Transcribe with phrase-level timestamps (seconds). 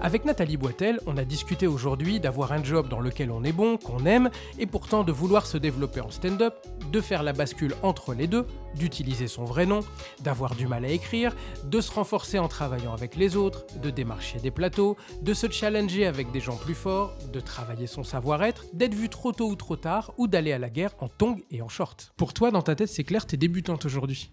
[0.00, 3.76] Avec Nathalie Boitel, on a discuté aujourd'hui d'avoir un job dans lequel on est bon,
[3.76, 6.54] qu'on aime, et pourtant de vouloir se développer en stand-up,
[6.92, 8.46] de faire la bascule entre les deux,
[8.76, 9.80] d'utiliser son vrai nom,
[10.20, 14.38] d'avoir du mal à écrire, de se renforcer en travaillant avec les autres, de démarcher
[14.38, 18.94] des plateaux, de se challenger avec des gens plus forts, de travailler son savoir-être, d'être
[18.94, 21.68] vu trop tôt ou trop tard, ou d'aller à la guerre en tongs et en
[21.68, 22.12] short.
[22.16, 24.30] Pour toi, dans ta tête, c'est clair, t'es débutante aujourd'hui?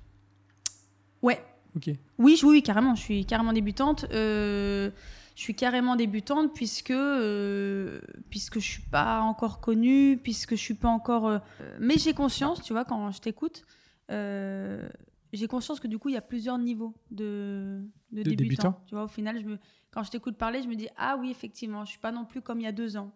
[1.23, 1.41] Ouais.
[1.75, 1.89] Ok.
[2.19, 2.95] Oui, je- oui, oui, carrément.
[2.95, 4.05] Je suis carrément débutante.
[4.13, 4.91] Euh,
[5.35, 7.99] je suis carrément débutante puisque euh,
[8.29, 11.27] puisque je suis pas encore connue, puisque je suis pas encore.
[11.27, 11.39] euh,
[11.79, 13.65] mais j'ai conscience, tu vois, quand je t'écoute,
[14.11, 14.87] euh,
[15.33, 18.43] j'ai conscience que du coup il y a plusieurs niveaux de de, De débutants.
[18.69, 18.83] débutants.
[18.87, 19.57] Tu vois, au final, je me,
[19.91, 22.41] quand je t'écoute parler, je me dis ah oui, effectivement, je suis pas non plus
[22.41, 23.13] comme il y a deux ans.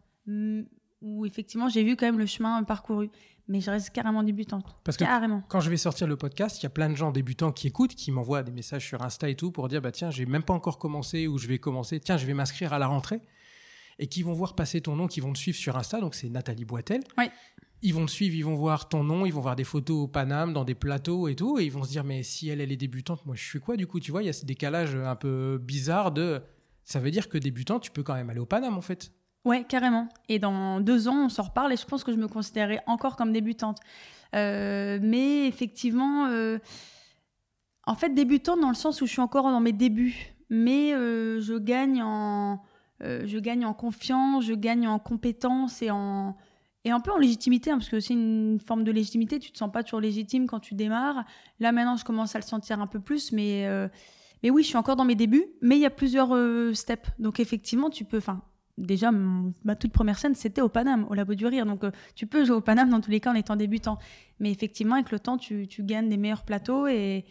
[1.02, 3.10] Où effectivement j'ai vu quand même le chemin parcouru,
[3.50, 4.64] mais je reste carrément débutante.
[4.84, 5.44] Parce que Carrément.
[5.50, 7.96] quand je vais sortir le podcast, il y a plein de gens débutants qui écoutent,
[7.96, 10.54] qui m'envoient des messages sur Insta et tout pour dire bah tiens, j'ai même pas
[10.54, 13.22] encore commencé ou je vais commencer, tiens, je vais m'inscrire à la rentrée
[13.98, 16.30] et qui vont voir passer ton nom, qui vont te suivre sur Insta, donc c'est
[16.30, 17.02] Nathalie Boitel.
[17.18, 17.26] Oui.
[17.82, 20.08] Ils vont te suivre, ils vont voir ton nom, ils vont voir des photos au
[20.08, 22.72] Paname, dans des plateaux et tout, et ils vont se dire mais si elle elle
[22.72, 24.96] est débutante, moi je suis quoi du coup, tu vois, il y a ce décalage
[24.96, 26.42] un peu bizarre de
[26.84, 29.12] ça veut dire que débutant, tu peux quand même aller au Paname en fait.
[29.46, 30.10] Ouais, carrément.
[30.28, 33.16] Et dans deux ans, on s'en reparle et je pense que je me considérais encore
[33.16, 33.78] comme débutante.
[34.36, 36.60] Euh, mais effectivement, euh,
[37.86, 41.40] en fait, débutante dans le sens où je suis encore dans mes débuts, mais euh,
[41.40, 42.62] je gagne en,
[43.02, 46.36] je gagne en confiance, je gagne en compétence et en
[46.86, 49.38] et un peu en légitimité, hein, parce que c'est une forme de légitimité.
[49.40, 51.26] Tu te sens pas toujours légitime quand tu démarres.
[51.60, 53.68] Là maintenant, je commence à le sentir un peu plus, mais
[54.44, 56.30] mais oui, je suis encore dans mes débuts, mais il y a plusieurs
[56.76, 57.10] steps.
[57.20, 58.22] Donc effectivement, tu peux,
[58.80, 61.66] déjà, ma toute première scène, c'était au Paname, au Labo du Rire.
[61.66, 64.00] Donc, euh, tu peux jouer au Paname dans tous les cas en étant débutant.
[64.40, 67.26] Mais effectivement, avec le temps, tu, tu gagnes des meilleurs plateaux et,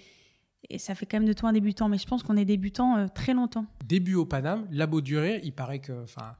[0.68, 1.88] et ça fait quand même de toi un débutant.
[1.88, 3.66] Mais je pense qu'on est débutant euh, très longtemps.
[3.84, 6.36] début au Paname, Labo du Rire, il paraît que, enfin,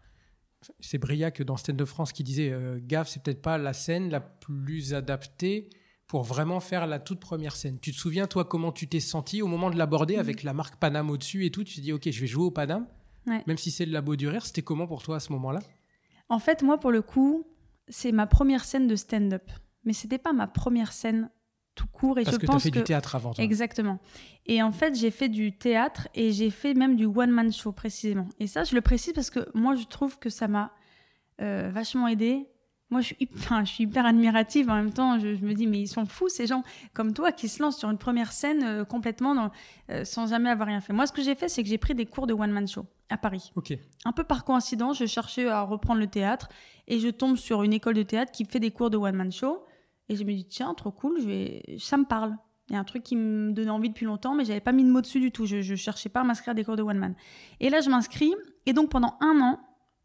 [0.80, 4.10] c'est Briac dans Stand de France qui disait, euh, Gaffe, c'est peut-être pas la scène
[4.10, 5.70] la plus adaptée
[6.06, 7.78] pour vraiment faire la toute première scène.
[7.80, 10.76] Tu te souviens, toi, comment tu t'es senti au moment de l'aborder avec la marque
[10.76, 11.64] Paname au-dessus et tout?
[11.64, 12.86] Tu te dis, ok, je vais jouer au Paname,
[13.28, 13.43] Ouais.
[13.47, 14.44] même si c'est le Labo du Rire.
[14.47, 15.61] C'était comment pour toi à ce moment-là?
[16.28, 17.47] En fait, moi, pour le coup,
[17.89, 19.50] c'est ma première scène de stand-up.
[19.84, 21.31] Mais c'était pas ma première scène
[21.75, 22.19] tout court.
[22.19, 22.78] Et Parce je que tu as pense fait que...
[22.78, 23.33] du théâtre avant.
[23.33, 23.43] toi.
[23.44, 23.99] Exactement.
[24.47, 28.28] Et en fait, j'ai fait du théâtre et j'ai fait même du one-man show précisément.
[28.39, 30.72] Et ça, je le précise parce que moi, je trouve que ça m'a
[31.41, 32.47] euh, vachement aidé.
[32.91, 34.71] Moi, je suis, je hyper admirative.
[34.71, 36.62] En même temps, je, je me dis, mais ils sont fous, ces gens
[36.94, 39.50] comme toi qui se lancent sur une première scène euh, complètement dans-
[39.91, 40.93] euh, sans jamais avoir rien fait.
[40.93, 43.19] Moi, ce que j'ai fait, c'est que j'ai pris des cours de one-man show à
[43.19, 43.53] Paris.
[43.56, 43.77] Ok.
[44.04, 46.48] Un peu par coïncidence, je cherchais à reprendre le théâtre
[46.87, 49.65] et je tombe sur une école de théâtre qui fait des cours de one-man show.
[50.09, 51.62] Et je me dis, tiens, trop cool, je vais...
[51.78, 52.34] ça me parle.
[52.71, 54.84] Il y a un truc qui me donnait envie depuis longtemps, mais j'avais pas mis
[54.84, 55.47] de mots dessus du tout.
[55.47, 57.15] Je, ne cherchais pas à m'inscrire à des cours de one-man.
[57.60, 58.34] Et là, je m'inscris.
[58.66, 59.59] Et donc, pendant un an,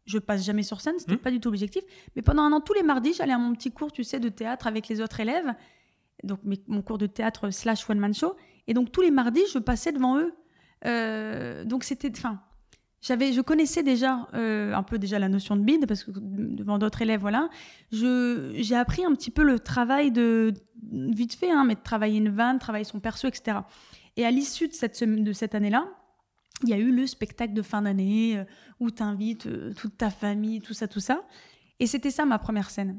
[0.06, 1.18] je passe jamais sur scène, c'était Mhm.
[1.18, 1.82] pas du tout l'objectif.
[2.16, 4.28] Mais pendant un an, tous les mardis, j'allais à mon petit cours, tu sais, de
[4.28, 5.54] théâtre avec les autres élèves.
[6.22, 8.34] Donc, mes- mon cours de théâtre slash one-man show.
[8.66, 10.32] Et donc, tous les mardis, je passais devant eux.
[10.86, 12.10] Euh, donc, c'était.
[12.16, 12.40] Enfin,
[13.00, 16.78] j'avais, je connaissais déjà euh, un peu déjà la notion de bide parce que devant
[16.78, 17.48] d'autres élèves, voilà.
[17.92, 20.52] Je, j'ai appris un petit peu le travail de
[20.92, 23.58] vite fait, hein, mais de travailler une vanne, travailler son perso, etc.
[24.16, 25.86] Et à l'issue de cette de cette année-là,
[26.62, 28.44] il y a eu le spectacle de fin d'année euh,
[28.80, 31.24] où tu invites toute ta famille, tout ça, tout ça.
[31.80, 32.98] Et c'était ça ma première scène.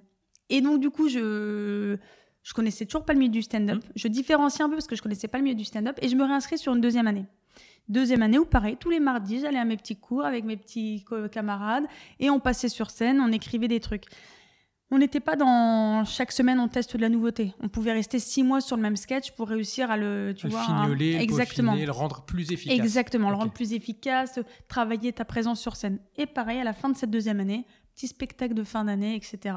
[0.50, 1.98] Et donc du coup, je
[2.44, 3.84] je connaissais toujours pas le milieu du stand-up.
[3.96, 6.16] Je différenciais un peu parce que je connaissais pas le milieu du stand-up et je
[6.16, 7.26] me réinscris sur une deuxième année.
[7.90, 11.04] Deuxième année où pareil, tous les mardis, j'allais à mes petits cours avec mes petits
[11.32, 11.86] camarades
[12.20, 14.06] et on passait sur scène, on écrivait des trucs.
[14.92, 17.54] On n'était pas dans chaque semaine on teste de la nouveauté.
[17.60, 20.52] On pouvait rester six mois sur le même sketch pour réussir à le, tu le
[20.52, 22.78] vois, fignoler, le exactement, peaufiner, le rendre plus efficace.
[22.78, 26.00] exactement, le rendre plus efficace, travailler ta présence sur scène.
[26.18, 29.56] Et pareil à la fin de cette deuxième année, petit spectacle de fin d'année, etc.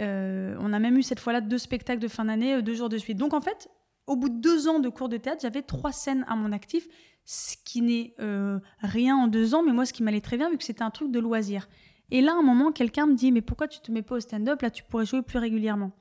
[0.00, 2.88] Euh, on a même eu cette fois-là deux spectacles de fin d'année, euh, deux jours
[2.88, 3.16] de suite.
[3.16, 3.68] Donc en fait,
[4.06, 6.86] au bout de deux ans de cours de théâtre, j'avais trois scènes à mon actif,
[7.24, 10.50] ce qui n'est euh, rien en deux ans, mais moi, ce qui m'allait très bien,
[10.50, 11.68] vu que c'était un truc de loisir.
[12.10, 14.20] Et là, à un moment, quelqu'un me dit, mais pourquoi tu te mets pas au
[14.20, 14.62] stand-up?
[14.62, 15.92] Là, tu pourrais jouer plus régulièrement.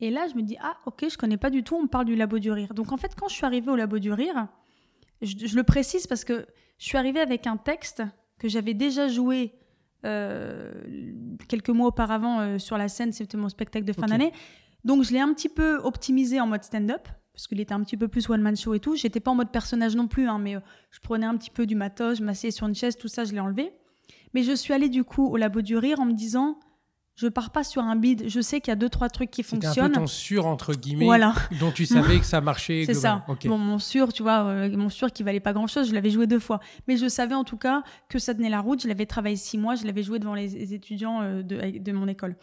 [0.00, 2.06] Et là, je me dis, ah, ok, je connais pas du tout, on me parle
[2.06, 2.74] du Labo du Rire.
[2.74, 4.48] Donc en fait, quand je suis arrivée au Labo du Rire,
[5.20, 6.46] je, je le précise parce que
[6.78, 8.02] je suis arrivée avec un texte
[8.38, 9.52] que j'avais déjà joué
[10.04, 10.72] euh,
[11.48, 14.32] quelques mois auparavant euh, sur la scène, c'était mon spectacle de fin d'année.
[14.84, 17.96] Donc je l'ai un petit peu optimisé en mode stand-up, parce qu'il était un petit
[17.96, 18.96] peu plus one-man show et tout.
[18.96, 20.60] J'étais pas en mode personnage non plus, hein, mais euh,
[20.90, 23.32] je prenais un petit peu du matos, je m'asseyais sur une chaise, tout ça, je
[23.32, 23.72] l'ai enlevé.
[24.34, 26.58] Mais je suis allée du coup au Labo du Rire en me disant,
[27.14, 28.28] je pars pas sur un bid.
[28.28, 29.92] Je sais qu'il y a deux trois trucs qui C'était un fonctionnent.
[29.92, 31.34] peu ton sûr, entre guillemets, Voilà.
[31.60, 32.84] dont tu savais que ça marchait.
[32.86, 33.22] C'est ça.
[33.26, 33.34] globalement.
[33.34, 33.46] Ok.
[33.48, 36.08] Bon, mon sûr, tu vois, euh, mon sûr qui valait pas grand chose, je l'avais
[36.10, 36.60] joué deux fois.
[36.88, 38.82] Mais je savais en tout cas que ça tenait la route.
[38.82, 41.92] Je l'avais travaillé six mois, je l'avais joué devant les, les étudiants euh, de, de
[41.92, 42.36] mon école.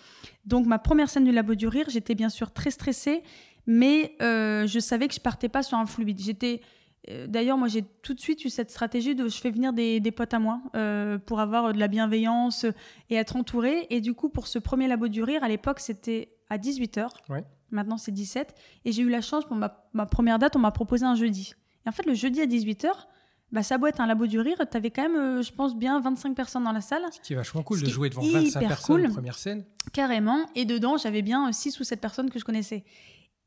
[0.46, 3.24] Donc, ma première scène du Labo du Rire, j'étais bien sûr très stressée,
[3.66, 6.20] mais euh, je savais que je partais pas sur un fluide.
[6.22, 6.62] J'étais.
[7.10, 10.00] Euh, D'ailleurs, moi, j'ai tout de suite eu cette stratégie de je fais venir des,
[10.00, 12.66] des potes à moi euh, pour avoir euh, de la bienveillance
[13.10, 13.88] et être entourée.
[13.90, 17.08] Et du coup, pour ce premier Labo du Rire, à l'époque, c'était à 18h.
[17.30, 17.44] Ouais.
[17.72, 18.54] Maintenant, c'est 17.
[18.86, 21.54] Et j'ai eu la chance, pour ma, ma première date, on m'a proposé un jeudi.
[21.86, 22.90] Et en fait, le jeudi à 18h,
[23.52, 24.58] bah, ça doit être un labo du rire.
[24.70, 27.34] Tu avais quand même, euh, je pense, bien 25 personnes dans la salle, Ce qui
[27.34, 29.12] est vachement cool de jouer devant hyper 25 personnes, cool.
[29.12, 29.66] première scène.
[29.94, 30.46] carrément.
[30.56, 32.84] Et dedans, j'avais bien 6 ou 7 personnes que je connaissais.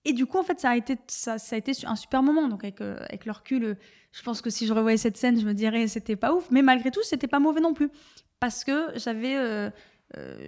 [0.05, 2.49] Et du coup, en fait, ça a été, ça, a été un super moment.
[2.49, 3.75] Donc, avec, euh, avec le recul, euh,
[4.13, 6.51] je pense que si je revoyais cette scène, je me dirais c'était pas ouf.
[6.51, 7.91] Mais malgré tout, c'était pas mauvais non plus.
[8.41, 9.37] Parce que j'avais.
[9.37, 9.71] euh,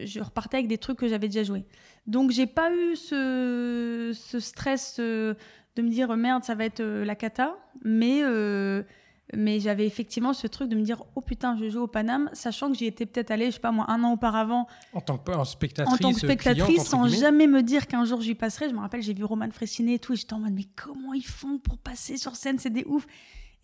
[0.04, 1.64] je repartais avec des trucs que j'avais déjà joués.
[2.06, 5.36] Donc, j'ai pas eu ce, ce stress de
[5.78, 7.56] me dire merde, ça va être la cata.
[7.82, 8.22] Mais.
[9.36, 12.70] Mais j'avais effectivement ce truc de me dire oh putain je joue au Paname sachant
[12.70, 15.30] que j'y étais peut-être allée je sais pas moi un an auparavant En tant que
[15.32, 18.68] en spectatrice, en tant que spectatrice sans jamais me dire qu'un jour j'y passerai.
[18.68, 21.12] Je me rappelle, j'ai vu Roman Fressinet et tout, et j'étais en mode, mais comment
[21.14, 22.58] ils font pour passer sur scène?
[22.58, 23.06] C'est des ouf.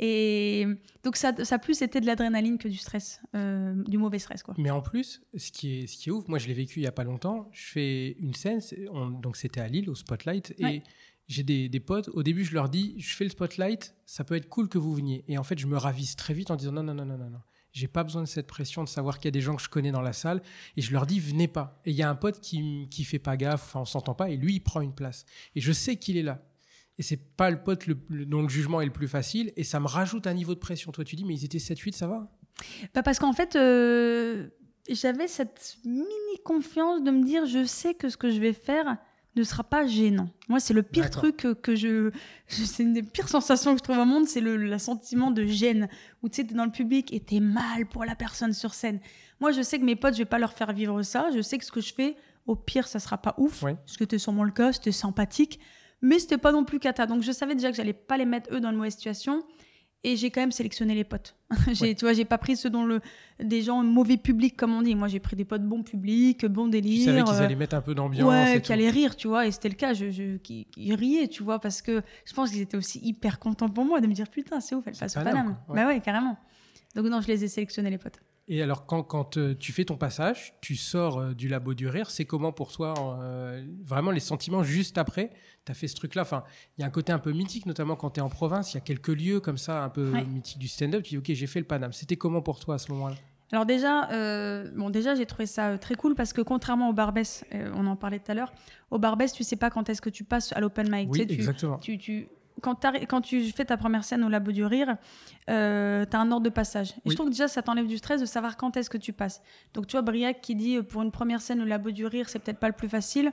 [0.03, 0.67] Et
[1.05, 4.55] donc, ça, ça plus été de l'adrénaline que du stress, euh, du mauvais stress, quoi.
[4.57, 6.85] Mais en plus, ce qui est, ce qui est ouf, moi je l'ai vécu il
[6.85, 7.49] y a pas longtemps.
[7.53, 8.61] Je fais une scène,
[8.93, 10.83] on- donc c'était à Lille au Spotlight, et Ouais.
[11.31, 12.09] J'ai des, des potes.
[12.13, 14.93] Au début, je leur dis, je fais le Spotlight, ça peut être cool que vous
[14.95, 15.25] veniez.
[15.29, 17.31] Et en fait, je me ravise très vite en disant non, non, non, non, non,
[17.31, 17.41] non.
[17.73, 19.69] J'ai pas besoin de cette pression de savoir qu'il y a des gens que je
[19.69, 20.43] connais dans la salle.
[20.77, 21.81] Et je leur dis, venez pas.
[21.85, 24.29] Et il y a un pote qui, qui fait pas gaffe, enfin, on s'entend pas,
[24.29, 25.25] et lui, il prend une place.
[25.55, 26.43] Et je sais qu'il est là.
[26.99, 29.63] Et c'est pas le pote le- le- dont le jugement est le plus facile, et
[29.63, 30.91] ça me rajoute un niveau de pression.
[30.91, 32.29] Toi, tu dis, mais ils étaient 7-8, ça va?
[32.93, 34.49] Bah, parce qu'en fait, euh,
[34.89, 36.07] j'avais cette mini
[36.45, 38.99] confiance de me dire, je sais que ce que je vais faire
[39.37, 40.29] ne sera pas gênant.
[40.49, 42.11] Moi, c'est le pire truc que, que je,
[42.49, 45.45] C'est une des pires sensations que je trouve au monde, c'est le, le sentiment de
[45.45, 45.89] gêne.
[46.23, 49.01] Où tu sais, t'es dans le public et t'es mal pour la personne sur scène.
[49.41, 51.31] Moi, je sais que mes potes, je vais pas leur faire vivre ça.
[51.35, 52.17] Je sais que ce que je fais,
[52.47, 53.63] au pire, ça sera pas ouf.
[53.63, 53.75] Ouais.
[53.75, 55.61] Parce que c'était sûrement le cas, c'était sympathique.
[56.03, 57.07] Mais c'était pas non plus cata.
[57.07, 59.45] Donc, je savais déjà que j'allais pas les mettre eux dans une mauvaise situation.
[60.03, 61.37] Et j'ai quand même sélectionné les potes.
[61.73, 61.95] j'ai, Ouais.
[61.95, 63.01] Tu vois, j'ai pas pris ceux dont le,
[63.39, 64.95] des gens mauvais publics, comme on dit.
[64.95, 67.05] Moi, j'ai pris des potes bons publics, bons Tu délire.
[67.05, 68.27] savais qu'ils euh, allaient mettre un peu d'ambiance.
[68.29, 69.47] Ouais, qui allaient rire, tu vois.
[69.47, 69.93] Et c'était le cas.
[69.93, 73.39] Je, je, qui, qui riaient, tu vois, parce que je pense qu'ils étaient aussi hyper
[73.39, 75.59] contents pour moi de me dire putain, c'est ouf, elle passe au Paname.
[75.69, 75.77] Ouais.
[75.77, 76.39] Bah ouais, carrément.
[76.95, 78.21] Donc, non, je les ai sélectionnés, les potes.
[78.53, 81.87] Et alors, quand, quand euh, tu fais ton passage, tu sors euh, du labo du
[81.87, 85.31] rire, c'est comment pour toi euh, Vraiment, les sentiments juste après?
[85.65, 86.23] Tu as fait ce truc-là.
[86.23, 86.43] Enfin,
[86.77, 88.73] il y a un côté un peu mythique, notamment quand tu es en province.
[88.75, 90.25] Il y a quelques lieux comme ça, un peu Ouais.
[90.25, 91.05] mythiques du stand-up.
[91.05, 91.93] Tu dis, OK, j'ai fait le Paname.
[91.93, 93.15] C'était comment pour toi à ce moment-là?
[93.53, 97.45] Alors déjà, euh, bon déjà j'ai trouvé ça très cool parce que contrairement au Barbès,
[97.53, 98.53] euh, on en parlait tout à l'heure,
[98.93, 101.09] au Barbès tu sais pas quand est-ce que tu passes à l'open mic.
[101.11, 101.79] Oui, tu- exactement.
[101.79, 102.29] tu, tu-
[102.61, 104.97] quand, tu fais ta première scène au Labo du Rire,
[105.49, 106.91] euh, tu as un ordre de passage.
[106.91, 107.11] Et Oui.
[107.11, 109.43] je trouve que déjà ça t'enlève du stress de savoir quand est-ce que tu passes.
[109.75, 112.29] Donc tu vois Briac qui dit euh, pour une première scène au Labo du Rire
[112.29, 113.33] c'est peut-être pas le plus facile.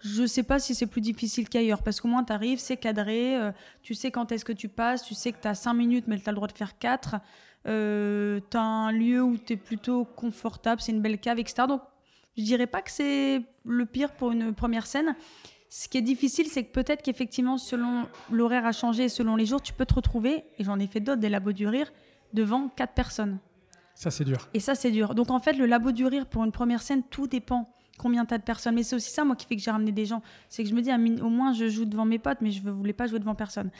[0.00, 3.36] Je sais pas si c'est plus difficile qu'ailleurs parce qu'au moins tu arrives, c'est cadré,
[3.36, 6.06] euh, tu sais quand est-ce que tu passes, tu sais que tu as 5 minutes
[6.08, 7.16] mais tu as le droit de faire 4.
[7.68, 11.68] Euh, tu as un lieu où tu es plutôt confortable, c'est une belle cave, etc.
[11.68, 11.82] Donc
[12.36, 15.14] je dirais pas que c'est le pire pour une première scène.
[15.74, 19.62] Ce qui est difficile, c'est que peut-être qu'effectivement, selon l'horaire a changé, selon les jours,
[19.62, 21.90] tu peux te retrouver, et j'en ai fait d'autres, des labos du rire,
[22.34, 23.38] devant quatre personnes.
[23.94, 24.50] Ça, c'est dur.
[24.52, 25.14] Et ça, c'est dur.
[25.14, 28.36] Donc en fait, le labo du rire, pour une première scène, tout dépend combien t'as
[28.36, 28.74] de personnes.
[28.74, 30.20] Mais c'est aussi ça, moi, qui fait que j'ai ramené des gens.
[30.50, 32.70] C'est que je me dis, au moins, je joue devant mes potes, mais je ne
[32.70, 33.70] voulais pas jouer devant personne.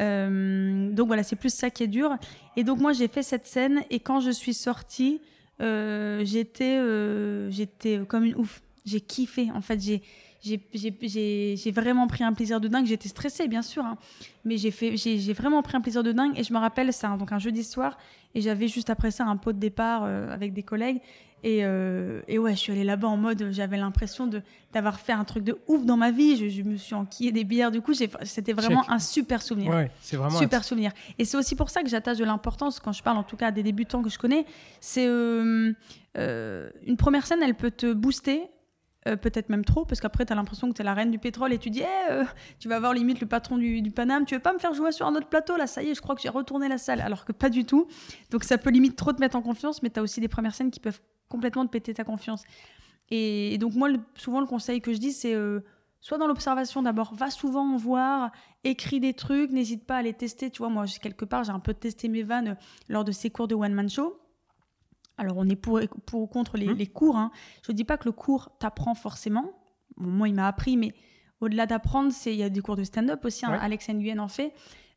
[0.00, 2.16] Euh, donc voilà, c'est plus ça qui est dur.
[2.56, 5.20] Et donc moi, j'ai fait cette scène, et quand je suis sortie,
[5.60, 8.62] euh, j'étais euh, j'étais comme une ouf.
[8.84, 9.48] J'ai kiffé.
[9.52, 10.02] En fait, j'ai
[10.42, 12.86] j'ai- vraiment pris un plaisir de dingue.
[12.86, 13.98] J'étais stressée, bien sûr, hein.
[14.44, 16.38] mais j'ai vraiment pris un plaisir de dingue.
[16.38, 17.98] Et je me rappelle, c'est un- donc un jeudi soir,
[18.34, 21.00] et j'avais juste après ça un pot de départ euh, avec des collègues.
[21.44, 24.28] Et, euh, et ouais, je suis allée là-bas en mode, j'avais l'impression
[24.72, 26.36] d'avoir fait un truc de ouf dans ma vie.
[26.36, 27.70] Je, je me suis enquillée des bières.
[27.70, 28.90] Du coup, c'était vraiment Check.
[28.90, 29.70] un super souvenir.
[29.70, 30.34] Ouais, c'est vraiment.
[30.34, 30.90] un- Super souvenir.
[31.18, 33.48] Et c'est aussi pour ça que j'attache de l'importance, quand je parle en tout cas
[33.48, 34.44] à des débutants que je connais,
[34.80, 35.72] c'est euh,
[36.18, 38.42] euh, une première scène, elle peut te booster.
[39.06, 41.18] Euh, peut-être même trop, parce qu'après, tu as l'impression que tu es la reine du
[41.18, 42.24] pétrole et tu dis, Eh, euh,
[42.58, 45.06] tu vas voir limite le patron du, Paname, tu veux pas me faire jouer sur
[45.06, 45.56] un autre plateau?
[45.56, 47.00] Là, ça y est, je crois que j'ai retourné la salle.
[47.00, 47.86] Alors que pas du tout.
[48.30, 50.54] Donc ça peut limite trop te mettre en confiance, mais tu as aussi des premières
[50.54, 52.42] scènes qui peuvent complètement te péter ta confiance.
[53.10, 55.34] Et, donc, moi, souvent, le conseil que je dis, c'est.
[55.34, 55.60] euh,
[56.00, 58.30] Soit dans l'observation d'abord, va souvent voir,
[58.62, 60.50] écris des trucs, n'hésite pas à les tester.
[60.50, 62.54] Tu vois, moi, quelque part, j'ai un peu testé mes vannes euh,
[62.88, 64.16] lors de ces cours de one-man show.
[65.18, 67.16] Alors on est pour, pour ou contre les, les cours.
[67.16, 67.30] Hein.
[67.66, 69.52] Je dis pas que le cours t'apprend forcément.
[69.96, 70.92] Bon, moi, il m'a appris, mais
[71.40, 73.46] au-delà d'apprendre, il y a des cours de stand-up aussi.
[73.46, 73.52] hein.
[73.52, 73.58] Ouais.
[73.60, 74.52] Alex Nguyen en fait,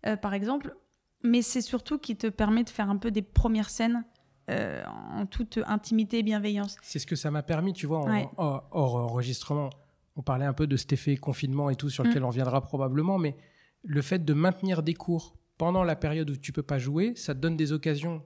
[0.05, 0.75] euh, par exemple.
[1.23, 4.05] Mais c'est surtout qui te permet de faire un peu des premières scènes
[4.49, 6.77] euh, en toute intimité et bienveillance.
[6.81, 8.27] C'est ce que ça m'a permis, tu vois, en- Ouais.
[8.37, 9.69] hors, hors enregistrement.
[10.15, 12.07] On parlait un peu de cet effet confinement et tout, sur Mm.
[12.07, 13.35] lequel on reviendra probablement, mais
[13.83, 17.35] le fait de maintenir des cours pendant la période où tu peux pas jouer, ça
[17.35, 18.23] te donne des occasions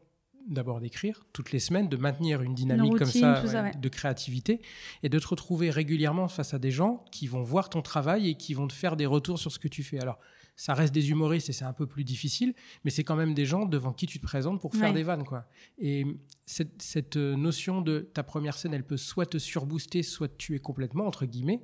[0.47, 3.69] d'abord d'écrire toutes les semaines, de maintenir une dynamique comme routine, ça, tout ça, ouais,
[3.71, 3.77] ouais.
[3.79, 4.61] de créativité,
[5.01, 8.35] et de te retrouver régulièrement face à des gens qui vont voir ton travail et
[8.35, 9.99] qui vont te faire des retours sur ce que tu fais.
[9.99, 10.19] Alors,
[10.55, 13.45] ça reste des humoristes et c'est un peu plus difficile, mais c'est quand même des
[13.45, 14.93] gens devant qui tu te présentes pour faire Ouais.
[14.93, 15.45] des vannes, quoi.
[15.79, 16.05] Et
[16.45, 20.59] cette, cette, notion de ta première scène, elle peut soit te surbooster, soit te tuer
[20.59, 21.61] complètement, entre guillemets.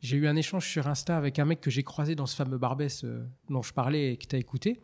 [0.00, 2.58] J'ai eu un échange sur Insta avec un mec que j'ai croisé dans ce fameux
[2.58, 4.80] Barbès euh, dont je parlais et que tu as écouté.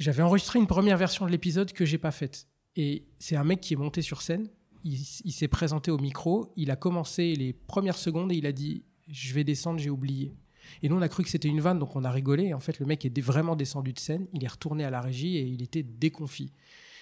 [0.00, 2.48] J'avais enregistré une première version de l'épisode que j'ai pas faite.
[2.74, 4.48] Et c'est un mec qui est monté sur scène,
[4.82, 8.52] il, il s'est présenté au micro, il a commencé les premières secondes et il a
[8.52, 10.34] dit Je vais descendre, j'ai oublié.
[10.82, 12.44] Et nous, on a cru que c'était une vanne, donc on a rigolé.
[12.44, 15.02] Et en fait, le mec est vraiment descendu de scène, il est retourné à la
[15.02, 16.54] régie et il était déconfit.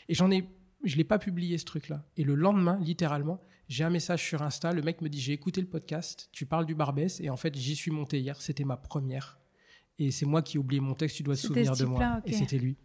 [0.09, 0.49] Et j'en ai,
[0.83, 2.05] je l'ai pas publié ce truc-là.
[2.17, 4.73] Et le lendemain, littéralement, j'ai un message sur Insta.
[4.73, 7.55] Le mec me dit J'ai écouté le podcast, tu parles du Barbès, et en fait,
[7.55, 8.43] j'y suis monté hier.
[8.43, 9.39] C'était ma première.
[10.01, 11.99] Et c'est moi qui ai oublié mon texte, tu dois te souvenir de moi.
[11.99, 12.33] type-là, ok.
[12.33, 12.77] Et c'était lui.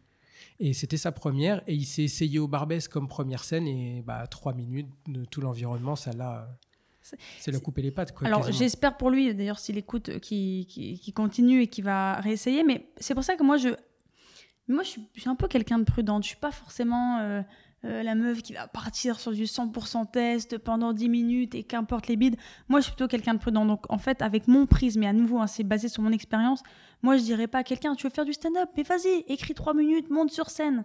[0.59, 4.25] Et c'était sa première, et il s'est essayé au Barbès comme première scène, et bah,
[4.27, 6.47] trois minutes de tout l'environnement, ça l'a.
[7.01, 8.25] C'est- la couper les pattes, quoi.
[8.27, 12.15] Alors j'espère pour lui, d'ailleurs, s'il écoute, euh, qu'il qu'il- qu'il continue et qu'il va
[12.21, 12.63] réessayer.
[12.63, 13.69] Mais c'est pour ça que moi, je,
[14.69, 16.21] moi, je suis, un peu quelqu'un de prudent.
[16.21, 17.41] Je suis pas forcément euh,
[17.85, 22.07] euh, la meuf qui va partir sur du 100% test pendant 10 minutes et qu'importe
[22.07, 22.37] les bides.
[22.69, 23.65] Moi, je suis plutôt quelqu'un de prudent.
[23.65, 26.63] Donc, en fait, avec mon prisme, et à nouveau, hein, c'est basé sur mon expérience,
[27.01, 29.73] moi, je dirais pas à quelqu'un, tu veux faire du stand-up, mais vas-y, écris 3
[29.73, 30.83] minutes, monte sur scène.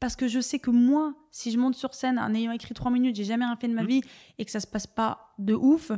[0.00, 2.90] Parce que je sais que moi, si je monte sur scène en ayant écrit 3
[2.90, 3.88] minutes, j'ai jamais rien fait de ma Mhm.
[3.88, 4.02] vie
[4.38, 5.92] et que ça se passe pas de ouf,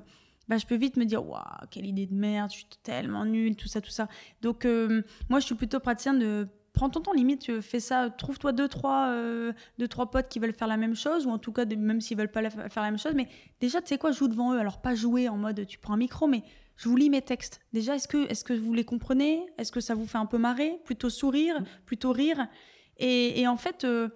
[0.46, 3.56] bah, je peux vite me dire, waouh, quelle idée de merde, je suis tellement nulle,
[3.56, 4.08] tout ça, tout ça.
[4.42, 8.52] Donc, euh, moi, je suis plutôt praticien de prends ton temps, limite, fais ça, trouve-toi
[8.52, 11.52] deux trois, euh, deux, trois potes qui veulent faire la même chose, ou en tout
[11.52, 13.28] cas, même s'ils veulent pas faire la même chose, mais
[13.60, 14.58] déjà, tu sais quoi, joue devant eux.
[14.58, 16.42] Alors, pas jouer en mode tu prends un micro, mais
[16.76, 17.60] je vous lis mes textes.
[17.72, 19.46] Déjà, est-ce que, est que vous les comprenez?
[19.56, 20.80] Est-ce que ça vous fait un peu marrer?
[20.84, 22.48] Plutôt sourire Plutôt rire
[22.96, 24.08] et, en fait, euh,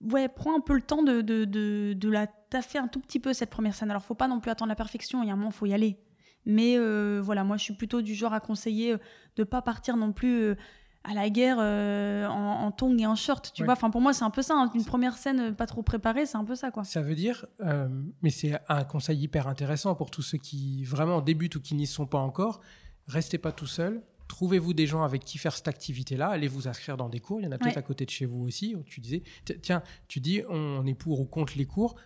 [0.00, 1.44] ouais, prends un peu le temps de, de,
[1.92, 3.90] de, la taffer un tout petit peu cette première scène.
[3.90, 5.74] Alors, faut pas non plus attendre la perfection, il y a un moment, faut y
[5.74, 5.98] aller.
[6.44, 8.96] Mais euh, voilà, moi, je suis plutôt du genre à conseiller
[9.36, 10.54] de pas partir non plus
[11.04, 13.66] à la guerre euh, en, en tongs et en short, tu Ouais.
[13.66, 13.74] vois.
[13.74, 14.54] Enfin, pour moi, c'est un peu ça.
[14.56, 14.70] hein.
[14.74, 16.84] Une première scène euh, pas trop préparée, c'est un peu ça, quoi.
[16.84, 17.88] Ça veut dire, euh,
[18.22, 21.86] mais c'est un conseil hyper intéressant pour tous ceux qui vraiment débutent ou qui n'y
[21.86, 22.60] sont pas encore,
[23.06, 24.02] restez pas tout seul.
[24.28, 26.28] Trouvez-vous des gens avec qui faire cette activité-là.
[26.28, 27.40] Allez vous inscrire dans des cours.
[27.40, 27.78] Il y en a peut-être Ouais.
[27.78, 28.74] à côté de chez vous aussi.
[28.86, 29.22] Tu disais,
[29.60, 31.96] tiens, tu dis, on est pour ou contre les cours.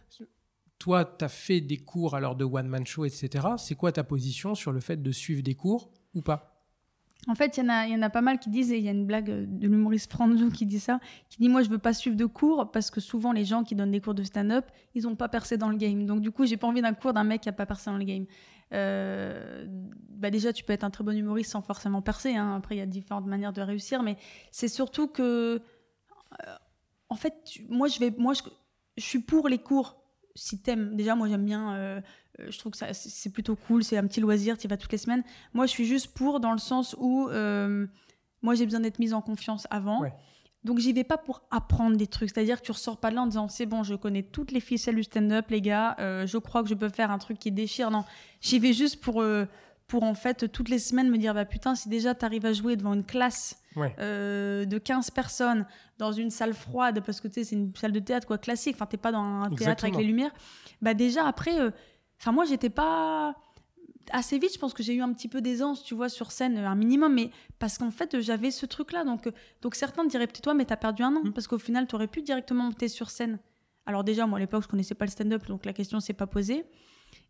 [0.78, 3.46] Toi, tu as fait des cours alors de one-man show, etc.
[3.58, 6.55] C'est quoi ta position sur le fait de suivre des cours ou pas?
[7.28, 9.04] En fait, il y, en a- pas mal qui disent, et il y a une
[9.06, 12.16] blague euh, de l'humoriste Franjo qui dit ça, qui dit Moi, je veux pas suivre
[12.16, 15.16] de cours parce que souvent, les gens qui donnent des cours de stand-up, ils ont
[15.16, 16.06] pas percé dans le game.
[16.06, 17.96] Donc, du coup, j'ai pas envie d'un cours d'un mec qui a pas percé dans
[17.98, 18.26] le game.
[18.72, 19.66] Euh,
[20.10, 22.36] bah déjà, tu peux être un très bon humoriste sans forcément percer.
[22.36, 22.54] hein.
[22.56, 24.16] Après, il y a différentes manières de réussir, mais
[24.52, 25.60] c'est surtout que.
[26.46, 26.54] euh,
[27.08, 27.34] en fait,
[27.68, 28.42] moi, je, vais, moi je,
[28.96, 29.96] je suis pour les cours
[30.36, 30.94] si t'aimes.
[30.94, 31.74] Déjà, moi, j'aime bien.
[31.74, 32.00] euh,
[32.40, 33.82] euh, je trouve que ça- c'est plutôt cool.
[33.82, 35.24] C'est un petit loisir, tu y vas toutes les semaines.
[35.54, 37.86] Moi, je suis juste pour dans le sens où euh,
[38.42, 40.02] moi, j'ai besoin d'être mise en confiance avant.
[40.02, 40.12] Ouais.
[40.64, 42.30] Donc, j'y vais pas pour apprendre des trucs.
[42.30, 44.60] C'est-à-dire que tu ressors pas de là en disant c'est bon, je connais toutes les
[44.60, 45.96] ficelles du stand-up, les gars.
[46.00, 47.90] euh, je crois que je peux faire un truc qui déchire.
[47.90, 48.04] Non,
[48.40, 49.22] j'y vais juste pour.
[49.88, 52.76] Pour en fait toutes les semaines me dire bah putain si déjà t'arrives à jouer
[52.76, 53.94] devant une classe Ouais.
[53.98, 55.66] euh, de 15 personnes
[55.98, 58.74] dans une salle froide parce que tu sais c'est une salle de théâtre quoi classique
[58.76, 60.32] enfin t'es pas dans un théâtre avec les lumières
[60.80, 61.70] bah déjà après euh,
[62.18, 63.36] enfin moi j'étais pas
[64.12, 66.56] assez vite je pense que j'ai eu un petit peu d'aisance tu vois sur scène
[66.56, 70.26] un minimum mais parce qu'en fait j'avais ce truc là donc euh, donc certains diraient
[70.26, 71.32] peut-être toi mais t'as perdu un an Mm.
[71.32, 73.38] parce qu'au final t'aurais pu directement monter sur scène
[73.84, 76.26] alors déjà moi à l'époque je connaissais pas le stand-up donc la question s'est pas
[76.26, 76.64] posée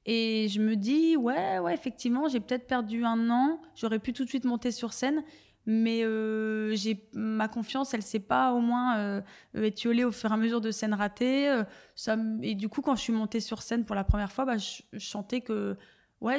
[0.05, 3.61] et je me dis, ouais, ouais, effectivement, j'ai peut-être perdu un an.
[3.75, 5.23] J'aurais pu tout de suite monter sur scène.
[5.69, 9.21] Mais euh, j'ai ma confiance, elle s'est pas au moins euh,
[9.55, 11.49] étiolée au fur et à mesure de scènes ratées.
[11.49, 11.65] Euh,
[11.97, 14.59] ça, et du coup, quand je suis montée sur scène pour la première fois, bah,
[14.59, 15.77] je, je sentais que
[16.21, 16.39] ouais,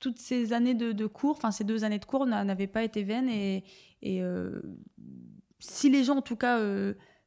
[0.00, 2.82] toutes ces années de, de cours, enfin ces deux années de cours n'a- n'avaient pas
[2.84, 3.28] été vaines.
[3.28, 3.64] Et,
[4.00, 4.22] et
[5.58, 6.58] si les gens, en tout cas,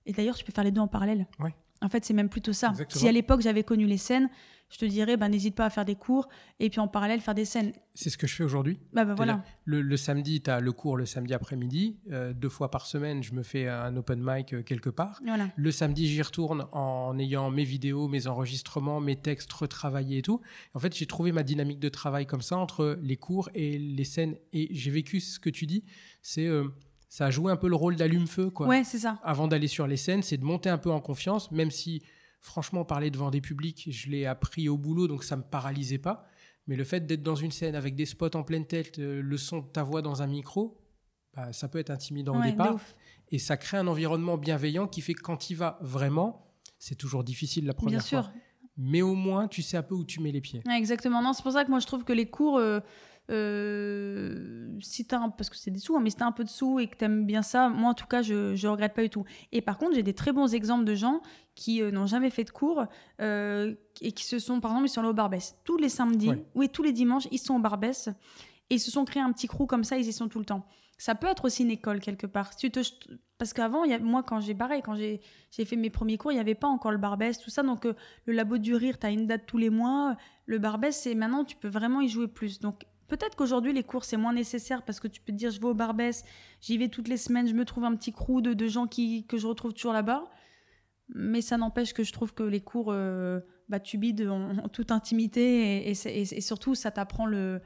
[0.07, 1.27] et d'ailleurs, tu peux faire les deux en parallèle.
[1.39, 1.53] Ouais.
[1.83, 2.69] En fait, c'est même plutôt ça.
[2.69, 2.99] Exactement.
[2.99, 4.29] Si à l'époque j'avais connu les scènes,
[4.69, 6.27] je te dirais, bah, n'hésite pas à faire des cours
[6.59, 7.71] et puis en parallèle faire des scènes.
[7.93, 8.79] C'est ce que je fais aujourd'hui.
[8.93, 9.43] Bah, bah voilà.
[9.63, 11.97] Le, le, samedi, tu as le cours le samedi après-midi.
[12.11, 15.21] Euh, deux fois par semaine, je me fais un open mic euh, quelque part.
[15.25, 15.49] Voilà.
[15.55, 20.41] Le samedi, j'y retourne en ayant mes vidéos, mes enregistrements, mes textes retravaillés et tout.
[20.73, 24.05] En fait, j'ai trouvé ma dynamique de travail comme ça entre les cours et les
[24.05, 24.35] scènes.
[24.51, 25.83] Et j'ai vécu ce que tu dis.
[26.21, 26.45] C'est.
[26.45, 26.67] Euh,
[27.09, 28.67] ça a joué un peu le rôle d'allume-feu, quoi.
[28.67, 29.17] Ouais, c'est ça.
[29.23, 32.01] Avant d'aller sur les scènes, c'est de monter un peu en confiance, même si
[32.47, 36.25] franchement, parler devant des publics, je l'ai appris au boulot, donc ça me paralysait pas.
[36.65, 39.37] Mais le fait d'être dans une scène avec des spots en pleine tête, euh, le
[39.37, 40.77] son de ta voix dans un micro,
[41.35, 42.79] bah, ça peut être intimidant au départ.
[43.29, 46.47] Et ça crée un environnement bienveillant qui fait que quand il va vraiment,
[46.79, 48.31] c'est toujours difficile la première Bien fois.
[48.31, 48.41] Sûr.
[48.77, 50.61] Mais au moins, tu sais un peu où tu mets les pieds.
[50.69, 51.21] exactement.
[51.21, 52.79] Non, c'est pour ça que moi, je trouve que les cours, euh,
[53.29, 56.43] euh, si t'as un, parce que c'est des sous, hein, mais si t'as un peu
[56.43, 59.03] de sous et que t'aimes bien ça, moi en tout cas, je, je regrette pas
[59.03, 59.25] du tout.
[59.51, 61.21] Et par contre, j'ai des très bons exemples de gens
[61.55, 62.85] qui euh, n'ont jamais fait de cours
[63.21, 66.31] euh, et qui se sont, par exemple, ils sont là au Barbès tous les samedis,
[66.55, 68.09] oui, tous les dimanches, ils sont au Barbès
[68.69, 70.45] et ils se sont créés un petit crew comme ça, ils y sont tout le
[70.45, 70.65] temps.
[70.99, 72.55] Ça peut être aussi une école quelque part.
[72.55, 72.79] tu te,
[73.37, 76.55] parce qu'avant, moi, quand j'ai barré, quand j'ai fait mes premiers cours, il n'y avait
[76.55, 77.61] pas encore le Barbès, tout ça.
[77.61, 80.17] Donc, le labo du rire, tu as une date tous les mois.
[80.47, 82.59] Le Barbès, c'est maintenant, tu peux vraiment y jouer plus.
[82.59, 85.59] Donc, Peut-être qu'aujourd'hui, les cours, c'est moins nécessaire parce que tu peux te dire, je
[85.59, 86.25] vais au Barbès,
[86.59, 89.37] j'y vais toutes les semaines, je me trouve un petit crew de, gens qui, que
[89.37, 90.29] je retrouve toujours là-bas.
[91.09, 94.91] Mais ça n'empêche que je trouve que les cours, euh, bah, tu bides en, toute
[94.91, 97.61] intimité et, surtout, ça t'apprend le.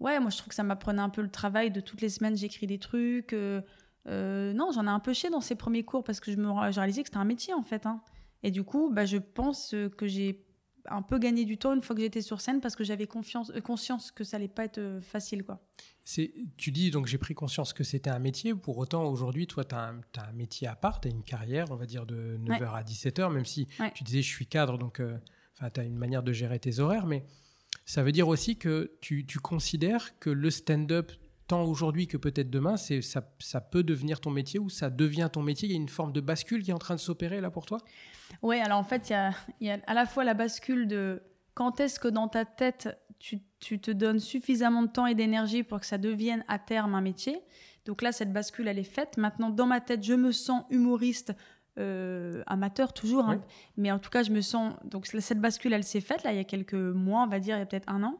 [0.00, 2.36] Ouais, moi, je trouve que ça m'apprenait un peu le travail de toutes les semaines,
[2.36, 3.32] j'écris des trucs.
[3.32, 3.60] Euh,
[4.08, 6.50] euh, non, j'en ai un peu chié dans ces premiers cours parce que je me
[6.50, 7.86] réalisais que c'était un métier en fait.
[7.86, 8.02] Hein.
[8.42, 10.43] Et du coup, bah, je pense que j'ai
[10.88, 13.50] un peu gagné du temps une fois que j'étais sur scène parce que j'avais confiance,
[13.50, 15.44] euh, conscience que ça allait pas être euh, facile.
[15.44, 15.60] quoi.
[16.04, 18.54] Tu dis donc j'ai pris conscience que c'était un métier.
[18.54, 21.76] Pour autant, aujourd'hui, toi, tu as, un métier à part, tu as une carrière, on
[21.76, 25.16] va dire, de 9h à 17h, même si tu disais je suis cadre, donc euh,
[25.72, 27.06] tu as une manière de gérer tes horaires.
[27.06, 27.24] Mais
[27.86, 31.12] ça veut dire aussi que tu, tu considères que le stand-up
[31.46, 35.28] tant aujourd'hui que peut-être demain, c'est ça, ça, peut devenir ton métier ou ça devient
[35.32, 35.68] ton métier?
[35.68, 37.66] Il y a une forme de bascule qui est en train de s'opérer là pour
[37.66, 37.78] toi?
[38.42, 41.22] Oui, alors en fait, il y a, y a, à la fois la bascule de
[41.54, 45.62] quand est-ce que dans ta tête, tu, tu, te donnes suffisamment de temps et d'énergie
[45.62, 47.40] pour que ça devienne à terme un métier.
[47.84, 49.16] Donc là, cette bascule, elle est faite.
[49.16, 51.32] Maintenant, dans ma tête, je me sens humoriste.
[51.76, 53.42] Euh, amateur toujours, hein.
[53.76, 54.74] mais en tout cas, je me sens.
[54.84, 57.56] Donc, cette bascule, elle s'est faite là il y a quelques mois, on va dire,
[57.56, 58.16] il y a peut-être un an.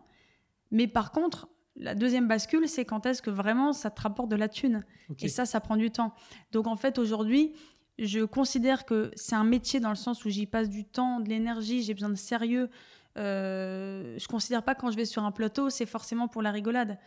[0.73, 4.37] Mais par contre, la deuxième bascule, c'est quand est-ce que vraiment ça te rapporte de
[4.37, 4.85] la thune.
[5.21, 6.15] Et ça, ça prend du temps.
[6.53, 7.53] Donc en fait, aujourd'hui,
[7.99, 11.29] je considère que c'est un métier dans le sens où j'y passe du temps, de
[11.29, 12.71] l'énergie, j'ai besoin de sérieux.
[13.17, 16.99] Euh, je considère pas quand je vais sur un plateau, c'est forcément pour la rigolade.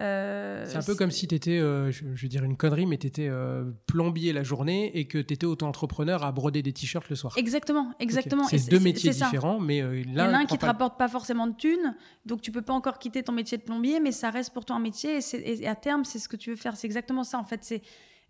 [0.00, 2.98] Euh, c'est un peu comme si tu étais, euh, je, vais dire une connerie, mais
[2.98, 7.08] tu étais euh, plombier la journée et que tu étais auto-entrepreneur à broder des t-shirts
[7.08, 7.34] le soir.
[7.36, 8.44] Exactement, exactement.
[8.44, 9.88] C'est deux métiers différents, mais l'un.
[9.88, 12.62] Il y en a un qui te rapporte pas forcément de thunes, donc tu peux
[12.62, 15.62] pas encore quitter ton métier de plombier, mais ça reste pour toi un métier et,
[15.62, 16.76] et à terme, c'est ce que tu veux faire.
[16.76, 17.64] C'est exactement ça en fait.
[17.64, 17.82] C'est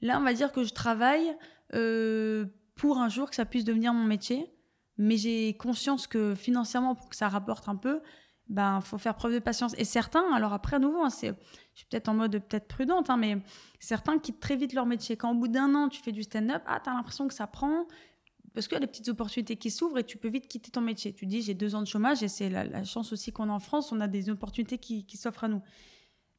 [0.02, 1.36] Là, on va dire que je travaille
[2.76, 4.50] pour un jour que ça puisse devenir mon métier
[4.98, 8.00] mais j'ai conscience que financièrement, pour que ça rapporte un peu,
[8.48, 9.74] ben faut faire preuve de patience.
[9.76, 11.28] Et certains, alors après à nouveau, hein, c'est,
[11.74, 13.38] je suis peut-être en mode peut-être prudente, hein, mais
[13.80, 15.16] certains quittent très vite leur métier.
[15.16, 17.46] Quand au bout d'un an, tu fais du stand-up, ah, tu as l'impression que ça
[17.46, 17.86] prend,
[18.54, 20.80] parce qu'il y a des petites opportunités qui s'ouvrent et tu peux vite quitter ton
[20.80, 21.12] métier.
[21.12, 23.58] Tu dis, j'ai deux ans de chômage et c'est la, chance aussi qu'on a en
[23.58, 25.62] France, on a des opportunités qui, qui s'offrent à nous.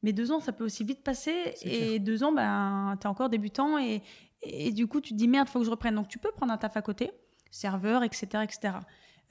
[0.02, 1.54] Mais deux ans, ça peut aussi vite passer.
[1.62, 4.02] Et deux ans, ben, tu es encore débutant et,
[4.42, 5.96] et, du coup, tu te dis, merde, il faut que je reprenne.
[5.96, 7.10] Donc, tu peux prendre un taf à côté
[7.50, 8.74] serveur, etc., etc.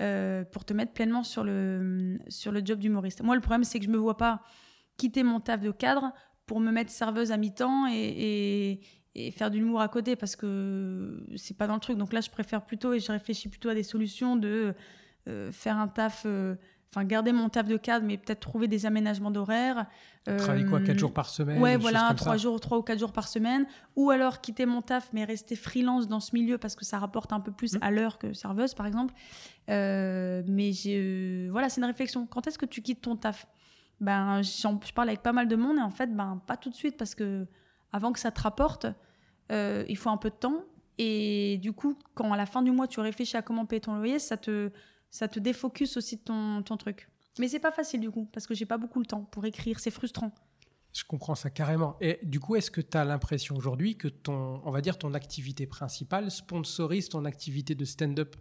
[0.02, 3.24] Euh, pour te mettre pleinement sur le, sur le job d'humoriste.
[3.24, 4.42] Moi, le problème, c'est que je me vois pas
[4.96, 6.14] quitter mon taf de cadre
[6.46, 8.80] pour me mettre serveuse à mi-temps et,
[9.16, 11.98] et, faire de l'humour à côté parce que c'est pas dans le truc.
[11.98, 14.76] Donc là, je préfère plutôt et je réfléchis plutôt à des solutions de
[15.28, 16.24] euh, faire un taf.
[16.26, 16.56] Euh,
[16.90, 19.86] enfin garder mon taf de cadre, mais peut-être trouver des aménagements d'horaire.
[20.26, 23.28] Travailler quoi, 4 jours par semaine Ouais, voilà, 3 jours, 3 ou 4 jours par
[23.28, 23.66] semaine.
[23.96, 27.32] Ou alors quitter mon taf, mais rester freelance dans ce milieu parce que ça rapporte
[27.32, 27.80] un peu plus mmh.
[27.82, 29.14] à l'heure que serveuse, par exemple.
[29.70, 32.26] Euh, mais j'ai, voilà, c'est une réflexion.
[32.26, 33.48] Quand est-ce que tu quittes ton taf?
[34.00, 36.76] Ben, je parle avec pas mal de monde et en fait, ben, pas tout de
[36.76, 37.48] suite parce que
[37.92, 38.86] avant que ça te rapporte,
[39.52, 40.64] euh, il faut un peu de temps.
[40.98, 43.96] Et du coup, quand à la fin du mois, tu réfléchis à comment payer ton
[43.96, 44.72] loyer, ça te,
[45.12, 46.22] ça te défocus aussi de
[46.62, 47.10] ton, truc.
[47.40, 49.80] Mais c'est pas facile du coup, parce que j'ai pas beaucoup le temps pour écrire,
[49.80, 50.34] c'est frustrant.
[50.94, 51.96] Je comprends ça carrément.
[52.02, 55.14] Et du coup, est-ce que tu as l'impression aujourd'hui que ton, on va dire, ton
[55.14, 58.36] activité principale sponsorise ton activité de stand-up?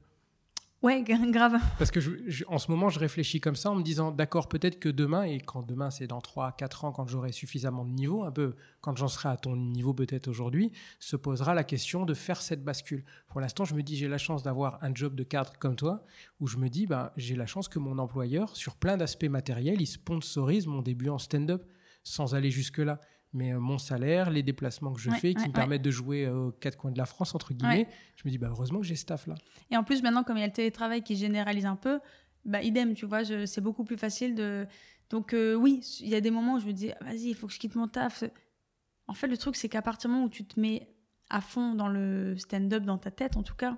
[0.83, 1.55] Ouais, grave.
[1.79, 2.01] Parce que
[2.49, 5.41] en ce moment, je réfléchis comme ça en me disant, d'accord, peut-être que demain, et
[5.41, 8.97] quand demain, c'est dans 3 4 ans, quand j'aurai suffisamment de niveau, un peu quand
[8.97, 13.05] j'en serai à ton niveau peut-être aujourd'hui, se posera la question de faire cette bascule.
[13.29, 16.05] Pour l'instant, je me dis, j'ai la chance d'avoir un job de cadre comme toi,
[16.41, 19.81] où je me dis, bah, j'ai la chance que mon employeur, sur plein d'aspects matériels,
[19.81, 21.65] il sponsorise mon début en stand-up
[22.05, 23.01] sans aller jusque-là
[23.37, 26.53] mais euh, mon salaire, les déplacements que je fais, qui me permettent de jouer aux
[26.53, 29.03] quatre coins de la France, entre guillemets, je me dis, bah, heureusement que j'ai ce
[29.03, 29.35] staff là.
[29.71, 32.01] Et en plus, maintenant, comme il y a le télétravail qui généralise un peu,
[32.47, 34.67] bah, idem, tu vois, c'est beaucoup plus facile de.
[35.11, 37.47] Donc, euh, oui, il y a des moments où je me dis, vas-y, il faut
[37.47, 38.25] que je quitte mon taf.
[39.07, 40.89] En fait, le truc, c'est qu'à partir du moment où tu te mets
[41.29, 43.77] à fond dans le stand-up, dans ta tête, en tout cas,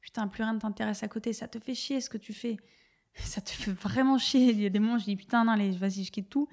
[0.00, 1.32] putain, plus rien ne t'intéresse à côté.
[1.32, 2.56] Ça te fait chier ce que tu fais.
[3.14, 4.50] Ça te fait vraiment chier.
[4.50, 6.48] Il y a des moments où je dis, putain, non, allez, vas-y, je quitte tout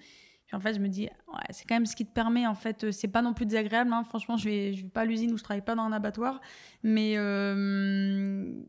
[0.53, 1.09] en fait, je me dis,
[1.49, 3.91] c'est quand même ce qui te permet, en fait, euh, c'est pas non plus désagréable.
[3.91, 4.03] Hein.
[4.03, 6.41] Franchement, je vais, je vais pas à l'usine où je travaille pas dans un abattoir,
[6.83, 7.55] mais, euh,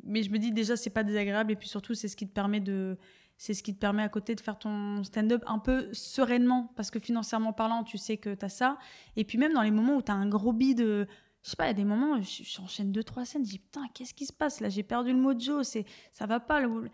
[0.05, 1.53] mais je me dis déjà, c'est pas désagréable.
[1.53, 2.97] Et puis surtout, c'est ce qui te permet de,
[3.37, 6.90] c'est ce qui te permet à côté de faire ton stand-up un peu sereinement, parce
[6.90, 8.79] que financièrement parlant, tu sais que tu as ça.
[9.16, 11.64] Et puis même dans les moments où tu as un gros bide, je sais pas,
[11.64, 14.33] il y a des moments j'enchaîne deux, trois scènes, je dis putain, qu'est-ce qui se
[14.33, 14.61] passe?
[14.61, 16.61] Là J'ai perdu le mojo, c'est, ça va pas.
[16.61, 16.88] Le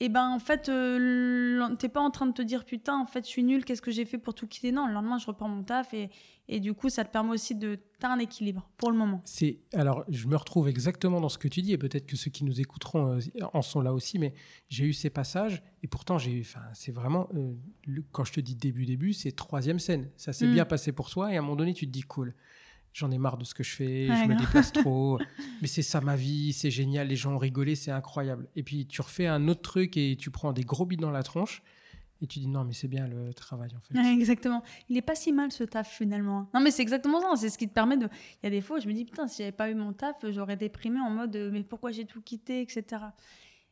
[0.00, 3.24] et ben en fait, euh, t'es pas en train de te dire putain, en fait,
[3.24, 4.72] je suis nul, qu'est-ce que j'ai fait pour tout quitter?
[4.72, 6.10] Non, le lendemain, je reprends mon taf et,
[6.48, 9.22] et du coup, ça te permet aussi de t'as un équilibre pour le moment.
[9.24, 12.32] C'est alors, je me retrouve exactement dans ce que tu dis et peut-être que ceux
[12.32, 13.20] qui nous écouteront euh,
[13.52, 14.34] en sont là aussi, mais
[14.68, 17.54] j'ai eu ces passages et pourtant j'ai, enfin, c'est vraiment euh,
[18.10, 20.10] quand je te dis début début, c'est troisième scène.
[20.16, 20.52] Ça s'est mm.
[20.52, 22.34] bien passé pour toi et à un moment donné, tu te dis cool
[22.94, 25.18] j'en ai marre de ce que je fais, je me déplace trop,
[25.60, 28.48] mais c'est ça ma vie, c'est génial, les gens ont rigolé, c'est incroyable.
[28.56, 31.22] Et puis tu refais un autre truc et tu prends des gros bides dans la
[31.22, 31.62] tronche
[32.22, 33.98] et tu dis non mais c'est bien le travail en fait.
[34.16, 34.62] exactement.
[34.88, 36.48] Il est pas si mal ce taf finalement.
[36.54, 38.08] Non mais c'est exactement ça, c'est ce qui te permet de...
[38.42, 40.16] Il y a des fois je me dis putain si j'avais pas eu mon taf
[40.30, 43.02] j'aurais déprimé en mode mais pourquoi j'ai tout quitté etc.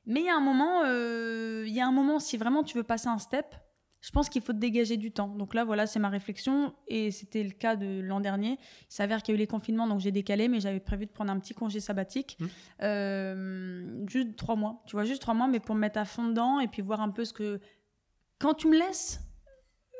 [0.06, 2.76] Mais il y a un moment, euh, il y a un moment si vraiment tu
[2.76, 3.54] veux passer un step,
[4.02, 5.28] je pense qu'il faut te dégager du temps.
[5.28, 6.74] Donc là, voilà, c'est ma réflexion.
[6.88, 8.58] Et c'était le cas de l'an dernier.
[8.58, 11.12] Il s'avère qu'il y a eu les confinements, donc j'ai décalé, mais j'avais prévu de
[11.12, 12.36] prendre un petit congé sabbatique.
[12.40, 12.46] Mmh.
[12.82, 14.82] Euh, juste trois mois.
[14.86, 17.00] Tu vois, juste trois mois, mais pour me mettre à fond dedans et puis voir
[17.00, 17.60] un peu ce que.
[18.40, 19.20] Quand tu me laisses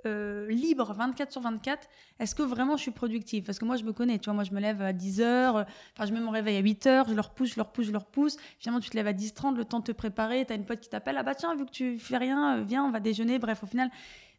[0.06, 1.88] euh, libre 24 sur 24,
[2.18, 3.44] est-ce que vraiment je suis productive?
[3.44, 5.66] Parce que moi, je me connais, tu vois, moi, je me lève à 10 heures,
[5.94, 7.92] enfin, je mets mon réveil à 8 heures, je leur pousse, je leur pousse, je
[7.92, 8.36] leur pousse.
[8.58, 10.64] Finalement, tu te lèves à 10, 30, le temps de te préparer, tu as une
[10.64, 13.00] pote qui t'appelle, ah bah tiens, vu que tu fais rien, euh, viens, on va
[13.00, 13.90] déjeuner, bref, au final.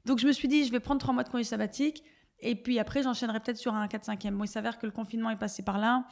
[0.05, 2.03] Donc, je me suis dit, je vais prendre 3 mois de congé sabbatique,
[2.39, 4.31] et puis après, j'enchaînerai peut-être sur un 4-5e.
[4.31, 6.05] Bon, il s'avère que le confinement est passé par là.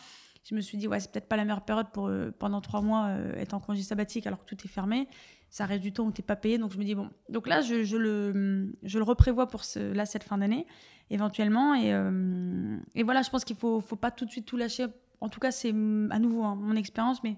[0.43, 2.81] Je me suis dit, ouais, c'est peut-être pas la meilleure période pour, euh, pendant 3
[2.81, 5.07] mois, être en congé sabbatique alors que tout est fermé
[5.51, 6.57] ça reste du temps où tu n'es pas payé.
[6.57, 9.79] Donc je me dis, bon, donc là, je, je le, je le reprévois pour ce,
[9.79, 10.65] là, cette fin d'année,
[11.09, 11.75] éventuellement.
[11.75, 14.87] Et, euh, et, voilà, je pense qu'il faut, faut pas tout de suite tout lâcher.
[15.19, 17.35] En tout cas, c'est à nouveau hein, mon expérience, mais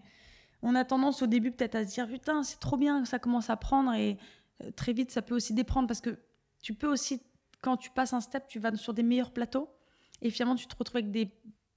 [0.62, 3.50] on a tendance au début peut-être à se dire, putain, c'est trop bien, ça commence
[3.50, 3.92] à prendre.
[3.94, 4.20] Et
[4.64, 6.20] euh, très vite, ça peut aussi déprendre parce que
[6.62, 7.20] tu peux aussi,
[7.62, 9.70] quand tu passes un step, tu vas sur des meilleurs plateaux.
[10.22, 11.32] Et finalement, tu te retrouves avec des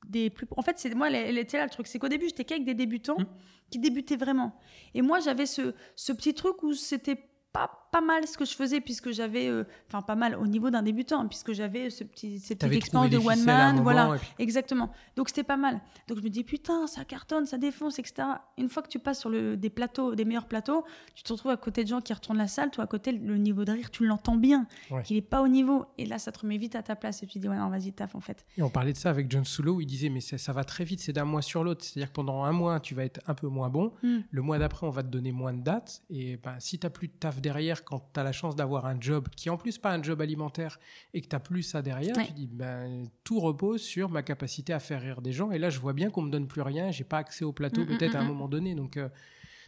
[0.06, 0.46] des plus.
[0.56, 3.26] En fait, c'est moi, là, le truc, c'est qu'au début, j'étais qu'avec des débutants mmh.
[3.70, 4.58] qui débutaient vraiment.
[4.94, 8.54] Et moi, j'avais ce, ce petit truc où c'était pas, pas mal ce que je
[8.54, 12.04] faisais puisque j'avais, euh, enfin pas mal au niveau d'un débutant, hein, puisque j'avais ce
[12.04, 14.90] petit, cette petite expérience de one man, voilà, exactement.
[15.16, 15.80] Donc c'était pas mal.
[16.08, 18.28] Donc je me dis putain, ça cartonne, ça défonce, etc.
[18.58, 21.52] Une fois que tu passes sur le, des plateaux, des meilleurs plateaux, tu te retrouves
[21.52, 23.90] à côté de gens qui retournent la salle, toi à côté le niveau de rire,
[23.90, 24.66] tu l'entends bien,
[25.04, 27.26] qu'il est pas au niveau, et là ça te remet vite à ta place et
[27.26, 28.44] tu dis ouais non vas-y taf en fait.
[28.56, 30.84] Et on parlait de ça avec John Sulo, il disait mais ça, ça va très
[30.84, 33.34] vite, c'est d'un mois sur l'autre, c'est-à-dire que pendant un mois tu vas être un
[33.34, 34.18] peu moins bon, hmm.
[34.30, 37.08] le mois d'après on va te donner moins de dates, et ben si t'as plus
[37.08, 39.92] de taf derrière quand tu as la chance d'avoir un job qui en plus pas
[39.92, 40.78] un job alimentaire
[41.14, 44.72] et que tu n'as plus ça derrière, tu dis ben, tout repose sur ma capacité
[44.72, 45.50] à faire rire des gens.
[45.50, 47.82] Et là, je vois bien qu'on me donne plus rien, j'ai pas accès au plateau
[47.82, 48.74] mm, mm, peut-être à un mm, moment donné.
[48.74, 49.08] Donc, euh,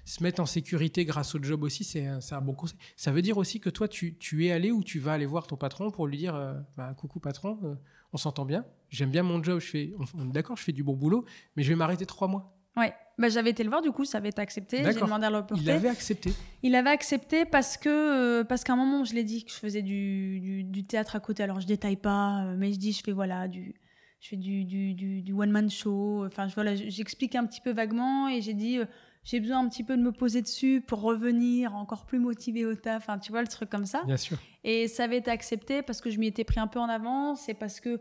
[0.05, 2.79] se mettre en sécurité grâce au job aussi, c'est un, un, bon conseil.
[2.97, 5.47] Ça veut dire aussi que toi, tu, tu, es allé ou tu vas aller voir
[5.47, 7.75] ton patron pour lui dire euh, bah, coucou patron, euh,
[8.15, 10.83] on s'entend bien, j'aime bien mon job, je fais, on, est d'accord, je fais du
[10.83, 12.57] bon boulot, mais je vais m'arrêter trois mois.
[12.77, 14.85] Ouais, bah, j'avais été le voir, du coup, ça avait été accepté.
[14.85, 15.73] J'ai demandé à l'opportunité.
[15.73, 16.33] Il avait accepté.
[16.63, 19.57] Il avait accepté parce que, euh, parce qu'à un moment, je l'ai dit que je
[19.57, 21.43] faisais du, du, théâtre à côté.
[21.43, 23.75] Alors, je détaille pas, euh, mais je dis, je fais voilà, du,
[24.21, 26.25] je fais du, du, du one-man show.
[26.27, 28.85] Enfin, je, voilà, j'explique un petit peu vaguement et j'ai dit, euh,
[29.25, 32.77] j'ai besoin un petit peu de me poser dessus pour revenir encore plus motivée au
[32.77, 33.03] taf.
[33.03, 34.05] Enfin, tu vois, le truc comme ça.
[34.05, 34.39] Bien sûr.
[34.63, 37.49] Et ça avait été accepté parce que je m'y étais pris un peu en avance
[37.49, 37.99] et parce que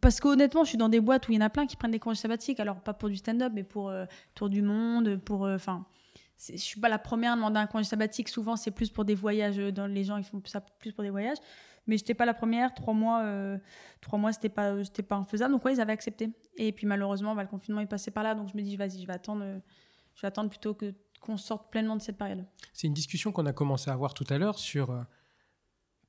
[0.00, 1.90] parce qu'honnêtement, je suis dans des boîtes où il y en a plein qui prennent
[1.90, 2.60] des congés sabbatiques.
[2.60, 5.44] Alors, pas pour du stand-up, mais pour euh, Tour du Monde, pour.
[5.44, 5.86] Euh, enfin,
[6.38, 8.28] je suis pas la première à demander un congé sabbatique.
[8.28, 9.58] Souvent, c'est plus pour des voyages.
[9.58, 11.38] Euh, les gens, ils font ça plus pour des voyages.
[11.86, 12.74] Mais je n'étais pas la première.
[12.74, 13.24] Trois mois,
[14.00, 15.52] trois mois, c'était pas, c'était pas infaisable.
[15.52, 16.30] Donc, ils avaient accepté.
[16.56, 18.34] Et puis, malheureusement, bah, le confinement est passé par là.
[18.34, 19.44] Donc, je me dis, vas-y, je vais attendre.
[20.16, 22.46] je vais attendre plutôt que qu'on sorte pleinement de cette période.
[22.72, 25.02] C'est une discussion qu'on a commencé à avoir tout à l'heure sur euh,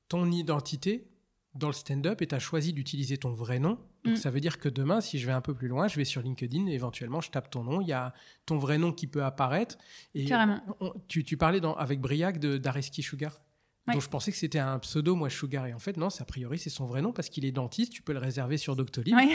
[0.08, 1.10] ton identité
[1.54, 3.78] dans le stand-up et tu as choisi d'utiliser ton vrai nom.
[4.04, 4.16] Donc Mm.
[4.16, 6.22] ça veut dire que demain, si je vais un peu plus loin, je vais sur
[6.22, 8.12] LinkedIn, éventuellement, je tape ton nom, il y a
[8.46, 9.76] ton vrai nom qui peut apparaître.
[10.14, 10.60] Et Carrément.
[10.80, 13.40] on- tu, tu parlais dans- avec Briac de d'Areski Sugar.
[13.86, 13.94] Ouais.
[13.94, 15.66] Donc je pensais que c'était un pseudo, moi, Sugar.
[15.66, 17.92] Et en fait, non, c'est a priori, c'est son vrai nom parce qu'il est dentiste,
[17.92, 19.16] tu peux le réserver sur Doctolib.
[19.16, 19.34] Ouais.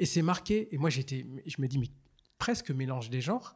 [0.00, 0.68] Et c'est marqué.
[0.74, 1.88] Et moi, j'étais, je me dis, mais
[2.38, 3.54] presque mélange des genres.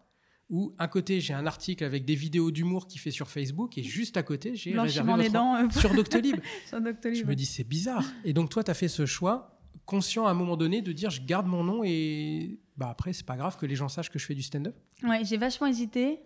[0.50, 3.82] Où un côté, j'ai un article avec des vidéos d'humour qui fait sur Facebook, et
[3.82, 6.36] juste à côté, j'ai réservé votre dents euh, sur Doctolib.
[6.66, 7.16] sur Doctolib.
[7.16, 8.04] Je me dis, c'est bizarre.
[8.24, 11.10] Et donc, toi, tu as fait ce choix, conscient à un moment donné, de dire,
[11.10, 14.18] je garde mon nom et bah, après, c'est pas grave que les gens sachent que
[14.18, 14.76] je fais du stand-up.
[15.02, 16.20] Ouais, j'ai vachement hésité.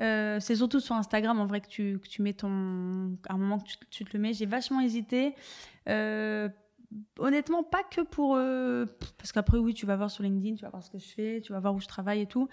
[0.00, 3.16] Euh, c'est surtout sur Instagram en vrai que tu, que tu mets ton.
[3.28, 4.32] À un moment que tu, tu te le mets.
[4.32, 5.34] J'ai vachement hésité.
[5.88, 6.48] Euh,
[7.18, 8.36] honnêtement, pas que pour.
[8.36, 11.08] euh, parce qu'après, oui, tu vas voir sur LinkedIn, tu vas voir ce que je
[11.08, 12.48] fais, tu vas voir où je travaille et tout.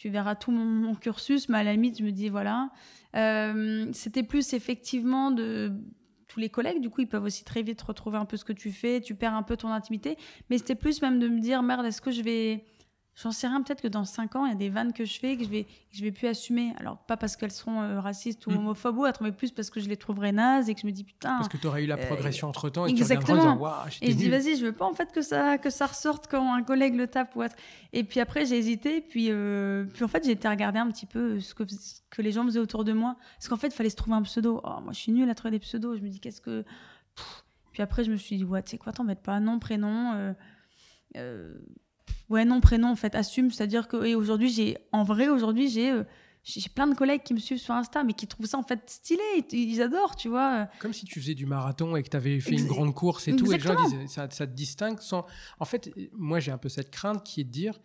[0.00, 2.70] Tu verras tout mon, cursus, mais à la limite, je me dis, voilà.
[3.16, 5.74] Euh, C'était plus effectivement de.
[6.26, 8.54] Tous les collègues, du coup, ils peuvent aussi très vite retrouver un peu ce que
[8.54, 10.16] tu fais, tu perds un peu ton intimité.
[10.48, 12.64] Mais c'était plus même de me dire, merde, est-ce que je vais.
[13.22, 15.18] J'en sais rien, peut-être que dans 5 ans, il y a des vannes que je
[15.20, 16.72] fais que je vais, que je vais plus assumer.
[16.78, 18.56] Alors, pas parce qu'elles seront euh, racistes ou Mm.
[18.56, 20.92] homophobes ou autres, mais plus parce que je les trouverais nazes et que je me
[20.92, 21.36] dis, putain.
[21.36, 23.56] Parce que tu aurais eu la euh, progression entre temps et tu reviendras en exactement.
[23.62, 26.28] waouh, Et je dis, vas-y, je veux pas en fait que ça, que ça ressorte
[26.30, 27.56] quand un collègue le tape ou autre.
[27.92, 29.02] Et puis après, j'ai hésité.
[29.02, 32.22] Puis, euh, puis en fait, j'ai été regarder un petit peu ce que, ce que
[32.22, 33.16] les gens faisaient autour de moi.
[33.36, 34.62] Parce qu'en fait, il fallait se trouver un pseudo.
[34.64, 35.98] Oh, moi, je suis nulle à trouver des pseudos.
[35.98, 36.62] Je me dis, qu'est-ce que.
[37.16, 37.44] Pff.
[37.72, 39.38] Puis après, je me suis dit, ouais, tu sais quoi, t'embête pas.
[39.40, 40.34] Nom, prénom.
[42.30, 43.50] Ouais, nom, prénom, en fait, assume.
[43.50, 44.14] C'est-à-dire que.
[44.14, 44.78] Aujourd'hui, j'ai.
[44.92, 45.90] En vrai, aujourd'hui, j'ai.
[45.90, 46.04] euh,
[46.42, 48.80] j'ai plein de collègues qui me suivent sur Insta, mais qui trouvent ça en fait
[48.88, 49.22] stylé.
[49.52, 50.68] Ils, adorent, tu vois.
[50.78, 53.36] Comme si tu faisais du marathon et que tu avais fait une grande course et
[53.36, 55.26] tout, et les gens disaient, ça, ça te distingue sans...
[55.58, 57.78] En fait, moi j'ai un peu cette crainte qui est de dire,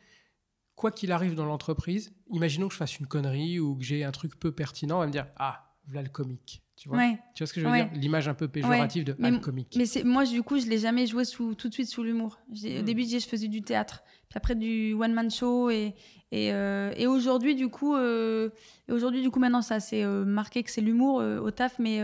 [0.76, 4.12] quoi qu'il arrive dans l'entreprise, imaginons que je fasse une connerie ou que j'ai un
[4.12, 6.65] truc peu pertinent, on va me dire, ah, voilà le comique.
[6.78, 7.18] Tu vois, Ouais.
[7.34, 7.86] tu vois ce que je veux Ouais.
[7.90, 8.00] dire?
[8.00, 9.76] L'image un peu péjorative de Mais ah, comique.
[9.78, 12.38] Mais moi du coup je l'ai jamais joué sous tout de suite sous l'humour.
[12.50, 12.82] Au Hmm.
[12.84, 15.96] début je faisais du théâtre, puis après du one man show et
[16.32, 18.50] et, euh, et aujourd'hui du coup euh,
[18.90, 22.02] aujourd'hui du coup maintenant ça c'est euh, marqué que c'est l'humour euh, au taf mais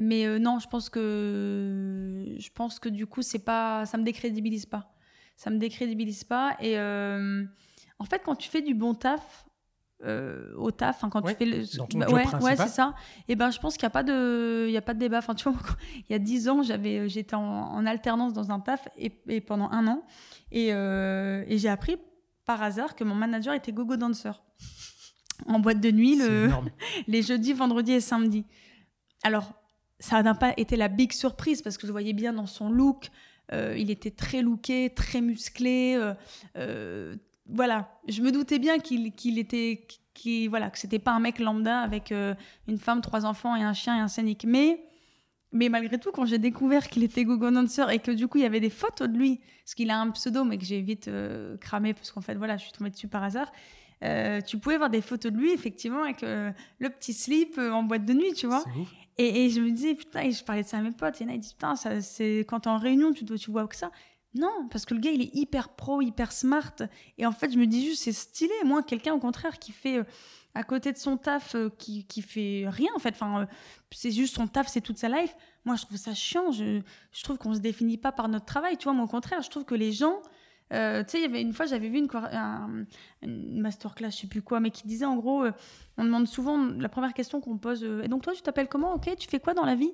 [0.00, 4.66] mais non je pense que je pense que du coup c'est pas ça me décrédibilise
[4.66, 4.92] pas
[5.36, 9.45] ça me décrédibilise pas et en fait quand tu fais du bon taf
[10.04, 12.68] euh, au taf, hein, quand Ouais, tu fais le, dans ton bah, job ouais, c'est
[12.68, 12.94] ça.
[13.28, 15.18] Et ben, je pense qu'il n'y a pas de, il y a pas de débat.
[15.18, 15.58] Enfin, tu vois,
[15.96, 19.40] il y a dix ans, j'avais, j'étais en, en alternance dans un taf et, et
[19.40, 20.02] pendant un an,
[20.52, 21.96] et, euh, et j'ai appris
[22.44, 24.30] par hasard que mon manager était gogo dancer
[25.46, 26.48] en boîte de nuit le,
[27.08, 28.44] les jeudis, vendredis et samedis.
[29.22, 29.52] Alors,
[29.98, 33.10] ça n'a pas été la big surprise parce que je voyais bien dans son look,
[33.52, 35.94] euh, il était très looké, très musclé.
[35.98, 36.14] euh,
[36.56, 37.16] euh,
[37.48, 41.38] voilà, je me doutais bien qu'il qu'il était, qu'il voilà, que c'était pas un mec
[41.38, 42.34] lambda avec euh,
[42.68, 44.44] une femme, trois enfants et un chien et un scénic.
[44.44, 44.84] Mais,
[45.52, 48.42] mais malgré tout, quand j'ai découvert qu'il était gogo dancer et que du coup il
[48.42, 51.08] y avait des photos de lui, parce qu'il a un pseudo mais que j'ai vite
[51.08, 53.52] euh, cramé parce qu'en fait voilà, je suis tombée dessus par hasard.
[54.02, 58.04] euh, tu pouvais voir des photos de lui effectivement avec le petit slip en boîte
[58.04, 58.64] de nuit, tu vois.
[59.18, 61.20] Et, et je me disais, putain, et je parlais de ça à mes potes.
[61.20, 63.66] Il y en a, ils disent, putain, c'est quand t'es en réunion, tu, tu vois
[63.66, 63.90] que ça.
[64.38, 66.74] Non, parce que le gars, il est hyper pro, hyper smart.
[67.16, 68.52] Et en fait, je me dis juste, c'est stylé.
[68.64, 70.04] Moi, quelqu'un, au contraire, qui fait euh,
[70.54, 73.10] à côté de son taf, euh, qui, qui fait rien, en fait.
[73.10, 73.46] Enfin, euh,
[73.90, 75.34] c'est juste son taf, c'est toute sa life.
[75.64, 76.52] Moi, je trouve ça chiant.
[76.52, 78.76] Je, je trouve qu'on se définit pas par notre travail.
[78.76, 80.20] Tu vois, moi, au contraire, je trouve que les gens.
[80.70, 82.08] tu sais, il y avait une fois, j'avais vu une,
[83.22, 85.46] une masterclass, je sais plus quoi, mais qui disait en gros,
[85.96, 87.82] on demande souvent la première question qu'on pose.
[87.84, 88.92] et donc toi, tu t'appelles comment?
[88.94, 89.92] Ok, tu fais quoi dans la vie?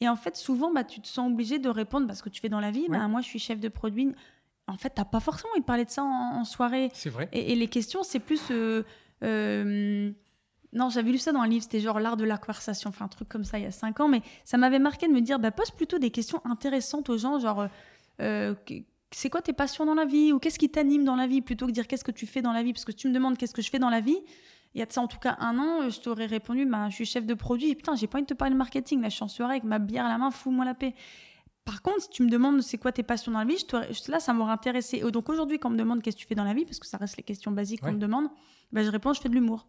[0.00, 2.48] Et en fait, souvent, bah, tu te sens obligé de répondre parce que tu fais
[2.48, 2.86] dans la vie.
[2.88, 2.98] Ouais.
[2.98, 4.14] Bah, moi, je suis chef de produit.
[4.66, 6.90] En fait, t'as pas forcément envie de parler de ça en, en soirée.
[6.94, 7.28] C'est vrai.
[7.32, 8.42] Et, et les questions, c'est plus.
[8.50, 8.84] euh,
[9.24, 10.12] euh,
[10.72, 13.08] non, j'avais lu ça dans un livre, c'était genre l'art de la conversation, enfin un
[13.08, 15.38] truc comme ça il y a cinq ans, mais ça m'avait marqué de me dire,
[15.38, 17.68] bah, pose plutôt des questions intéressantes aux gens, genre,
[18.20, 18.54] euh,
[19.10, 21.64] c'est quoi tes passions dans la vie ou qu'est-ce qui t'anime dans la vie, plutôt
[21.64, 23.14] que de dire qu'est-ce que tu fais dans la vie, parce que si tu me
[23.14, 24.18] demandes qu'est-ce que je fais dans la vie,
[24.74, 26.88] il y a de ça en tout cas un an, euh, je t'aurais répondu, bah,
[26.90, 29.00] je suis chef de produit, et putain, j'ai pas envie de te parler de marketing,
[29.00, 30.94] là je suis en soirée avec ma bière à la main, fous-moi la paix.
[31.64, 34.20] Par contre, si tu me demandes c'est quoi tes passions dans la vie, je là,
[34.20, 35.02] ça m'aurait intéressé.
[35.06, 36.78] Et donc aujourd'hui, quand on me demande qu'est-ce que tu fais dans la vie, parce
[36.78, 37.90] que ça reste les questions basiques Ouais.
[37.90, 38.28] qu'on me demande,
[38.72, 39.66] bah, je réponds, je fais de l'humour.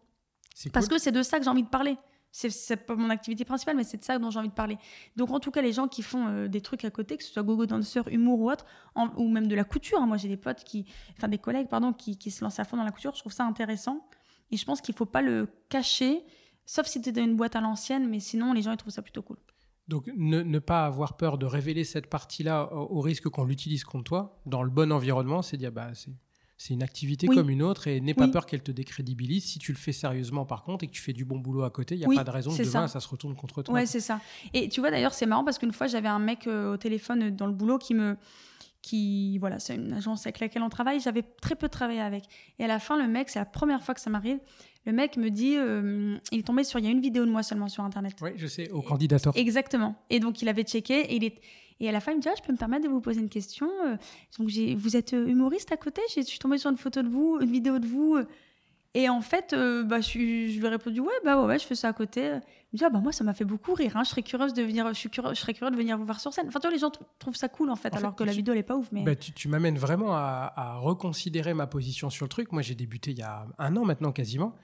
[0.72, 0.96] Parce cool.
[0.96, 1.96] que c'est de ça que j'ai envie de parler.
[2.32, 4.78] C'est- pas mon activité principale, mais c'est de ça dont j'ai envie de parler.
[5.16, 7.32] Donc, en tout cas, les gens qui font euh, des trucs à côté, que ce
[7.32, 10.00] soit gogo dancer, humour ou autre, en- ou même de la couture.
[10.00, 10.06] hein.
[10.06, 10.86] Moi, j'ai des potes qui,
[11.18, 13.12] enfin des collègues, pardon, qui, qui se lancent à fond dans la couture.
[13.14, 14.06] Je trouve ça intéressant.
[14.50, 16.22] Et je pense qu'il faut pas le cacher,
[16.66, 18.92] sauf si tu es dans une boîte à l'ancienne, mais sinon, les gens ils trouvent
[18.92, 19.36] ça plutôt cool.
[19.88, 23.82] Donc, ne, ne pas avoir peur de révéler cette partie-là au, au risque qu'on l'utilise
[23.84, 26.10] contre toi, dans le bon environnement, c'est dire, bah, c'est
[26.62, 27.36] C'est une activité Oui.
[27.36, 28.30] comme une autre et n'aie pas Oui.
[28.32, 29.44] peur qu'elle te décrédibilise.
[29.44, 31.70] Si tu le fais sérieusement, par contre, et que tu fais du bon boulot à
[31.70, 32.88] côté, il n'y a Oui, pas de raison que demain, ça.
[32.88, 33.00] ça.
[33.00, 33.72] se retourne contre toi.
[33.74, 34.20] Ouais, c'est ça.
[34.52, 37.22] Et tu vois, d'ailleurs, c'est marrant parce qu'une fois, j'avais un mec euh, au téléphone
[37.22, 38.16] euh, dans le boulot qui me.
[38.82, 41.00] Qui, voilà, c'est une agence avec laquelle on travaille.
[41.00, 42.24] J'avais très peu travaillé avec.
[42.58, 44.38] Et à la fin, le mec, c'est la première fois que ça m'arrive.
[44.86, 47.30] Le mec me dit, euh, il est tombé sur, il y a une vidéo de
[47.30, 48.14] moi seulement sur Internet.
[48.22, 49.34] oui, je sais, au candidateur.
[49.36, 49.96] Exactement.
[50.08, 51.00] Et donc, il avait checké.
[51.12, 51.38] Et, il est...
[51.80, 53.20] et à la fin, il me dit, ah, je peux me permettre de vous poser
[53.20, 53.68] une question.
[53.84, 53.96] Euh,
[54.38, 54.74] Donc, j'ai...
[54.74, 56.00] vous êtes euh, humoriste à côté?
[56.16, 58.18] Je suis tombée sur une photo de vous, une vidéo de vous.
[58.94, 61.74] Et en fait, euh, bah, je, lui ai répondu, ouais, bah ouais, ouais, je fais
[61.74, 62.38] ça à côté.
[62.72, 63.96] Me dit, ah, bah moi, ça m'a fait beaucoup rire.
[63.96, 64.04] hein.
[64.04, 66.20] Je serais curieuse de venir, je, suis curieux, je serais curieuse de venir vous voir
[66.20, 66.46] sur scène.
[66.48, 68.22] Enfin, tu vois, les gens trou- trouvent ça cool, en fait, En fait, alors que
[68.24, 68.88] la vidéo, elle est pas ouf.
[68.92, 69.02] Mais...
[69.02, 72.52] Bah, tu tu m'amènes vraiment à, à reconsidérer ma position sur le truc.
[72.52, 74.54] Moi, j'ai débuté il y a un an maintenant quasiment.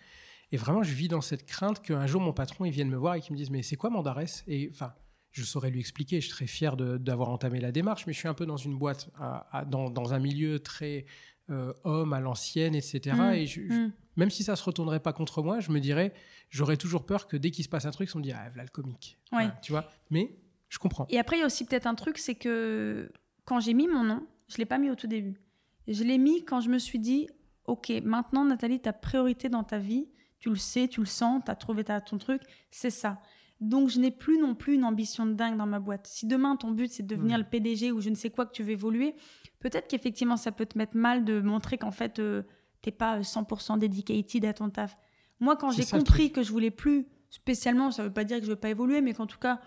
[0.52, 3.16] Et vraiment, je vis dans cette crainte qu'un jour, mon patron, il vienne me voir
[3.16, 4.44] et qu'il me dise Mais c'est quoi Mandarès?
[4.46, 4.92] Et enfin,
[5.32, 6.20] je saurais lui expliquer.
[6.20, 9.10] Je serais fier d'avoir entamé la démarche, mais je suis un peu dans une boîte,
[9.18, 11.06] à- à- dans, dans un milieu très
[11.50, 13.16] euh, homme, à l'ancienne, etc.
[13.16, 13.92] Mm, Et je- je- Mm.
[14.16, 16.12] Même si ça se retournerait pas contre moi, je me dirais
[16.50, 18.62] J'aurais toujours peur que dès qu'il se passe un truc, on me dit Ah, voilà
[18.62, 19.18] le comique.
[19.32, 19.38] Ouais.
[19.44, 20.36] Voilà, tu vois Mais
[20.68, 21.06] je comprends.
[21.08, 23.10] Et après, il y a aussi peut-être un truc, c'est que
[23.44, 25.40] quand j'ai mis mon nom, je l'ai pas mis au tout début.
[25.88, 27.28] Je l'ai mis quand je me suis dit,
[27.66, 31.50] ok, maintenant Nathalie, ta priorité dans ta vie, tu le sais, tu le sens, tu
[31.50, 33.20] as trouvé ta- ton truc, c'est ça.
[33.60, 36.06] Donc je n'ai plus non plus une ambition de dingue dans ma boîte.
[36.06, 37.40] Si demain ton but c'est de devenir Mm.
[37.40, 39.14] le PDG ou je ne sais quoi que tu veux évoluer,
[39.60, 42.42] peut-être qu'effectivement ça peut te mettre mal de montrer qu'en fait euh,
[42.86, 44.96] t'es pas euh, 100% dedicated à ton taf.
[45.40, 48.50] Moi quand j'ai compris que je voulais plus spécialement, ça veut pas dire que je
[48.50, 49.60] veux pas évoluer, mais qu'en tout cas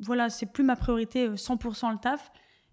[0.00, 2.30] voilà, c'est plus ma priorité euh, 100% le taf,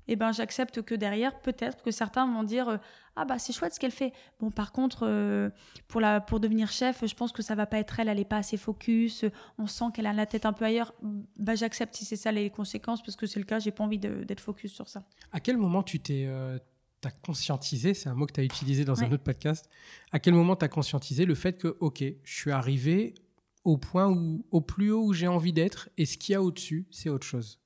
[0.08, 2.78] et ben j'accepte que derrière, peut-être que certains vont dire euh,
[3.16, 4.14] ah bah c'est chouette ce qu'elle fait.
[4.40, 5.50] Bon par contre euh,
[5.88, 8.26] pour la pour devenir chef, je pense que ça va pas être elle, elle est
[8.26, 10.94] pas assez focus, euh, on sent qu'elle a la tête un peu ailleurs.
[11.40, 14.00] Bah j'accepte si c'est ça les conséquences parce que c'est le cas, j'ai pas envie
[14.00, 15.04] d'être focus sur ça.
[15.32, 16.60] À quel moment tu t'es euh,
[17.12, 19.70] conscientisé, c'est un mot que tu as utilisé dans un autre podcast,
[20.12, 23.14] à quel moment tu as conscientisé le fait que, ok, je suis arrivé
[23.64, 26.42] au point où, au plus haut où j'ai envie d'être, et ce qu'il y a
[26.42, 27.60] au-dessus, c'est autre chose.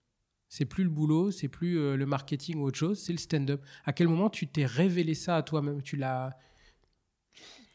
[0.47, 3.61] C'est plus le boulot, c'est plus euh, le marketing ou autre chose, c'est le stand-up.
[3.85, 5.81] À quel moment tu t'es révélé ça à toi-même?
[5.83, 6.35] Tu l'as.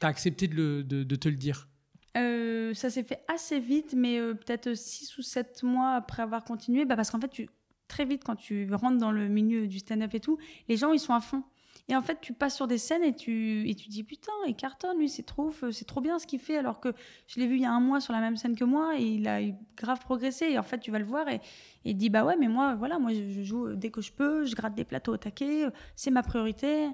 [0.00, 1.68] T'as accepté de, le- de- de te le dire?
[2.16, 6.44] Euh, ça s'est fait assez vite, mais euh, peut-être 6 ou 7 mois après avoir
[6.44, 7.48] continué, bah parce qu'en fait, tu,
[7.88, 10.98] très vite, quand tu rentres dans le milieu du stand-up et tout, les gens, ils
[11.00, 11.42] sont à fond.
[11.88, 14.98] Et en fait, tu passes sur des scènes et tu, tu dis putain, il cartonne,
[14.98, 16.94] lui, c'est trop, f- c'est trop bien ce qu'il fait, alors que
[17.26, 19.02] je l'ai vu il y a un mois sur la même scène que moi et
[19.04, 19.40] il a
[19.76, 20.46] grave progressé.
[20.46, 21.40] Et en fait, tu vas le voir et,
[21.84, 24.46] il dit bah ouais, mais moi, voilà, moi, je, joue euh, dès que je peux,
[24.46, 26.88] je gratte des plateaux au taquet, euh, c'est ma priorité.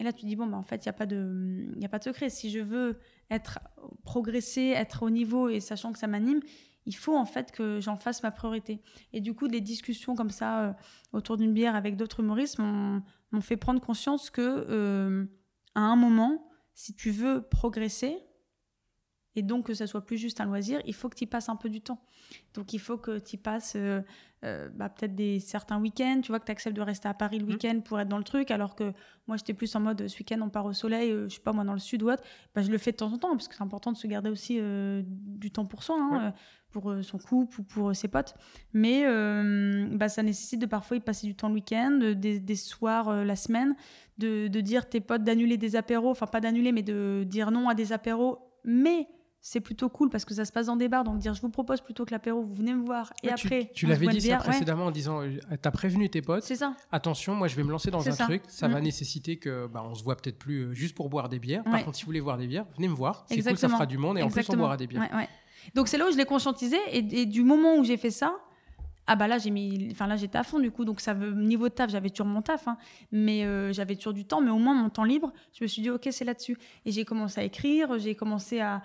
[0.00, 1.88] Et là, tu dis bon, bah en fait, il n'y a, pas de- il a
[1.88, 2.28] pas de secret.
[2.28, 2.98] Si je veux
[3.30, 3.60] être
[4.04, 6.40] progresser, être au niveau et sachant que ça m'anime,
[6.86, 8.80] il faut en fait que j'en fasse ma priorité.
[9.12, 10.72] Et du coup, des discussions comme ça euh,
[11.12, 12.58] autour d'une bière avec d'autres humoristes
[13.32, 15.24] m'ont fait prendre conscience que euh,
[15.74, 18.18] à un moment, si tu veux progresser
[19.34, 21.48] et donc que ça soit plus juste un loisir, il faut que tu y passes
[21.48, 22.00] un peu du temps.
[22.54, 24.02] Donc il faut que tu y passes euh,
[24.44, 27.38] euh, bah, peut-être des certains week-ends, tu vois que tu acceptes de rester à Paris
[27.38, 27.52] le Mhm.
[27.52, 28.92] week-end pour être dans le truc, alors que
[29.26, 31.52] moi j'étais plus en mode ce week-end on part au soleil, euh, je sais pas
[31.52, 32.22] moi dans le sud ou autre,
[32.54, 34.28] bah, je le fais de temps en temps parce que c'est important de se garder
[34.30, 36.32] aussi euh, du temps pour soi, hein, Ouais.
[36.70, 38.34] pour son couple ou pour ses potes.
[38.72, 39.04] Mais
[39.96, 43.36] bah, ça nécessite de parfois y passer du temps le week-end, des, des soirs la
[43.36, 43.74] semaine,
[44.18, 47.68] de, de dire tes potes d'annuler des apéros, enfin pas d'annuler, mais de dire non
[47.68, 48.38] à des apéros.
[48.64, 49.06] Mais
[49.44, 51.48] c'est plutôt cool parce que ça se passe dans des bars, donc dire je vous
[51.50, 53.70] propose plutôt que l'apéro, vous venez me voir et Ouais, après.
[53.74, 54.36] Tu, l'avais dit ça.
[54.36, 56.74] Ouais, précédemment en disant euh, T'as prévenu tes potes c'est ça.
[56.92, 58.24] Attention, moi je vais me lancer dans un ça.
[58.24, 58.72] truc, ça Mm.
[58.72, 61.64] va nécessiter que bah, on se voit peut-être plus euh, juste pour boire des bières.
[61.64, 63.24] Par contre, si vous voulez boire des bières, venez me voir.
[63.28, 65.10] C'est cool, ça fera du monde et en plus on boira des bières.
[65.74, 68.36] Donc c'est là où je l'ai conscientisé et, et du moment où j'ai fait ça,
[69.08, 70.84] ah bah là j'ai mis, enfin là j'étais à fond du coup.
[70.84, 72.76] Donc ça veut niveau de taf, j'avais toujours mon taf, hein,
[73.10, 75.82] mais euh, j'avais toujours du temps, mais au moins mon temps libre, je me suis
[75.82, 76.56] dit ok c'est là-dessus.
[76.86, 78.82] Et j'ai commencé à écrire, j'ai commencé à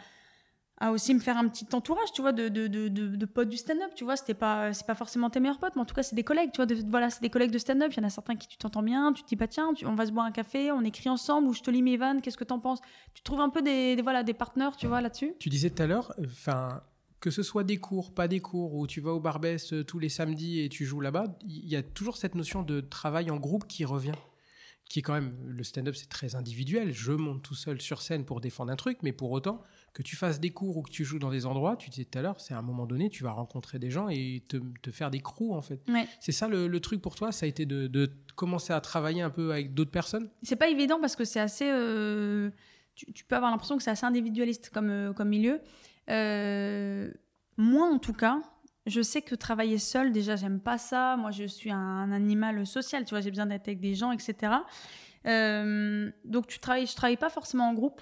[0.80, 3.58] à aussi me faire un petit entourage, tu vois, de, de, de, de, potes du
[3.58, 6.04] stand-up, tu vois, c'était pas, c'est pas forcément tes meilleurs potes, mais en tout cas,
[6.04, 8.12] c'est des collègues, tu vois, voilà, c'est des collègues de stand-up, il y en a
[8.12, 10.26] certains qui tu t'entends bien, tu te dis, bah tiens, tu- on va se boire
[10.26, 12.80] un café, on écrit ensemble, ou je te lis mes vannes, qu'est-ce que t'en penses?
[13.16, 15.34] Tu trouves un peu des, voilà, des partenaires, tu vois, là-dessus?
[15.40, 16.82] Tu disais tout à l'heure, enfin,
[17.20, 19.98] que ce soit des cours, pas des cours, ou tu vas au Barbès euh, tous
[19.98, 23.38] les samedis et tu joues là-bas, il y a toujours cette notion de travail en
[23.38, 24.14] groupe qui revient.
[24.90, 26.94] Qui est quand même, le stand-up c'est très individuel.
[26.94, 29.62] Je monte tout seul sur scène pour défendre un truc, mais pour autant,
[29.98, 32.20] que tu fasses des cours ou que tu joues dans des endroits, tu disais tout
[32.20, 34.92] à l'heure, c'est à un moment donné, tu vas rencontrer des gens et te, te
[34.92, 35.82] faire des crews en fait.
[35.90, 36.08] Ouais.
[36.20, 39.24] C'est ça le, le truc pour toi, ça a été de, de commencer à travailler
[39.24, 40.30] un peu avec d'autres personnes?
[40.44, 41.68] C'est pas évident parce que c'est assez.
[41.68, 42.52] euh,
[42.94, 45.62] tu, tu peux avoir l'impression que c'est assez individualiste comme, euh, comme milieu.
[46.12, 47.12] Euh,
[47.58, 48.40] moi, en tout cas,
[48.86, 51.18] je sais que travailler seul, déjà, j'aime pas ça.
[51.18, 54.58] Moi, je suis un animal social, tu vois, j'ai besoin d'être avec des gens, etc.
[55.26, 58.02] Donc tu travailles, je travaille pas forcément en groupe,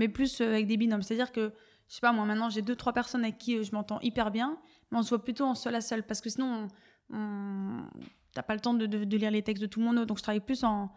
[0.00, 1.02] mais plus euh, avec des binômes.
[1.02, 1.52] C'est-à-dire que,
[1.88, 4.30] je sais pas, moi maintenant j'ai deux, trois personnes avec qui euh, je m'entends hyper
[4.30, 4.58] bien,
[4.90, 6.68] mais on se voit plutôt en seul à seul, parce que sinon,
[7.10, 7.86] on, on-
[8.32, 10.40] t'as pas le temps de, lire les textes de tout le monde, donc je travaille
[10.40, 10.90] plus en...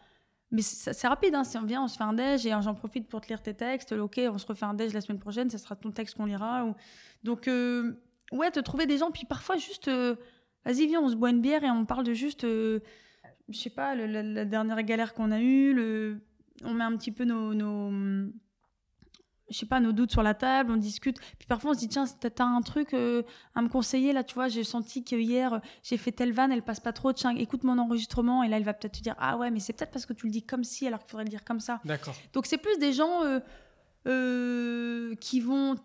[0.51, 1.43] Mais c'est rapide, hein.
[1.43, 3.55] si on vient, on se fait un déj, et j'en profite pour te lire tes
[3.55, 6.25] textes, ok, on se refait un déj la semaine prochaine, ça sera ton texte qu'on
[6.25, 6.63] lira.
[6.65, 6.75] ou-
[7.23, 7.93] Donc, euh,
[8.31, 9.89] ouais, te trouver des gens, puis parfois juste,
[10.63, 12.79] vas-y, viens, on se boit une bière et on parle de juste, euh,
[13.49, 16.21] je sais pas, la, dernière galère qu'on a eue, le...
[16.63, 17.53] on met un petit peu nos-
[19.49, 21.19] je sais pas, nos doutes sur la table, on discute.
[21.37, 23.23] Puis parfois on se dit, tiens, t'as un truc euh,
[23.55, 26.63] à me conseiller, là, tu vois, j'ai senti que hier, j'ai fait telle vanne, elle
[26.63, 29.37] passe pas trop, tiens, écoute mon enregistrement, et là, elle va peut-être te dire, ah
[29.37, 31.29] ouais, mais c'est peut-être parce que tu le dis comme si, alors qu'il faudrait le
[31.29, 31.81] dire comme ça.
[31.85, 32.15] D'accord.
[32.33, 33.39] Donc c'est plus des gens euh,
[34.07, 35.75] euh, qui vont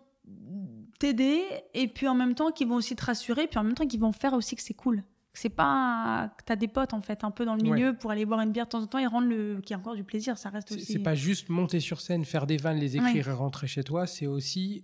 [0.99, 1.43] t'aider
[1.73, 3.97] et puis en même temps qui vont aussi te rassurer, puis en même temps qui
[3.97, 5.03] vont faire aussi que c'est cool.
[5.33, 8.25] C'est pas que t'as des potes en fait un peu dans le milieu pour aller
[8.25, 10.03] boire une bière de temps en temps et rendre le qu'il y a encore du
[10.03, 10.85] plaisir, ça reste aussi.
[10.85, 14.07] c'est pas juste monter sur scène, faire des vannes, les écrire et rentrer chez toi.
[14.07, 14.83] C'est aussi,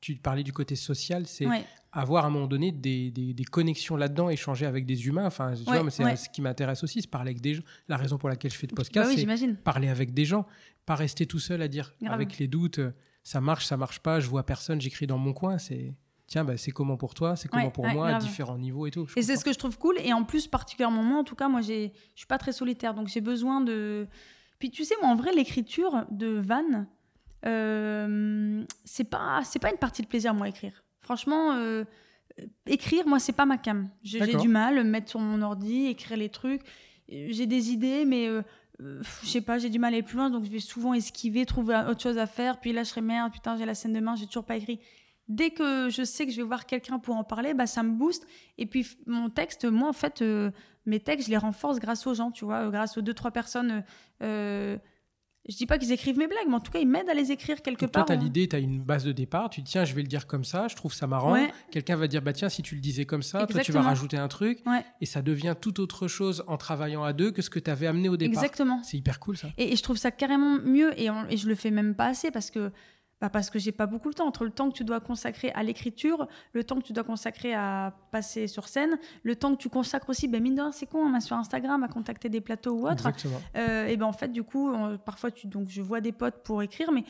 [0.00, 1.64] tu parlais du côté social, c'est Ouais.
[1.92, 5.26] avoir à un moment donné des, des- des connexions là-dedans, échanger avec des humains.
[5.26, 7.62] Enfin, tu vois, mais c'est ce qui m'intéresse aussi, c'est parler avec des gens.
[7.86, 9.56] La raison pour laquelle je fais de Bah podcast, oui, c'est j'imagine.
[9.56, 10.46] parler avec des gens,
[10.86, 12.14] pas rester tout seul à dire Grave.
[12.14, 15.32] avec les doutes, euh, ça marche, ça marche pas, je vois personne, j'écris dans mon
[15.34, 15.58] coin.
[15.58, 15.94] C'est
[16.26, 18.86] tiens, bah, c'est comment pour toi, c'est comment Ouais, pour ouais, moi, à différents niveaux
[18.86, 19.06] et tout.
[19.16, 19.96] Et c'est ce que je trouve cool.
[19.98, 23.08] Et en plus, particulièrement moi, en tout cas, moi, je suis pas très solitaire, donc
[23.08, 24.06] j'ai besoin de.
[24.58, 26.86] Puis tu sais, moi, en vrai, l'écriture de Van,
[27.46, 30.84] euh, c'est pas, c'est pas une partie de plaisir, moi, écrire.
[31.00, 31.84] Franchement, euh,
[32.66, 33.90] écrire, moi, c'est pas ma cam.
[34.02, 36.62] J'ai, du mal, me mettre sur mon ordi, écrire les trucs.
[37.08, 38.42] J'ai des idées, mais euh,
[38.80, 40.94] euh, je sais pas, j'ai du mal à aller plus loin, donc je vais souvent
[40.94, 42.58] esquiver, trouver autre chose à faire.
[42.60, 44.80] Puis là, je serai merde, putain, j'ai la scène demain, j'ai toujours pas écrit.
[45.28, 47.92] Dès que je sais que je vais voir quelqu'un pour en parler, bah, ça me
[47.92, 48.26] booste.
[48.58, 50.50] Et puis, mon texte, moi, en fait, euh,
[50.84, 53.30] mes textes, je les renforce grâce aux gens, tu vois, euh, grâce aux deux, trois
[53.30, 53.70] personnes.
[54.22, 54.78] euh, euh,
[55.46, 57.30] je dis pas qu'ils écrivent mes blagues, mais en tout cas, ils m'aident à les
[57.30, 58.06] écrire quelque Donc toi, part.
[58.06, 58.18] tu as hein.
[58.18, 60.26] l'idée, tu as une base de départ, tu te dis, tiens, je vais le dire
[60.26, 61.32] comme ça, je trouve ça marrant.
[61.34, 61.52] Ouais.
[61.70, 64.16] Quelqu'un va dire, bah tiens, si tu le disais comme ça, toi, tu vas rajouter
[64.16, 64.62] un truc.
[64.66, 64.82] Ouais.
[65.02, 67.86] Et ça devient tout autre chose en travaillant à deux que ce que tu avais
[67.86, 68.42] amené au départ.
[68.42, 68.82] Exactement.
[68.84, 69.48] C'est hyper cool, ça.
[69.58, 72.06] Et, et je trouve ça carrément mieux, et, on- et je le fais même pas
[72.06, 72.72] assez parce que
[73.20, 75.50] bah parce que j'ai pas beaucoup le temps entre le temps que tu dois consacrer
[75.52, 79.60] à l'écriture, le temps que tu dois consacrer à passer sur scène, le temps que
[79.62, 82.40] tu consacres aussi, ben mine de rien, c'est con, hein, sur Instagram à contacter des
[82.40, 83.06] plateaux ou autre.
[83.56, 86.42] Euh, et ben en fait du coup, on- parfois tu donc je vois des potes
[86.42, 87.04] pour écrire, mais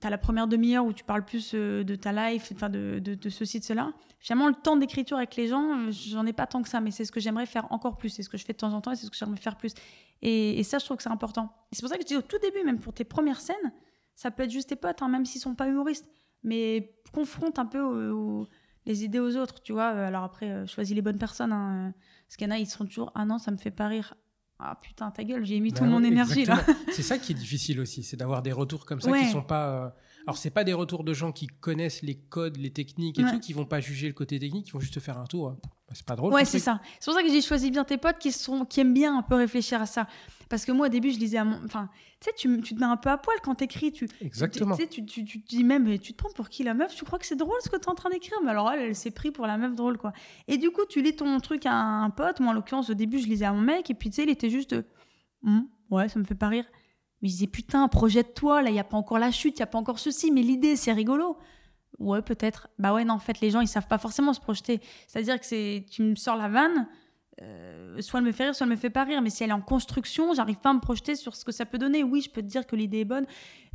[0.00, 2.98] tu as la première demi-heure où tu parles plus euh, de ta life, enfin de,
[2.98, 3.92] de, de ceci de cela.
[4.18, 6.90] Finalement, le temps d'écriture avec les gens, euh, j'en ai pas tant que ça, mais
[6.90, 8.10] c'est ce que j'aimerais faire encore plus.
[8.10, 9.56] C'est ce que je fais de temps en temps et c'est ce que j'aimerais faire
[9.56, 9.72] plus.
[10.20, 11.50] Et, et ça, je trouve que c'est important.
[11.72, 13.72] C'est pour ça que je dis au tout début, même pour tes premières scènes,
[14.20, 16.06] ça peut être juste tes potes, hein, même s'ils sont pas humoristes,
[16.42, 18.48] mais confronte un peu au- au-
[18.84, 19.86] les idées aux autres, tu vois.
[19.88, 21.52] Alors après, euh, choisis les bonnes personnes.
[21.52, 21.88] Hein.
[21.88, 21.90] euh,
[22.26, 24.14] Parce qu'il y en a, ils sont toujours ah non, ça me fait pas rire.
[24.58, 26.58] Ah putain, ta gueule, j'ai mis Bah toute mon énergie là.
[26.92, 29.20] C'est ça qui est difficile aussi, c'est d'avoir des retours comme ça Ouais.
[29.20, 29.68] qui sont pas.
[29.86, 29.90] euh,
[30.26, 33.32] Alors c'est pas des retours de gens qui connaissent les codes, les techniques et Ouais.
[33.32, 35.50] tout, qui vont pas juger le côté technique, qui vont juste te faire un tour.
[35.50, 36.32] bah, c'est pas drôle.
[36.32, 36.80] Ouais, c'est ça.
[36.98, 39.22] C'est pour ça que j'ai choisi bien tes potes qui, sont, qui aiment bien un
[39.22, 40.06] peu réfléchir à ça.
[40.48, 41.64] Parce que moi, au début, je lisais à mon.
[41.64, 41.88] Enfin,
[42.20, 43.92] tu sais, tu, te mets un peu à poil quand t'écris.
[43.92, 44.76] Tu, Exactement.
[44.76, 46.94] Tu, tu, tu, dis même, tu te prends pour qui la meuf?
[46.94, 48.36] Tu crois que c'est drôle ce que tu es en train d'écrire?
[48.42, 50.12] Mais alors, elle, elle s'est pris pour la meuf drôle, quoi.
[50.48, 52.40] Et du coup, tu lis ton truc à un pote.
[52.40, 53.90] Moi, en l'occurrence, au début, je lisais à mon mec.
[53.90, 54.74] Et puis, tu sais, il était juste.
[55.44, 56.64] Hum, ouais, ça me fait pas rire.
[57.22, 58.62] Mais je disais, putain, projette-toi.
[58.62, 60.30] Là, il n'y a pas encore la chute, il n'y a pas encore ceci.
[60.30, 61.36] Mais l'idée, c'est rigolo.
[61.98, 62.68] Ouais, peut-être.
[62.78, 64.80] Bah ouais, non, en fait, les gens, ils savent pas forcément se projeter.
[65.06, 66.88] C'est-à-dire que c'est, tu me sors la vanne,
[67.42, 69.20] euh, soit elle me fait rire, soit elle me fait pas rire.
[69.22, 71.66] Mais si elle est en construction, j'arrive pas à me projeter sur ce que ça
[71.66, 72.02] peut donner.
[72.02, 73.26] Oui, je peux te dire que l'idée est bonne.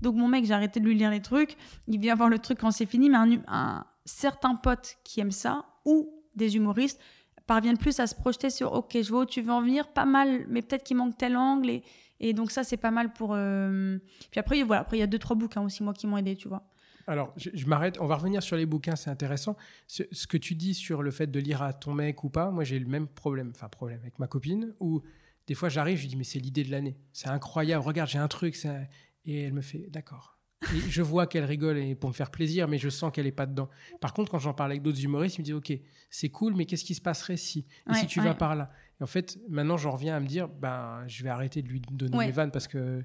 [0.02, 1.56] Donc mon mec, j'ai arrêté de lui lire les trucs.
[1.88, 3.10] Il vient voir le truc quand c'est fini.
[3.10, 3.18] Mais
[3.48, 7.02] un, certain pote qui aime ça, ou des humoristes,
[7.48, 10.06] parviennent plus à se projeter sur OK, je vois où tu veux en venir, pas
[10.06, 11.82] mal, mais peut-être qu'il manque tel angle.
[12.20, 13.32] Et donc ça, c'est pas mal pour.
[13.34, 13.98] euh,
[14.32, 16.36] Puis après, voilà, après il y a deux trois bouquins aussi moi qui m'ont aidé,
[16.36, 16.64] tu vois.
[17.08, 18.00] Alors, je, je m'arrête.
[18.02, 19.56] On va revenir sur les bouquins, c'est intéressant.
[19.86, 22.50] Ce, ce que tu dis sur le fait de lire à ton mec ou pas,
[22.50, 25.02] moi j'ai le même problème, enfin problème avec ma copine, où
[25.46, 28.18] des fois j'arrive, je lui dis mais c'est l'idée de l'année, c'est incroyable, regarde j'ai
[28.18, 28.86] un truc, un-
[29.26, 30.40] et elle me fait d'accord.
[30.74, 33.32] Et je vois qu'elle rigole et pour me faire plaisir, mais je sens qu'elle est
[33.32, 33.70] pas dedans.
[34.02, 35.74] Par contre, quand j'en parle avec d'autres humoristes, ils me disent ok,
[36.10, 38.26] c'est cool, mais qu'est-ce qui se passerait si Et Ouais, si tu ouais.
[38.26, 38.72] vas par là?
[39.00, 41.82] Et en fait, maintenant j'en reviens à me dire ben je vais arrêter de lui
[41.92, 42.26] donner Ouais.
[42.28, 43.02] mes vannes parce que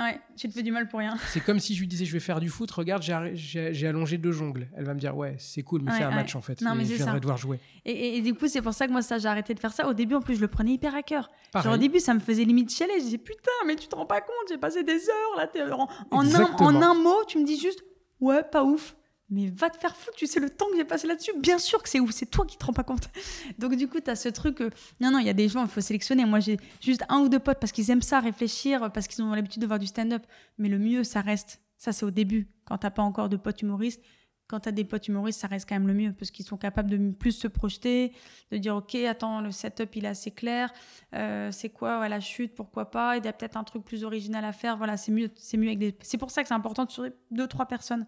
[0.00, 1.16] Ouais, tu te fais du mal pour rien.
[1.28, 3.02] c'est comme si je lui disais je vais faire du foot, regarde,
[3.34, 4.68] j'ai allongé deux jongles.
[4.76, 6.14] Elle va me dire ouais, c'est cool, mais Ouais, fais un ouais.
[6.14, 6.60] match en fait.
[6.62, 7.58] Non, mais je viendrai devoir jouer.
[7.84, 9.72] Et, et- et du coup, c'est pour ça que moi, ça, j'ai arrêté de faire
[9.72, 9.88] ça.
[9.88, 11.28] Au début, en plus, je le prenais hyper à cœur.
[11.54, 12.92] Genre, au début, ça me faisait limite chialer.
[12.98, 15.46] Je disais, putain, mais tu te rends pas compte, j'ai passé des heures là.
[15.48, 16.68] t'es- En, en un, Exactement.
[16.68, 17.82] en un mot, tu me dis juste,
[18.20, 18.96] ouais, pas ouf.
[19.30, 21.32] Mais va te faire foutre, tu sais le temps que j'ai passé là-dessus.
[21.38, 23.10] Bien sûr que c'est ouf, c'est toi qui te rends pas compte.
[23.58, 24.70] Donc du coup, tu as ce truc, euh,
[25.00, 26.24] non, non, il y a des gens, il faut sélectionner.
[26.24, 29.34] Moi, j'ai juste un ou deux potes parce qu'ils aiment ça, réfléchir, parce qu'ils ont
[29.34, 30.22] l'habitude de voir du stand-up.
[30.56, 33.60] Mais le mieux, ça reste, ça c'est au début, quand t'as pas encore de potes
[33.60, 34.02] humoristes.
[34.46, 36.56] Quand tu as des potes humoristes, ça reste quand même le mieux parce qu'ils sont
[36.56, 38.14] capables de plus se projeter,
[38.50, 40.72] de dire ok, attends, le setup il est assez clair,
[41.14, 44.46] euh, c'est quoi la chute, pourquoi pas, il y a peut-être un truc plus original
[44.46, 44.78] à faire.
[44.78, 45.94] Voilà, c'est mieux, c'est mieux avec des.
[46.00, 48.06] C'est pour ça que c'est important de sur deux trois personnes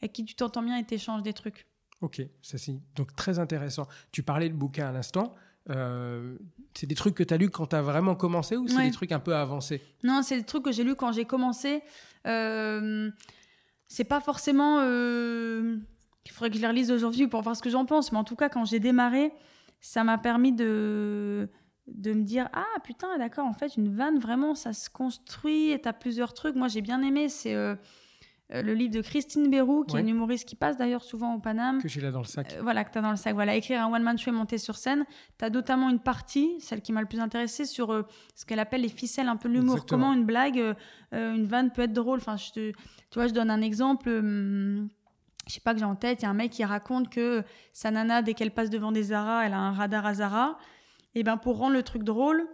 [0.00, 1.66] avec qui tu t'entends bien et t'échanges des trucs.
[2.00, 3.86] Ok, ça c'est donc très intéressant.
[4.10, 5.34] Tu parlais de bouquin à l'instant.
[5.68, 6.38] Euh,
[6.74, 8.90] c'est des trucs que tu as lus quand tu as vraiment commencé ou c'est des
[8.90, 9.82] trucs un peu avancés?
[10.02, 11.82] Non, c'est des trucs que j'ai lus quand j'ai commencé.
[12.26, 13.10] Euh,
[13.86, 14.78] c'est pas forcément.
[14.80, 15.76] Euh,
[16.24, 18.24] il faudrait que je les relise aujourd'hui pour voir ce que j'en pense, mais en
[18.24, 19.32] tout cas, quand j'ai démarré,
[19.80, 21.50] ça m'a permis de
[21.86, 25.80] de me dire ah putain d'accord en fait une vanne vraiment ça se construit et
[25.80, 27.56] t'as plusieurs trucs moi j'ai bien aimé c'est
[28.52, 31.38] euh, le livre de Christine Bérou, qui est une humoriste qui passe d'ailleurs souvent au
[31.38, 31.80] Paname.
[31.80, 32.52] Que j'ai là dans le sac.
[32.52, 33.34] Euh, voilà, que tu as dans le sac.
[33.34, 35.04] Voilà, écrire un one-man show et monter sur scène.
[35.38, 38.02] Tu as notamment une partie, celle qui m'a le plus intéressée, sur euh,
[38.34, 39.86] ce qu'elle appelle les ficelles un peu de l'humour.
[39.86, 40.60] Comment une blague,
[41.12, 42.18] une vanne peut être drôle.
[42.18, 42.74] Enfin, je tu
[43.14, 44.08] vois, je donne un exemple.
[44.10, 47.44] je sais pas que j'ai en tête, il y a un mec qui raconte que
[47.72, 50.58] sa nana, dès qu'elle passe devant des Zara, elle a un radar à Zara.
[51.14, 52.46] Et ben pour rendre le truc drôle,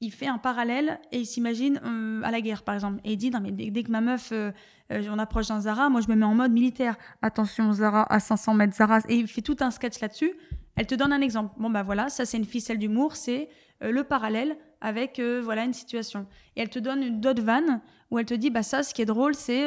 [0.00, 1.80] il fait un parallèle et il s'imagine
[2.22, 3.00] à la guerre, par exemple.
[3.04, 4.52] Et il dit, non, mais dès, que ma meuf, euh,
[4.90, 6.96] on approche d'un Zara, moi je me mets en mode militaire.
[7.22, 8.98] Attention Zara à 500 mètres Zara.
[9.08, 10.32] Et il fait tout un sketch là-dessus.
[10.76, 11.54] Elle te donne un exemple.
[11.58, 13.48] Bon bah voilà, ça c'est une ficelle d'humour, c'est
[13.82, 16.26] euh, le parallèle avec euh, voilà une situation.
[16.56, 17.80] Et elle te donne une dot vanne
[18.10, 19.64] où elle te dit bah ça ce qui est drôle c'est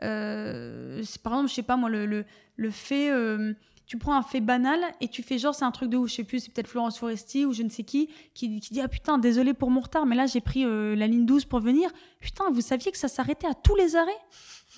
[0.00, 2.24] par exemple je sais pas moi le, le,
[2.56, 3.10] le fait
[3.92, 6.14] tu prends un fait banal et tu fais genre c'est un truc de ouf, je
[6.14, 9.18] sais plus, c'est peut-être Florence Foresti ou je ne sais qui, qui, dit ah putain,
[9.18, 11.90] désolé pour mon retard, mais là j'ai pris euh, la ligne 12 pour venir.
[12.18, 14.10] Putain, vous saviez que ça s'arrêtait à tous les arrêts?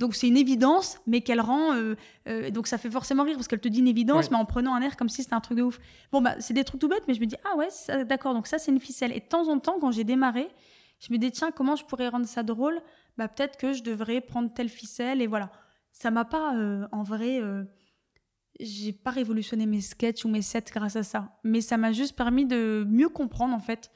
[0.01, 1.75] Donc c'est une évidence, mais qu'elle rend.
[1.75, 1.95] Euh,
[2.27, 4.75] euh, donc ça fait forcément rire parce qu'elle te dit une évidence, mais en prenant
[4.75, 5.79] un air comme si c'était un truc de ouf.
[6.11, 7.69] Bon, bah c'est des trucs tout bêtes, mais je me dis, ah ouais,
[8.07, 9.13] d'accord, donc ça c'est une ficelle.
[9.13, 10.49] Et de temps en temps, quand j'ai démarré,
[10.99, 12.81] je me dis, tiens, comment je pourrais rendre ça drôle?
[13.17, 15.53] Bah peut-être que je devrais prendre telle ficelle, et voilà.
[15.93, 16.53] Ça m'a pas,
[16.91, 17.41] en vrai
[18.61, 22.17] j'ai pas révolutionné mes sketchs ou mes sets grâce à ça, mais ça m'a juste
[22.17, 23.91] permis de mieux comprendre en fait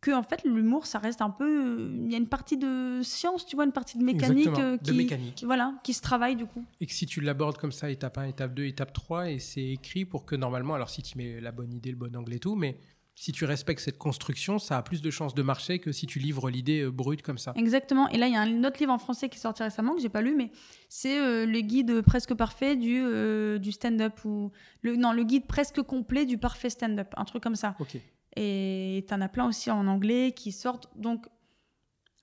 [0.00, 3.46] que en fait l'humour ça reste un peu il y a une partie de science,
[3.46, 5.42] tu vois, une partie de mécanique euh, qui mécanique.
[5.44, 6.64] voilà, qui se travaille du coup.
[6.80, 9.64] Et que si tu l'abordes comme ça étape 1, étape 2, étape 3 et c'est
[9.64, 12.38] écrit pour que normalement alors si tu mets la bonne idée, le bon angle et
[12.38, 12.78] tout, mais
[13.16, 16.18] si tu respectes cette construction, ça a plus de chances de marcher que si tu
[16.18, 17.52] livres l'idée euh, brute comme ça.
[17.56, 18.08] Exactement.
[18.08, 20.00] Et là, il y a un autre livre en français qui est sorti récemment que
[20.00, 20.50] j'ai pas lu, mais
[20.88, 24.50] c'est euh, le guide presque parfait du, euh, du stand-up ou
[24.82, 27.76] le non le guide presque complet du parfait stand-up, un truc comme ça.
[27.78, 27.96] Ok.
[28.36, 30.88] Et tu en as plein aussi en anglais qui sortent.
[30.96, 31.26] Donc,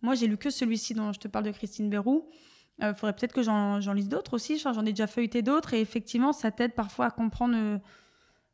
[0.01, 2.29] moi, j'ai lu que celui-ci dont je te parle de Christine Bérou.
[2.81, 4.57] Il faudrait peut-être que j'en lise d'autres aussi.
[4.57, 7.79] J'en ai déjà feuilleté d'autres et effectivement, ça t'aide parfois à comprendre.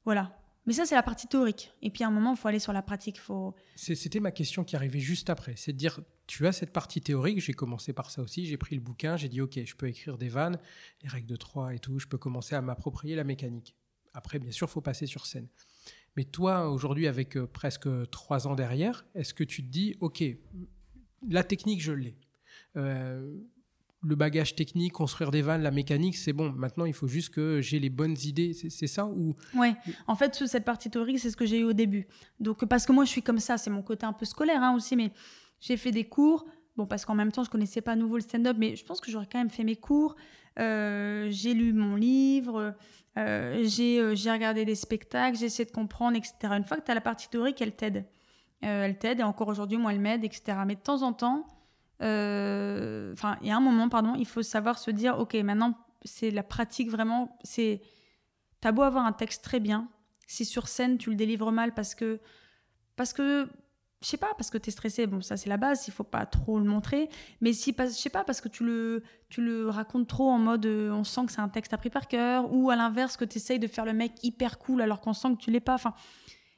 [0.04, 0.38] voilà
[0.68, 1.74] mais ça, c'est la partie théorique.
[1.82, 3.20] Et puis à un moment, il faut aller sur la pratique.
[3.20, 3.56] Faut...
[3.76, 5.54] C'était ma question qui arrivait juste après.
[5.56, 8.76] C'est de dire, tu as cette partie théorique, j'ai commencé par ça aussi, j'ai pris
[8.76, 10.60] le bouquin, j'ai dit, ok, je peux écrire des vannes,
[11.02, 13.76] les règles de 3 et tout, je peux commencer à m'approprier la mécanique.
[14.14, 15.48] Après, bien sûr, faut passer sur scène.
[16.18, 20.24] Mais toi, aujourd'hui, avec euh, presque trois ans derrière, est-ce que tu te dis, ok,
[21.30, 22.18] la technique, je l'ai.
[22.76, 23.38] Euh,
[24.04, 26.52] le bagage technique, construire des vannes, la mécanique, c'est bon.
[26.52, 28.54] Maintenant, il faut juste que j'ai les bonnes idées.
[28.54, 29.36] C'est ça ou?
[29.56, 29.76] Ouais.
[30.06, 32.08] En fait, cette partie théorique, c'est ce que j'ai eu au début.
[32.40, 33.58] Donc, parce que moi, je suis comme ça.
[33.58, 35.12] C'est mon côté un peu scolaire hein, aussi, mais
[35.60, 36.46] j'ai fait des cours.
[36.76, 39.02] Bon, parce qu'en même temps, je connaissais pas à nouveau le stand-up, mais je pense
[39.02, 40.16] que j'aurais quand même fait mes cours.
[40.60, 42.76] Euh, j'ai lu mon livre.
[43.18, 45.38] Euh, euh, j'ai regardé des spectacles.
[45.38, 46.36] J'ai essayé de comprendre, etc.
[46.52, 48.06] Une fois que tu as la partie théorique, elle t'aide.
[48.62, 50.60] elle t'aide et encore aujourd'hui, moi, elle m'aide, etc.
[50.68, 51.48] Mais de temps en temps,
[52.00, 55.74] enfin, il y a un moment, pardon, il faut savoir se dire, ok, maintenant,
[56.04, 57.38] c'est la pratique vraiment.
[57.44, 57.82] C'est,
[58.62, 59.90] t'as beau avoir un texte très bien,
[60.28, 62.20] si sur scène tu le délivres mal parce que,
[62.96, 63.48] parce que,
[64.02, 66.26] je sais pas, parce que t'es stressé, bon, ça c'est la base, il faut pas
[66.26, 67.10] trop le montrer,
[67.42, 70.66] mais si, je sais pas, parce que tu le, tu le racontes trop en mode,
[70.68, 73.38] euh, on sent que c'est un texte appris par cœur, ou à l'inverse, que tu
[73.38, 75.96] essayes de faire le mec hyper cool alors qu'on sent que tu l'es pas, enfin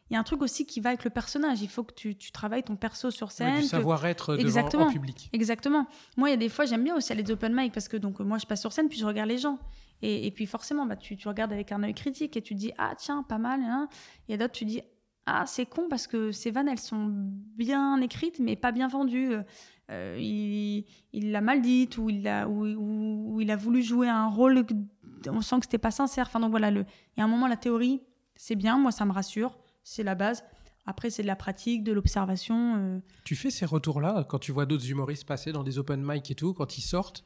[0.09, 1.61] il y a un truc aussi qui va avec le personnage.
[1.61, 3.55] Il faut que tu, travailles ton perso sur scène.
[3.55, 5.29] Oui, du savoir-être devant en public.
[5.33, 5.85] Exactement.
[6.17, 7.97] Moi, il y a des fois, j'aime bien aussi aller des open mic parce que
[7.97, 9.59] donc moi, je passe sur scène puis je regarde les gens.
[10.01, 12.71] Et, et puis forcément, bah, tu, tu, regardes avec un œil critique et tu dis
[12.77, 13.61] ah tiens, pas mal.
[13.61, 13.87] Hein.
[14.27, 14.81] Il y a d'autres, tu dis
[15.27, 19.33] ah c'est con parce que ces vannes elles sont bien écrites mais pas bien vendues.
[19.91, 24.27] Euh, il l'a mal dite ou il a ou, ou, il a voulu jouer un
[24.27, 24.65] rôle.
[25.27, 26.27] On sent que c'était pas sincère.
[26.27, 26.81] Enfin donc voilà, le,
[27.15, 28.01] il y a un moment la théorie
[28.35, 30.43] c'est bien, moi ça me rassure c'est la base.
[30.85, 32.75] Après, c'est de la pratique, de l'observation.
[32.77, 32.99] Euh.
[33.23, 36.35] Tu fais ces retours-là quand tu vois d'autres humoristes passer dans des open mic et
[36.35, 37.23] tout, quand ils sortent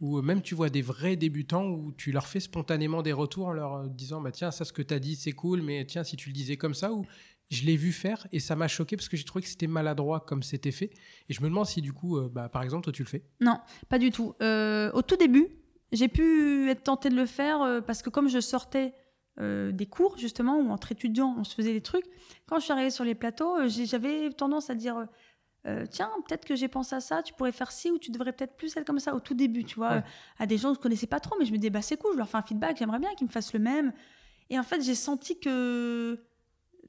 [0.00, 3.52] ou même tu vois des vrais débutants où tu leur fais spontanément des retours en
[3.52, 6.16] leur disant bah tiens ça ce que tu as dit c'est cool mais tiens si
[6.16, 7.04] tu le disais comme ça ou
[7.50, 10.20] je l'ai vu faire et ça m'a choqué parce que j'ai trouvé que c'était maladroit
[10.20, 10.90] comme c'était fait
[11.28, 13.58] et je me demande si du coup bah, par exemple toi tu le fais non
[13.90, 15.48] pas du tout au tout début
[15.92, 18.94] j'ai pu être tentée de le faire parce que comme je sortais
[19.38, 22.04] des cours justement où entre étudiants on se faisait des trucs
[22.46, 25.06] quand je suis arrivée sur les plateaux j'avais tendance à dire
[25.66, 28.32] euh, tiens, peut-être que j'ai pensé à ça, tu pourrais faire ci ou tu devrais
[28.32, 30.02] peut-être plus être comme ça au tout début, tu vois,
[30.38, 32.12] à des gens que je connaissais pas trop, mais je me disais, bah c'est cool,
[32.14, 33.92] je leur fais un feedback, j'aimerais bien qu'ils me fassent le même.
[34.48, 36.18] Et en fait, j'ai senti que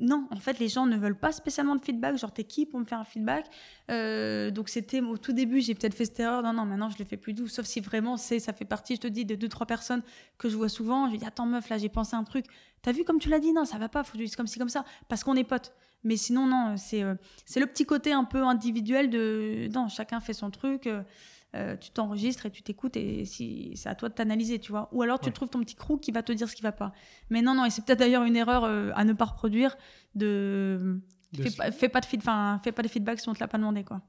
[0.02, 2.80] non, en fait, les gens ne veulent pas spécialement de feedback, genre t'es qui pour
[2.80, 3.46] me faire un feedback?
[3.90, 6.98] Euh, Donc c'était au tout début, j'ai peut-être fait cette erreur, non, non, maintenant je
[6.98, 9.36] le fais plus doux, sauf si vraiment c'est, ça fait partie, je te dis, de
[9.36, 10.02] deux, trois personnes
[10.38, 12.46] que je vois souvent, je dis, attends meuf, là j'ai pensé à un truc,
[12.82, 14.48] t'as vu comme tu l'as dit, non, ça va pas, faut que je dise comme
[14.48, 15.72] ci, comme ça, parce qu'on est potes.
[16.04, 17.14] Mais sinon, non, c'est euh,
[17.46, 19.70] c'est le petit côté un peu individuel de.
[19.72, 20.88] Non, chacun fait son truc.
[20.88, 21.04] Euh,
[21.56, 24.90] euh, tu t'enregistres et tu t'écoutes et si, c'est à toi de t'analyser, tu vois.
[24.92, 26.94] Ou alors tu trouves ton petit crew qui va te dire ce qui va pas.
[27.30, 29.78] Mais non, non, et c'est peut-être d'ailleurs une erreur à ne pas reproduire
[30.16, 31.02] de
[31.34, 31.52] Fais,
[31.88, 33.86] pas, de feed, fais pas de feedback si on te l'a pas demandé.
[33.86, 34.02] Quoi.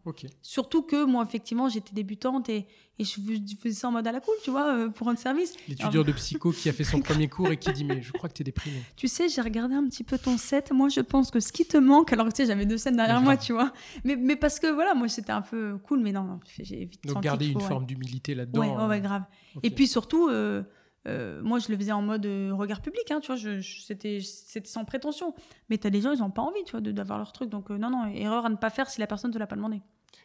[0.43, 2.66] Surtout que moi, effectivement, j'étais débutante et,
[2.99, 3.20] et, je
[3.61, 5.55] faisais ça en mode à la cool, tu vois, euh, pour rendre service.
[5.68, 8.29] L'étudiant de psycho qui a fait son premier cours et qui dit Mais je crois
[8.29, 8.83] que tu es déprimé.
[8.97, 10.73] Tu sais, j'ai regardé un petit peu ton set.
[10.73, 13.20] Moi, je pense que ce qui te manque, alors tu sais, j'avais deux scènes derrière
[13.20, 13.73] moi, tu vois.
[14.05, 17.23] Mais, mais parce que voilà, moi, c'était un peu cool, mais non, j'ai vite Donc,
[17.23, 18.61] garder une forme d'humilité là-dedans.
[18.61, 19.23] Ouais, ouais, grave.
[19.62, 20.29] Et puis surtout.
[20.29, 20.64] Euh,
[21.09, 24.20] euh, moi, je le faisais en mode euh, regard public, hein, tu vois, c'était
[24.64, 25.34] sans prétention.
[25.68, 27.50] Mais tu as des gens, ils n'ont pas envie, tu vois, d'avoir leur truc.
[27.50, 29.46] Donc, euh, non, non, erreur à ne pas faire si la personne ne te l'a
[29.46, 29.80] pas demandé.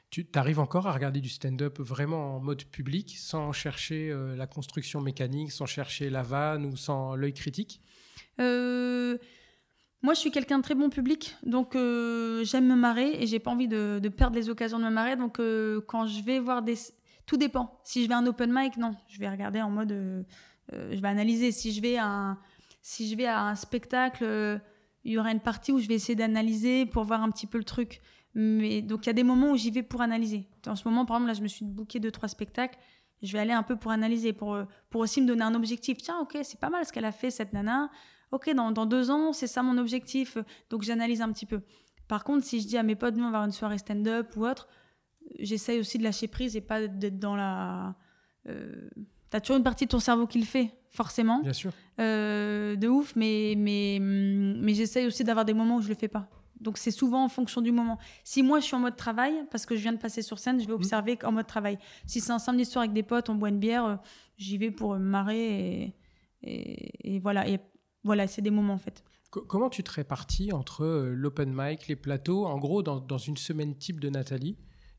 [0.10, 5.02] Tu arrives encore à regarder du stand-up vraiment en mode public, sans chercher la construction
[5.02, 7.82] mécanique, sans chercher la vanne ou sans l'œil critique?
[8.40, 13.52] Moi, je suis quelqu'un de très bon public, donc j'aime me marrer et j'ai pas
[13.52, 15.18] envie de, de, perdre les occasions de me marrer.
[15.18, 15.42] Donc,
[15.88, 16.76] quand je vais voir des.
[17.26, 17.82] Tout dépend.
[17.84, 20.26] Si je vais à un open mic, non, je vais regarder en mode
[20.72, 21.52] je vais analyser.
[21.52, 22.40] Si je vais à un,
[22.82, 24.58] si je vais à un spectacle, euh,
[25.04, 27.58] il y aura une partie où je vais essayer d'analyser pour voir un petit peu
[27.58, 28.02] le truc.
[28.34, 30.48] Mais donc il y a des moments où j'y vais pour analyser.
[30.68, 32.78] En ce moment, par exemple, là, je me suis booké deux trois spectacles.
[33.24, 35.98] Je vais aller un peu pour analyser, pour euh, pour aussi me donner un objectif.
[35.98, 37.90] Tiens, ok, c'est pas mal ce qu'elle a fait cette nana.
[38.32, 40.38] Ok, dans, dans deux ans, c'est ça mon objectif.
[40.70, 41.62] Donc j'analyse un petit peu.
[42.08, 44.36] Par contre, si je dis à mes potes, nous, on va avoir une soirée stand-up
[44.36, 44.68] ou autre,
[45.40, 47.96] j'essaye aussi de lâcher prise et pas d'être dans la
[49.30, 51.42] T'as toujours une partie de ton cerveau qui le fait, forcément.
[51.42, 51.72] Bien sûr.
[52.00, 56.08] Euh, de ouf, mais, mais, mais j'essaye aussi d'avoir des moments où je le fais
[56.08, 56.30] pas.
[56.60, 58.00] Donc c'est souvent en fonction du moment.
[58.24, 60.60] Si moi je suis en mode travail, parce que je viens de passer sur scène,
[60.60, 60.76] je vais mmh.
[60.76, 61.78] observer en mode travail.
[62.06, 63.96] Si c'est un samedi soir avec des potes, on boit une bière, euh,
[64.38, 65.94] j'y vais pour me marrer
[66.42, 67.48] et, et, voilà.
[67.48, 67.60] Et
[68.04, 69.04] voilà, c'est des moments en fait.
[69.30, 72.46] Comment tu te répartis entre euh, l'open mic, les plateaux?
[72.46, 74.58] En gros, dans, dans une semaine type de Nathalie,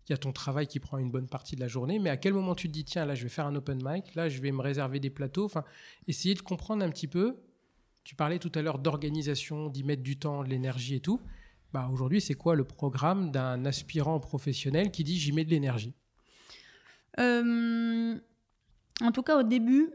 [0.08, 2.16] il y a ton travail qui prend une bonne partie de la journée, mais à
[2.16, 4.40] quel moment tu te dis, tiens, là, je vais faire un open mic, là, je
[4.40, 5.64] vais me réserver des plateaux, enfin,
[6.06, 7.36] essayer de comprendre un petit peu.
[8.04, 11.20] Tu parlais tout à l'heure d'organisation, d'y mettre du temps, de l'énergie et tout.
[11.74, 15.94] Bah, aujourd'hui, c'est quoi le programme d'un aspirant professionnel qui dit, j'y mets de l'énergie?
[17.18, 18.18] Euh,
[19.02, 19.90] En tout cas, au début,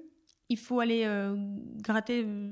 [0.49, 1.35] il faut aller euh,
[1.81, 2.23] gratter.
[2.23, 2.51] Euh,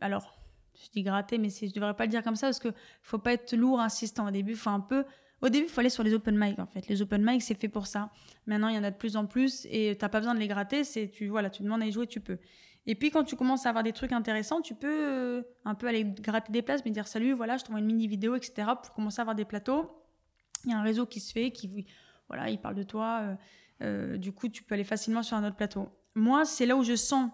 [0.00, 0.38] alors,
[0.74, 2.76] je dis gratter, mais je ne devrais pas le dire comme ça parce qu'il ne
[3.02, 4.28] faut pas être lourd, insistant.
[4.28, 5.04] Au début, il faut un peu
[5.42, 6.86] au début, il faut aller sur les open mic en fait.
[6.88, 8.10] Les open mic, c'est fait pour ça.
[8.46, 10.40] Maintenant, il y en a de plus en plus et tu n'as pas besoin de
[10.40, 10.84] les gratter.
[10.84, 12.38] C'est tu voilà, tu demandes à y jouer, tu peux.
[12.86, 15.86] Et puis quand tu commences à avoir des trucs intéressants, tu peux euh, un peu
[15.86, 18.70] aller gratter des places, mais dire salut, voilà, je t'envoie une mini vidéo, etc.
[18.82, 19.90] pour commencer à avoir des plateaux.
[20.64, 21.86] Il y a un réseau qui se fait, qui
[22.28, 23.20] voilà, il parle de toi.
[23.22, 23.34] Euh,
[23.82, 25.88] euh, du coup, tu peux aller facilement sur un autre plateau.
[26.14, 27.30] Moi, c'est là où je sens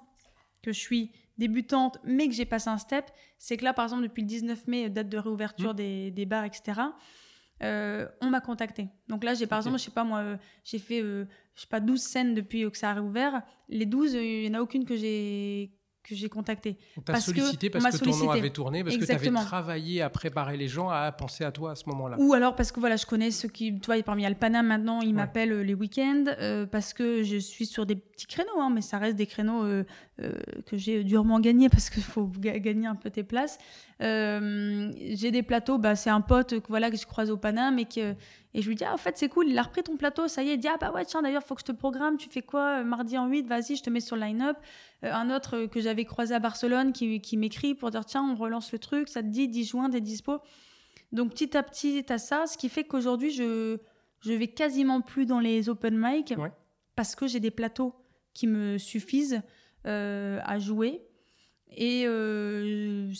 [0.63, 3.11] que je suis débutante, mais que j'ai passé un step.
[3.39, 5.77] C'est que là, par exemple, depuis le 19 mai, date de réouverture mmh.
[5.77, 6.81] des, des, bars, etc.
[7.63, 8.89] Euh, on m'a contacté.
[9.09, 11.67] Donc là, j'ai par exemple, je sais pas moi, euh, j'ai fait, euh, je sais
[11.67, 13.43] pas, 12 scènes depuis que ça a réouvert.
[13.69, 16.79] Les 12, il n'y en a aucune que j'ai que j'ai contacté.
[16.97, 20.09] On t'a sollicité parce que ton nom avait tourné, parce que tu avais travaillé à
[20.09, 22.17] préparer les gens à penser à toi à ce moment-là.
[22.21, 25.15] Ou alors parce que voilà, je connais ceux qui, tu vois, parmi y maintenant, ils
[25.15, 26.27] m'appellent euh, les week-ends
[26.71, 29.65] parce que je suis sur des petits créneaux, hein, mais ça reste des créneaux
[30.19, 33.59] que j'ai durement gagnés parce qu'il faut gagner un peu tes places.
[34.01, 37.86] J'ai des plateaux, bah, c'est un pote que, voilà, que je croise au Paname et
[37.86, 38.14] que
[38.57, 40.42] et je lui dis, ah, en fait, c'est cool, il a repris ton plateau, ça
[40.42, 40.55] y est.
[40.55, 42.16] Il dit, ah, bah ouais, tiens, d'ailleurs, faut que je te programme.
[42.16, 44.57] Tu fais quoi mardi en 8 Vas-y, je te mets sur le line-up.
[45.05, 48.34] Euh, un autre que j'avais croisé à Barcelone qui, qui m'écrit pour dire tiens, on
[48.34, 50.40] relance le truc, ça te dit 10 juin, t'es dispo.
[51.12, 53.76] Donc petit à petit, t'as ça, ce qui fait qu'aujourd'hui, je,
[54.20, 56.32] je vais quasiment plus dans les open mic
[56.94, 57.94] parce que j'ai des plateaux
[58.32, 59.42] qui me suffisent
[59.86, 61.03] euh, à jouer.
[61.76, 63.12] Et euh,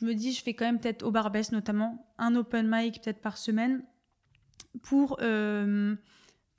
[0.00, 3.20] je me dis, je fais quand même peut-être au Barbès notamment, un open mic peut-être
[3.20, 3.84] par semaine
[4.82, 5.18] pour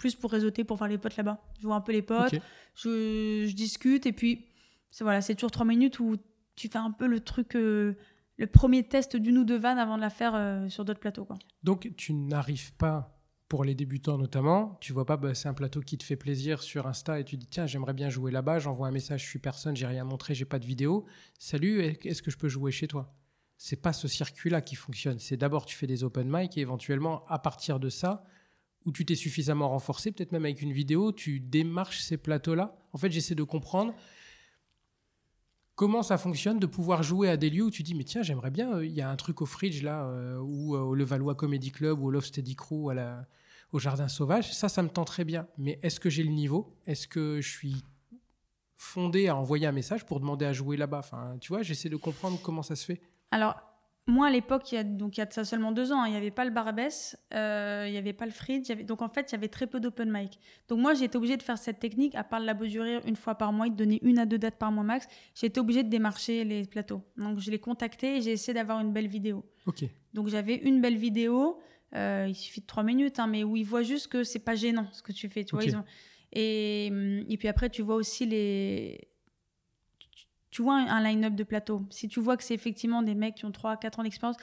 [0.01, 1.41] plus pour réseauter, pour faire les potes là-bas.
[1.59, 2.33] Je vois un peu les potes,
[2.75, 4.47] je, je, discute, et puis
[4.89, 6.17] c'est voilà, c'est toujours trois minutes où
[6.55, 7.93] tu fais un peu le truc, euh,
[8.37, 11.23] le premier test d'une ou deux vannes avant de la faire euh, sur d'autres plateaux.
[11.23, 11.37] Quoi.
[11.63, 13.17] Donc tu n'arrives pas,
[13.47, 16.63] pour les débutants notamment, tu vois pas, bah, c'est un plateau qui te fait plaisir
[16.63, 19.39] sur Insta et tu dis tiens, j'aimerais bien jouer là-bas, j'envoie un message, je suis
[19.39, 21.05] personne, j'ai rien montré, j'ai pas de vidéo.
[21.37, 23.13] Salut, est-ce que je peux jouer chez toi?
[23.63, 25.19] C'est pas ce circuit-là qui fonctionne.
[25.19, 28.23] C'est d'abord tu fais des open mic et éventuellement à partir de ça,
[28.85, 32.75] où tu t'es suffisamment renforcé, peut-être même avec une vidéo, tu démarches ces plateaux-là.
[32.91, 33.93] En fait, j'essaie de comprendre
[35.75, 38.49] comment ça fonctionne de pouvoir jouer à des lieux où tu dis mais tiens j'aimerais
[38.49, 41.35] bien euh, il y a un truc au fridge là euh, ou euh, au Levallois
[41.35, 42.89] Comedy Club ou au Love Steady Crew
[43.71, 44.51] au Jardin Sauvage.
[44.55, 45.47] Ça ça me tend très bien.
[45.59, 46.75] Mais est-ce que j'ai le niveau?
[46.87, 47.75] Est-ce que je suis
[48.75, 50.97] fondé à envoyer un message pour demander à jouer là-bas?
[50.97, 53.01] Enfin tu vois j'essaie de comprendre comment ça se fait
[53.31, 53.55] alors
[54.07, 56.01] moi, à l'époque, il y a, donc il y a de ça seulement deux ans,
[56.01, 58.69] hein, il n'y avait pas le Barbès, euh, il n'y avait pas le Fridge.
[58.85, 60.39] donc en fait, il y avait très peu d'open mic.
[60.67, 63.35] Donc moi, j'ai été obligée de faire cette technique, à part la beau une fois
[63.35, 65.07] par mois, de donner une à deux dates par mois max.
[65.35, 67.03] J'ai été obligée de démarcher les plateaux.
[67.17, 69.45] Donc je l'ai contacté et j'ai essayé d'avoir une belle vidéo.
[70.13, 71.59] Donc j'avais une belle vidéo,
[71.95, 74.55] euh, il suffit de trois minutes, hein, mais où ils voient juste que c'est pas
[74.55, 75.45] gênant ce que tu fais.
[75.45, 75.85] Tu vois, ils ont...
[76.33, 76.87] et,
[77.29, 79.10] et puis après, tu vois aussi les
[80.51, 81.83] tu vois un line-up de plateau.
[81.89, 84.37] Si tu vois que c'est effectivement des mecs qui ont 3 4 ans d'expérience,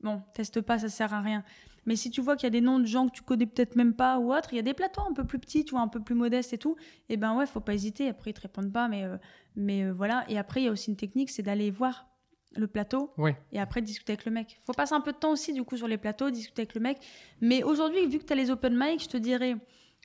[0.00, 1.44] bon, teste pas, ça sert à rien.
[1.84, 3.76] Mais si tu vois qu'il y a des noms de gens que tu connais peut-être
[3.76, 5.82] même pas ou autre, il y a des plateaux un peu plus petits, tu vois,
[5.82, 6.76] un peu plus modestes et tout,
[7.08, 8.08] et eh ben ouais, faut pas hésiter.
[8.08, 9.16] Après, ils te répondent pas, mais, euh,
[9.54, 10.24] mais euh, voilà.
[10.28, 12.08] Et après, il y a aussi une technique, c'est d'aller voir
[12.56, 13.12] le plateau
[13.52, 14.58] et après discuter avec le mec.
[14.64, 16.80] Faut passer un peu de temps aussi, du coup, sur les plateaux, discuter avec le
[16.80, 16.98] mec.
[17.40, 19.56] Mais aujourd'hui, vu que tu as les open mic, je te dirais,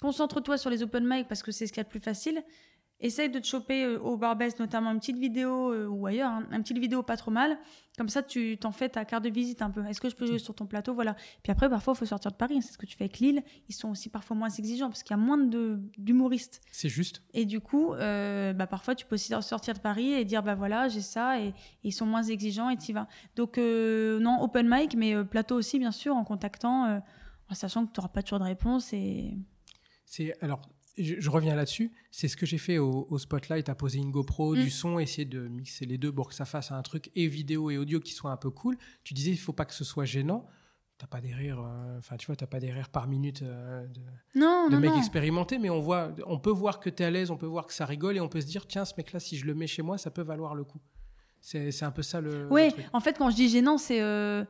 [0.01, 2.43] concentre-toi sur les open mic parce que c'est ce qu'il y a de plus facile.
[3.01, 6.47] Essaye de te choper euh, au Barbès notamment une petite vidéo euh, ou ailleurs, hein,
[6.51, 7.57] une petite vidéo pas trop mal.
[7.97, 9.83] Comme ça, tu t'en fais ta carte de visite un peu.
[9.85, 10.93] Est-ce que je peux jouer sur ton plateau?
[10.93, 11.15] Voilà.
[11.41, 12.61] Puis après, parfois, il faut sortir de Paris.
[12.61, 13.43] C'est ce que tu fais avec Lille.
[13.69, 15.37] Ils sont aussi parfois moins exigeants parce qu'il y a moins
[15.97, 16.61] d'humoristes.
[16.71, 17.23] C'est juste.
[17.33, 20.55] Et du coup, euh, bah, parfois, tu peux aussi sortir de Paris et dire bah
[20.55, 21.41] voilà, j'ai ça.
[21.41, 23.07] Et, ils sont moins exigeants et tu vas.
[23.35, 27.01] Donc, non, open mic, mais plateau aussi, bien sûr, en contactant,
[27.49, 28.93] en sachant que tu n'auras pas toujours de réponse.
[28.93, 29.37] Et...
[30.05, 30.61] C'est alors
[30.97, 34.65] je, reviens là-dessus, c'est ce que j'ai fait au, Spotlight, à poser une GoPro, du
[34.65, 34.69] mm.
[34.69, 37.77] son, essayer de mixer les deux pour que ça fasse un truc et vidéo et
[37.77, 38.77] audio qui soit un peu cool.
[39.03, 40.45] Tu disais, il faut pas que ce soit gênant.
[40.97, 43.87] T'as pas des rires, euh, enfin tu vois, t'as pas des rires par minute euh,
[43.87, 44.01] de,
[44.35, 47.09] non, de non, mecs expérimentés, mais on voit, on peut voir que tu es à
[47.09, 49.19] l'aise, on peut voir que ça rigole et on peut se dire, tiens, ce mec-là,
[49.19, 50.79] si je le mets chez moi, ça peut valoir le coup.
[51.41, 52.47] C'est un peu ça le.
[52.51, 54.01] Oui, en fait, quand je dis gênant, c'est.
[54.01, 54.45] Euh,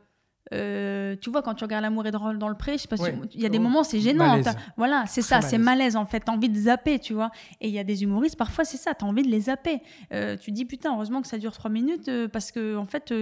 [0.52, 2.96] euh, tu vois, quand tu regardes L'amour et dans, dans le pré, je sais pas
[3.32, 4.40] il y a des oh, moments, c'est gênant.
[4.76, 6.20] Voilà, c'est ça, c'est malaise en fait.
[6.20, 7.30] T'as envie de zapper, tu vois.
[7.60, 9.80] Et il y a des humoristes, parfois c'est ça, t'as envie de les zapper.
[10.12, 13.12] Euh, tu dis putain, heureusement que ça dure trois minutes euh, parce que en fait,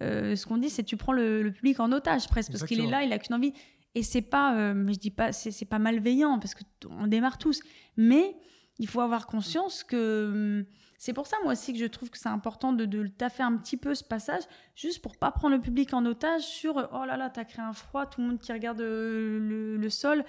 [0.00, 3.02] ce qu'on dit, c'est tu prends le, public en otage presque parce qu'il est là,
[3.04, 3.52] il a qu'une envie.
[3.94, 7.60] Et c'est pas, je dis pas, c'est pas malveillant parce qu'on démarre tous.
[7.96, 8.36] Mais
[8.78, 10.64] il faut avoir conscience que hum,
[11.04, 13.58] c'est pour ça, moi aussi, que je trouve que c'est important de, de taffer un
[13.58, 14.40] petit peu ce passage,
[14.74, 17.74] juste pour pas prendre le public en otage sur oh là là, t'as créé un
[17.74, 20.24] froid, tout le monde qui regarde euh, le, sol.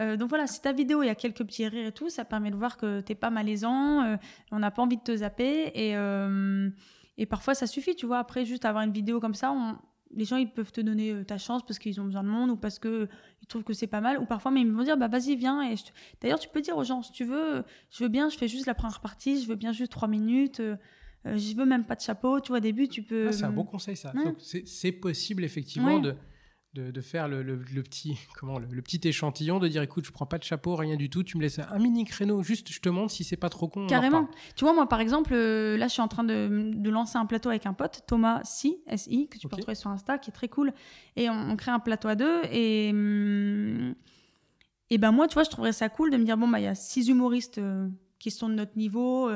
[0.00, 2.24] Euh, donc voilà, si ta vidéo, il y a quelques petits rires et tout, ça
[2.24, 4.16] permet de voir que t'es pas malaisant, euh,
[4.50, 5.70] on n'a pas envie de te zapper.
[5.76, 5.94] Et,
[7.16, 8.18] et parfois, ça suffit, tu vois.
[8.18, 9.76] Après, juste avoir une vidéo comme ça, on,
[10.14, 12.50] les gens ils peuvent te donner euh, ta chance parce qu'ils ont besoin de monde
[12.50, 13.08] ou parce que
[13.42, 14.18] ils trouvent que c'est pas mal.
[14.18, 15.74] Ou parfois mais ils vont dire bah vas-y viens et
[16.20, 18.66] d'ailleurs tu peux dire aux gens si tu veux je veux bien je fais juste
[18.66, 20.76] la première partie je veux bien juste trois minutes euh,
[21.26, 22.40] euh, je veux même pas de chapeau.
[22.40, 24.12] Tu vois au début tu peux ah, c'est un bon conseil ça.
[24.64, 26.14] c'est possible effectivement de
[26.74, 27.42] de, faire le,
[27.82, 31.10] petit, comment, le, petit échantillon, de dire écoute, je prends pas de chapeau, rien du
[31.10, 33.68] tout, tu me laisses un mini créneau, juste je te montre si c'est pas trop
[33.68, 33.86] con.
[33.86, 34.28] Carrément.
[34.54, 37.48] Tu vois, moi par exemple, euh, là je suis en train de, lancer un plateau
[37.48, 40.48] avec un pote, Thomas Si, SI, que tu peux retrouver sur Insta, qui est très
[40.48, 40.72] cool.
[41.16, 42.90] Et on, crée un plateau à deux et.
[42.92, 43.94] Hum,
[44.90, 46.64] et ben moi, tu vois, je trouverais ça cool de me dire bon, bah il
[46.64, 47.88] y a six humoristes euh,
[48.18, 49.30] qui sont de notre niveau.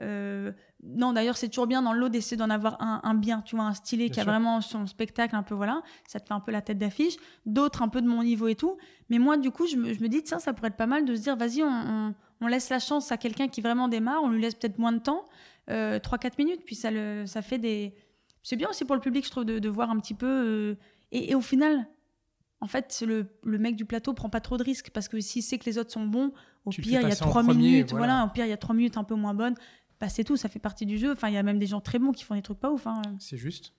[0.00, 0.52] Euh,
[0.84, 3.74] non, d'ailleurs, c'est toujours bien dans l'eau d'essayer d'en avoir un, bien, tu vois, un
[3.74, 6.62] stylé qui a vraiment son spectacle, un peu, voilà, ça te fait un peu la
[6.62, 7.16] tête d'affiche.
[7.46, 8.76] D'autres, un peu de mon niveau et tout.
[9.10, 11.22] Mais moi, du coup, je me, dis, tiens, ça pourrait être pas mal de se
[11.22, 14.78] dire, vas-y, on, laisse la chance à quelqu'un qui vraiment démarre, on lui laisse peut-être
[14.78, 15.24] moins de temps,
[15.68, 17.94] euh, 3-4 minutes, puis ça, le, ça fait des.
[18.44, 20.26] C'est bien aussi pour le public, je trouve, de, voir un petit peu.
[20.26, 20.74] Euh,
[21.10, 21.88] et, au final,
[22.60, 25.42] en fait, le, le, mec du plateau prend pas trop de risques parce que s'il
[25.42, 26.32] sait que les autres sont bons,
[26.64, 28.24] au pire, il y a 3 minutes, voilà.
[28.24, 29.56] au pire, il y a 3 minutes un peu moins bonnes
[30.00, 31.12] bah, c'est tout, ça fait partie du jeu.
[31.12, 32.86] Enfin, il y a même des gens très bons qui font des trucs pas ouf.
[32.86, 33.02] Hein.
[33.18, 33.72] C'est juste.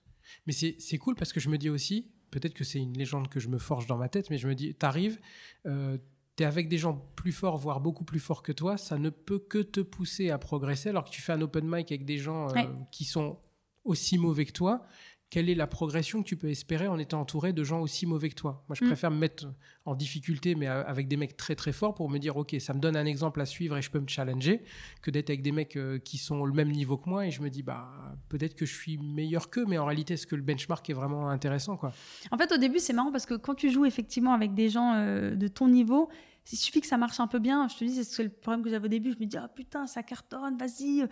[0.46, 3.40] Mais c'est cool parce que je me dis aussi, peut-être que c'est une légende que
[3.40, 5.18] je me forge dans ma tête, mais je me dis, t'arrives,
[5.66, 5.98] euh,
[6.36, 9.38] t'es avec des gens plus forts, voire beaucoup plus forts que toi, ça ne peut
[9.38, 12.48] que te pousser à progresser, alors que tu fais un open mic avec des gens
[12.50, 12.62] euh,
[12.92, 13.38] qui sont
[13.84, 14.86] aussi mauvais que toi
[15.30, 18.28] quelle est la progression que tu peux espérer en étant entouré de gens aussi mauvais
[18.28, 18.64] que toi?
[18.68, 18.88] Moi, je Mm.
[18.88, 19.46] préfère me mettre
[19.84, 22.80] en difficulté, mais avec des mecs très très forts pour me dire, ok, ça me
[22.80, 24.62] donne un exemple à suivre et je peux me challenger,
[25.02, 27.40] que d'être avec des mecs euh, qui sont au même niveau que moi et je
[27.42, 27.88] me dis, bah,
[28.28, 31.28] peut-être que je suis meilleur qu'eux, mais en réalité, est-ce que le benchmark est vraiment
[31.30, 31.92] intéressant quoi?
[32.32, 34.94] En fait, au début, c'est marrant parce que quand tu joues effectivement avec des gens
[34.96, 36.08] euh, de ton niveau,
[36.52, 37.68] il suffit que ça marche un peu bien.
[37.68, 39.12] Je te dis, c'est le problème que j'avais au début.
[39.12, 41.06] Je me dis, ah putain, ça cartonne, vas-y.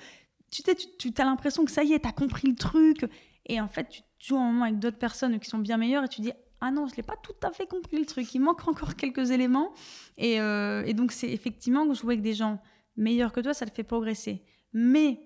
[0.50, 0.62] Tu
[0.98, 3.06] tu, tu as l'impression que ça y est, t'as compris le truc.
[3.46, 6.08] Et en fait, tu joues un moment avec d'autres personnes qui sont bien meilleures et
[6.08, 8.34] tu dis, ah non, je l'ai pas tout à fait compris le truc.
[8.34, 9.72] Il manque encore quelques éléments.
[10.16, 12.60] Et, euh, et donc, c'est effectivement que jouer avec des gens
[12.96, 14.42] meilleurs que toi, ça te fait progresser.
[14.72, 15.20] Mais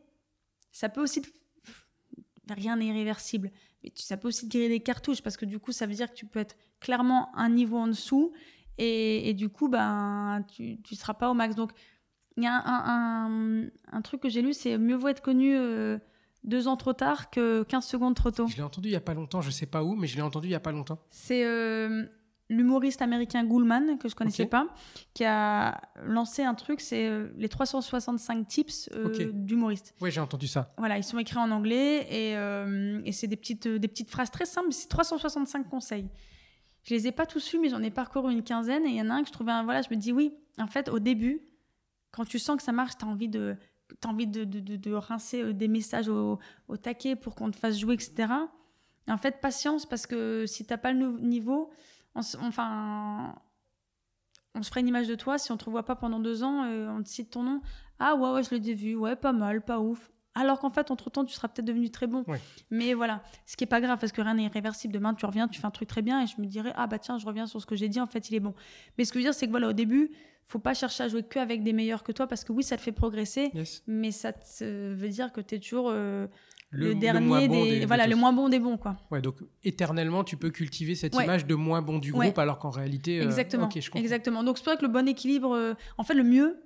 [0.70, 1.22] ça peut aussi.
[1.22, 1.28] te-
[2.50, 3.50] Rien n'est irréversible.
[3.82, 6.10] Mais ça peut aussi te griller des cartouches parce que du coup, ça veut dire
[6.10, 8.32] que tu peux être clairement un niveau en dessous
[8.78, 11.54] et, et du coup, ben, tu ne seras pas au max.
[11.54, 11.70] Donc,
[12.36, 15.54] il y a un, un- un truc que j'ai lu, c'est mieux vaut être connu
[15.56, 15.98] euh,
[16.44, 18.46] deux ans trop tard que 15 secondes trop tôt.
[18.48, 20.22] Je l'ai entendu il y a pas longtemps, je sais pas où, mais je l'ai
[20.22, 20.98] entendu il y a pas longtemps.
[21.10, 22.04] C'est euh,
[22.48, 24.50] l'humoriste américain Goulman, que je connaissais Ok.
[24.50, 24.66] pas,
[25.14, 29.22] qui a lancé un truc, c'est euh, les 365 tips euh, Ok.
[29.32, 29.94] d'humoriste.
[30.00, 30.74] Ouais, j'ai entendu ça.
[30.78, 34.30] Voilà, ils sont écrits en anglais et, euh, et c'est des petites, des petites phrases
[34.30, 34.72] très simples.
[34.72, 36.08] C'est 365 conseils.
[36.84, 39.00] Je les ai pas tous lus, mais j'en ai parcouru une quinzaine et il y
[39.02, 40.98] en a un que je trouvais, un- voilà, je me dis oui, en fait, au
[40.98, 41.40] début,
[42.10, 43.56] quand tu sens que ça marche, tu as envie de,
[44.04, 46.38] as envie de, de, de- de rincer euh, des messages au,
[46.68, 48.32] au taquet pour qu'on te fasse jouer, etc.
[49.08, 51.70] Et en fait, patience, parce que si t'as pas le niveau,
[52.14, 53.34] on, enfin,
[54.54, 55.38] on se ferait une image de toi.
[55.38, 57.60] Si on te revoit pas pendant deux ans, euh, on te cite ton nom.
[57.98, 60.10] Ah ouais, ouais, je l'ai vu, ouais, pas mal, pas ouf.
[60.34, 62.24] Alors qu'en fait, entre-temps, tu seras peut-être devenu très bon.
[62.70, 64.94] Mais voilà, ce qui est pas grave, parce que rien n'est irréversible.
[64.94, 66.98] Demain, tu reviens, tu fais un truc très bien, et je me dirais, ah bah
[66.98, 68.54] tiens, je reviens sur ce que j'ai dit, en fait, il est bon.
[68.96, 70.10] Mais ce que je veux dire, c'est que voilà, au début,
[70.48, 72.76] faut pas chercher à jouer que avec des meilleurs que toi, parce que oui, ça
[72.76, 73.82] te fait progresser, Yes.
[73.86, 76.26] mais ça te veut dire que tu es toujours euh,
[76.70, 80.24] le, dernier bon des, des- voilà le moins bon des bons quoi Ouais, donc éternellement,
[80.24, 81.24] tu peux cultiver cette Ouais.
[81.24, 82.26] image de moins bon du Ouais.
[82.26, 83.20] groupe, alors qu'en réalité.
[83.20, 84.02] euh, exactement ok, je comprends.
[84.02, 86.60] exactement donc c'est pour que le bon équilibre euh, en fait le mieux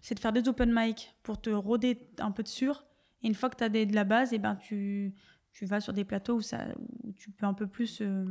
[0.00, 2.84] c'est de faire des open mic pour te roder un peu de sûr
[3.22, 5.14] et une fois que tu as de la base et ben tu
[5.52, 6.66] tu vas sur des plateaux où ça
[7.04, 8.24] où tu peux un peu plus euh,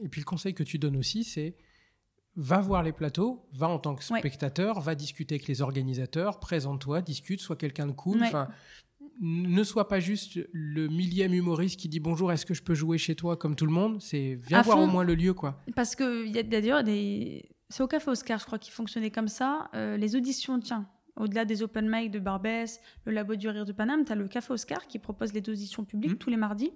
[0.00, 1.56] Et puis le conseil que tu donnes aussi, c'est
[2.36, 4.18] va voir les plateaux, va en tant que Ouais.
[4.20, 8.20] spectateur, va discuter avec les organisateurs, présente-toi, discute, sois quelqu'un de cool.
[8.22, 8.30] Ouais.
[9.20, 12.98] Ne sois pas juste le millième humoriste qui dit bonjour, est-ce que je peux jouer
[12.98, 14.00] chez toi comme tout le monde?
[14.00, 14.84] C'est viens À voir fond.
[14.84, 15.60] au moins le lieu, quoi.
[15.76, 19.10] parce que il y a d'ailleurs des c'est au café Oscar je crois qui fonctionnait
[19.10, 23.46] comme ça Euh, les auditions tiens au-delà des open mic de Barbès, le Labo du
[23.48, 26.18] Rire de Paname, tu as le Café Oscar qui propose les auditions publiques Mhm.
[26.18, 26.72] tous les mardis.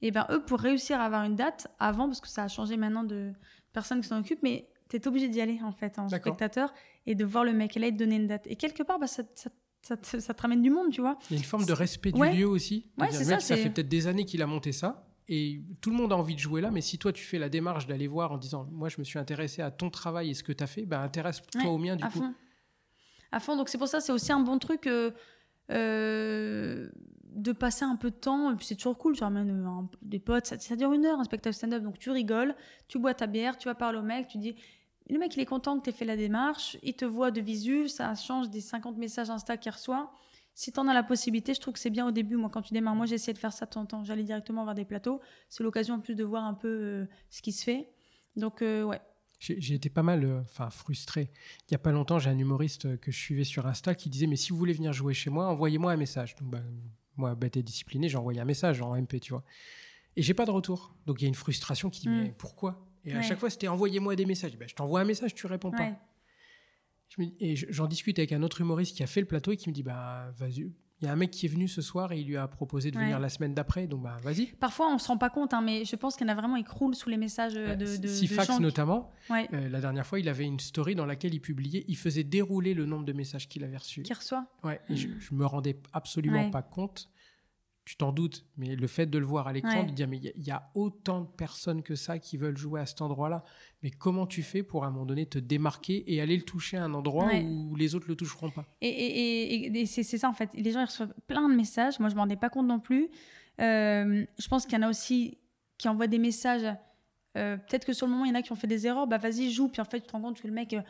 [0.00, 2.78] Et ben eux, pour réussir à avoir une date avant, parce que ça a changé
[2.78, 3.32] maintenant de
[3.74, 6.72] personnes qui s'en occupent, mais tu es obligé d'y aller en fait en spectateur
[7.06, 8.46] et de voir le mec et là il te donner une date.
[8.46, 9.50] Et quelque part, bah, ça, ça,
[9.82, 11.18] ça te, ça te ramène du monde, tu vois.
[11.30, 12.34] Il y a une forme de respect du Ouais.
[12.34, 12.86] lieu aussi.
[12.98, 15.04] Ouais, c'est ça, ça fait peut-être des années qu'il a monté ça.
[15.30, 17.50] Et tout le monde a envie de jouer là, mais si toi tu fais la
[17.50, 20.42] démarche d'aller voir en disant Moi je me suis intéressé à ton travail et ce
[20.42, 22.20] que tu as fait, ben intéresse-toi Ouais, au mien du à coup.
[22.20, 22.34] fond.
[23.30, 23.54] À fond.
[23.56, 25.10] Donc c'est pour ça, c'est aussi un bon truc euh,
[25.70, 26.88] euh,
[27.34, 28.52] de passer un peu de temps.
[28.52, 29.16] Et puis c'est toujours cool.
[29.16, 30.46] Tu ramènes euh, un- des potes.
[30.46, 31.82] Ça, ça dure une heure un spectacle stand-up.
[31.82, 32.54] Donc tu rigoles,
[32.88, 34.54] tu bois ta bière, tu vas parler au mec, tu dis.
[35.10, 36.76] Le mec, il est content que tu aies fait la démarche.
[36.82, 37.88] Il te voit de visu.
[37.88, 40.12] Ça change des 50 messages Insta qu'il reçoit.
[40.54, 42.36] Si tu en as la possibilité, je trouve que c'est bien au début.
[42.36, 44.04] Moi, quand tu démarres, moi, j'ai essayé de faire ça de temps en temps.
[44.04, 45.20] J'allais directement voir des plateaux.
[45.48, 47.88] C'est l'occasion en plus de voir un peu euh, ce qui se fait.
[48.34, 49.00] Donc, euh, ouais.
[49.38, 51.30] J'ai été pas mal euh, frustré.
[51.68, 54.26] Il y a pas longtemps, j'ai un humoriste que je suivais sur Insta qui disait
[54.26, 56.34] Mais si vous voulez venir jouer chez moi, envoyez-moi un message.
[56.34, 56.58] Donc, bah,
[57.16, 59.44] moi, bête et discipliné, j'ai envoyé un message en MP, tu vois.
[60.16, 60.92] Et j'ai pas de retour.
[61.06, 62.22] Donc, il y a une frustration qui dit Mm.
[62.22, 62.87] Mais pourquoi?
[63.04, 63.22] Et à Ouais.
[63.22, 64.56] chaque fois, c'était envoyez-moi des messages.
[64.58, 65.78] Ben, je t'envoie un message, tu réponds pas.
[65.84, 65.94] ouais.
[67.08, 69.50] Je me- et je- j'en discute avec un autre humoriste qui a fait le plateau
[69.52, 70.72] et qui me dit Bah, vas-y.
[71.00, 72.90] Il y a un mec qui est venu ce soir et il lui a proposé
[72.90, 73.86] de venir la semaine d'après.
[73.86, 74.46] Donc, bah, vas-y.
[74.46, 76.56] Parfois, on se rend pas compte, hein, mais je pense qu'il y en a vraiment,
[76.56, 78.58] ils croulent sous les messages euh, de, de, de Sifax gens.
[78.58, 81.96] notamment, Ouais, euh, la dernière fois, il avait une story dans laquelle il publiait, il
[81.96, 84.02] faisait dérouler le nombre de messages qu'il avait reçus.
[84.02, 84.44] qui reçoit.
[84.64, 87.08] Ouais, et je, je me rendais absolument pas compte.
[87.88, 89.86] Tu t'en doutes, mais le fait de le voir à l'écran, Ouais.
[89.86, 92.36] de dire mais il y a- il y, a autant de personnes que ça qui
[92.36, 93.44] veulent jouer à cet endroit-là.
[93.82, 96.76] Mais comment tu fais pour à un moment donné te démarquer et aller le toucher
[96.76, 97.42] à un endroit Ouais.
[97.42, 98.66] où les autres le toucheront pas?
[98.82, 100.50] Et, et, et- et c'est c'est ça, en fait.
[100.52, 101.98] Les gens, ils reçoivent plein de messages.
[101.98, 103.08] Moi, je m'en rendais pas compte non plus.
[103.58, 105.38] Euh, je pense qu'il y en a aussi
[105.78, 106.66] qui envoient des messages.
[107.38, 109.06] euh, Peut-être que sur le moment, il y en a qui ont fait des erreurs.
[109.06, 109.68] Bah, vas-y, joue.
[109.68, 110.82] Puis en fait, tu te rends compte que le mec, euh,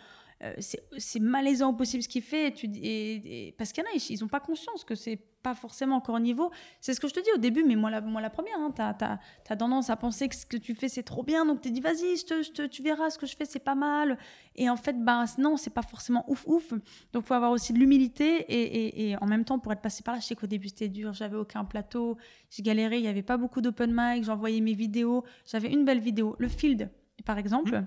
[0.45, 0.55] euh,
[0.99, 2.49] c'est malaisant au possible ce qu'il fait.
[2.49, 5.55] Et tu, et, parce qu'il y en a, ils n'ont pas conscience que c'est pas
[5.55, 6.51] forcément encore au niveau.
[6.81, 8.73] C'est ce que je te dis au début, mais moi la, moi, la première, hein,
[8.75, 11.71] tu as, tendance à penser que ce que tu fais c'est trop bien, donc tu
[11.71, 14.19] dis vas-y, je tu verras ce que je fais, c'est pas mal.
[14.55, 16.73] Et en fait, bah, non, c'est pas forcément ouf ouf.
[17.13, 20.15] Donc faut avoir aussi de l'humilité et, et, en même temps pour être passé par
[20.15, 22.17] là, je sais qu'au début c'était dur, j'avais aucun plateau,
[22.51, 26.01] j'ai galéré, il n'y avait pas beaucoup d'open mic, j'envoyais mes vidéos, j'avais une belle
[26.01, 26.37] vidéo.
[26.39, 26.91] Le Field,
[27.25, 27.81] par exemple.
[27.81, 27.87] Mmh.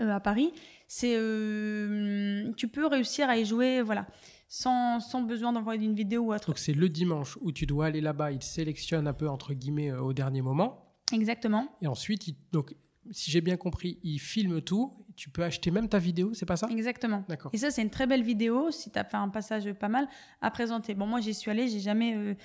[0.00, 0.52] Euh, à Paris,
[0.88, 4.06] c'est euh, tu peux réussir à y jouer, voilà,
[4.48, 6.48] sans, sans besoin d'envoyer une vidéo ou autre.
[6.48, 9.52] Donc c'est le dimanche où tu dois aller là-bas, il te sélectionne un peu entre
[9.52, 10.96] guillemets euh, au dernier moment.
[11.12, 11.68] Exactement.
[11.82, 12.74] Et ensuite, donc
[13.10, 14.92] si j'ai bien compris, il filme tout.
[15.14, 16.68] Tu peux acheter même ta vidéo, c'est pas ça?
[16.70, 17.24] Exactement.
[17.28, 17.50] D'accord.
[17.54, 20.08] Et ça, c'est une très belle vidéo, si tu as fait un passage pas mal,
[20.40, 20.94] à présenter.
[20.94, 22.36] Bon, moi, j'y suis allée, j'ai jamais.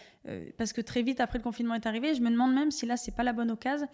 [0.57, 2.97] parce que très vite, après le confinement est arrivé, je me demande même si là,
[2.97, 3.87] c'est pas la bonne occasion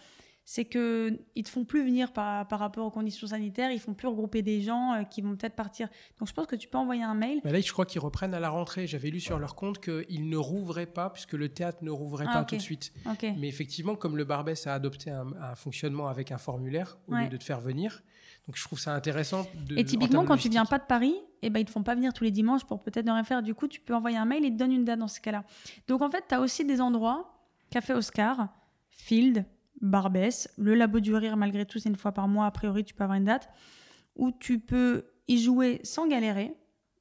[0.51, 3.93] c'est qu'ils ne te font plus venir par, par, rapport aux conditions sanitaires, ils font
[3.93, 5.87] plus regrouper des gens euh, qui vont peut-être partir.
[6.17, 7.39] Donc je pense que tu peux envoyer un mail.
[7.43, 8.87] là, je crois qu'ils reprennent à la rentrée.
[8.87, 12.39] J'avais lu sur leur compte qu'ils ne rouvraient pas, puisque le théâtre ne rouvrait ah,
[12.39, 12.91] pas tout de suite.
[13.21, 17.37] Mais effectivement, comme le Barbès a adopté un, fonctionnement avec un formulaire au lieu de
[17.37, 18.01] te faire venir,
[18.47, 19.45] donc je trouve ça intéressant.
[19.67, 21.93] De, et typiquement, quand tu viens pas de Paris, eh ben, ils te font pas
[21.93, 23.43] venir tous les dimanches pour peut-être ne rien faire.
[23.43, 25.21] Du coup, tu peux envoyer un mail et ils te donnent une date dans ce
[25.21, 25.43] cas-là.
[25.87, 27.35] Donc en fait, tu as aussi des endroits,
[27.69, 28.47] Café Oscar,
[28.89, 29.45] Field,
[29.81, 30.49] Barbès.
[30.57, 32.45] Le Labo du Rire, malgré tout, c'est une fois par mois.
[32.45, 33.49] A priori, tu peux avoir une date
[34.15, 36.53] où tu peux y jouer sans galérer.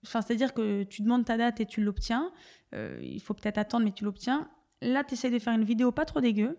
[0.05, 2.31] Enfin, c'est-à-dire que tu demandes ta date et tu l'obtiens.
[2.75, 4.49] Euh, il faut peut-être attendre, mais tu l'obtiens.
[4.81, 6.59] Là, tu essaies de faire une vidéo pas trop dégueu.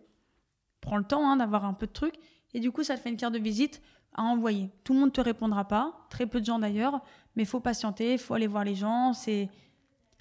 [0.82, 2.15] Prends le temps hein, d'avoir un peu de trucs.
[2.53, 3.82] Et du coup, ça te fait une carte de visite
[4.13, 4.70] à envoyer.
[4.84, 7.01] Tout le monde te répondra pas, très peu de gens d'ailleurs,
[7.36, 9.13] mais faut patienter, faut aller voir les gens.
[9.13, 9.49] C'est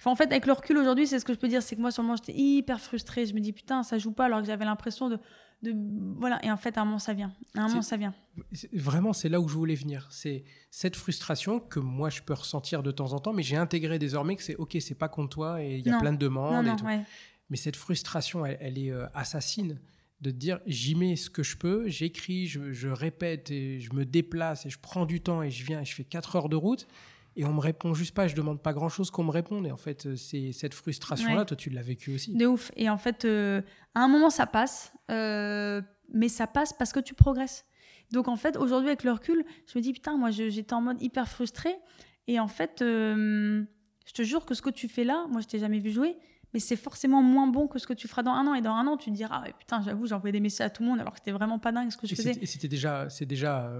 [0.05, 1.91] en fait, avec le recul aujourd'hui, c'est ce que je peux dire, c'est que moi,
[1.91, 3.25] sur le moment, j'étais hyper frustrée.
[3.25, 5.19] Je me dis, putain, ça joue pas, alors que j'avais l'impression de,
[5.61, 7.33] voilà et en fait à un moment ça vient.
[7.55, 8.13] À un moment ça vient.
[8.73, 10.07] vraiment c'est là où je voulais venir.
[10.09, 13.99] C'est cette frustration que moi je peux ressentir de temps en temps mais j'ai intégré
[13.99, 16.67] désormais que c'est ok c'est pas contre toi et il y a plein de demandes
[16.67, 16.85] et tout.
[17.49, 19.79] mais cette frustration elle, est euh, assassine
[20.21, 24.05] de dire j'y mets ce que je peux j'écris je, je, répète et je me
[24.05, 26.55] déplace et je prends du temps et je viens et je fais 4 heures de
[26.55, 26.87] route
[27.35, 29.65] et on me répond juste pas, je demande pas grand chose qu'on me réponde.
[29.67, 32.35] Et en fait, euh, c'est cette frustration-là, toi, tu l'as vécu aussi.
[32.35, 32.71] De ouf.
[32.75, 33.61] Et en fait, euh,
[33.95, 35.81] à un moment, ça passe, euh,
[36.13, 37.65] mais ça passe parce que tu progresses.
[38.11, 41.01] Donc en fait, aujourd'hui, avec le recul, je me dis, putain, moi, j'étais en mode
[41.01, 41.75] hyper frustré.
[42.27, 43.65] Et en fait, je
[44.13, 46.17] te jure que ce que tu fais là, moi, je t'ai jamais vu jouer,
[46.53, 48.55] mais c'est forcément moins bon que ce que tu feras dans un an.
[48.55, 50.83] Et dans un an, tu te diras, ah, putain, j'avoue, j'envoyais des messages à tout
[50.83, 52.37] le monde alors que c'était vraiment pas dingue ce que je faisais.
[52.41, 53.71] Et c'était déjà, c'est déjà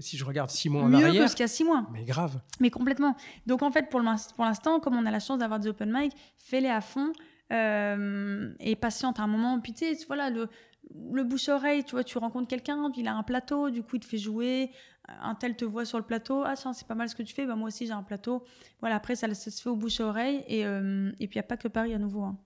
[0.00, 1.24] si je regarde six mois en Mieux arrière.
[1.24, 1.86] que ce qu'il y a six mois.
[1.92, 2.40] Mais grave.
[2.60, 3.16] Mais complètement.
[3.46, 6.68] Donc en fait, pour l'instant, comme on a la chance d'avoir des open mic, fais-les
[6.68, 7.12] à fond
[7.52, 9.60] euh, et patiente un moment.
[9.60, 10.48] Puis tu sais, voilà, le,
[11.12, 14.06] le bouche-oreille, tu vois, tu rencontres quelqu'un, il a un plateau, du coup il te
[14.06, 14.70] fait jouer,
[15.08, 17.34] un tel te voit sur le plateau, ah tiens, c'est pas mal ce que tu
[17.34, 18.44] fais, bah, moi aussi j'ai un plateau.
[18.80, 21.56] Voilà, après ça, se fait au bouche-oreille et, euh, et puis il n'y a pas
[21.56, 22.22] que Paris à nouveau.
[22.22, 22.38] Hein.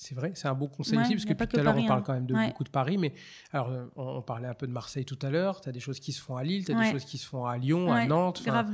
[0.00, 2.02] C'est vrai, c'est un bon conseil aussi, parce que tout à l'heure, on parle hein.
[2.06, 3.14] quand même de beaucoup de Paris, mais
[3.52, 5.98] alors, euh, on, parlait un peu de Marseille tout à l'heure, tu as des choses
[5.98, 8.06] qui se font à Lille, tu as des choses qui se font à Lyon, à
[8.06, 8.40] Nantes.
[8.44, 8.70] Grave.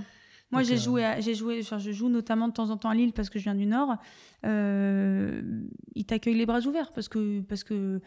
[0.51, 2.95] Moi, j'ai euh, joué, j'ai joué, enfin, je joue notamment de temps en temps à
[2.95, 3.97] Lille parce que je viens du Nord.
[4.45, 5.41] Euh,
[5.95, 8.03] ils t'accueillent les bras ouverts parce que, parce que,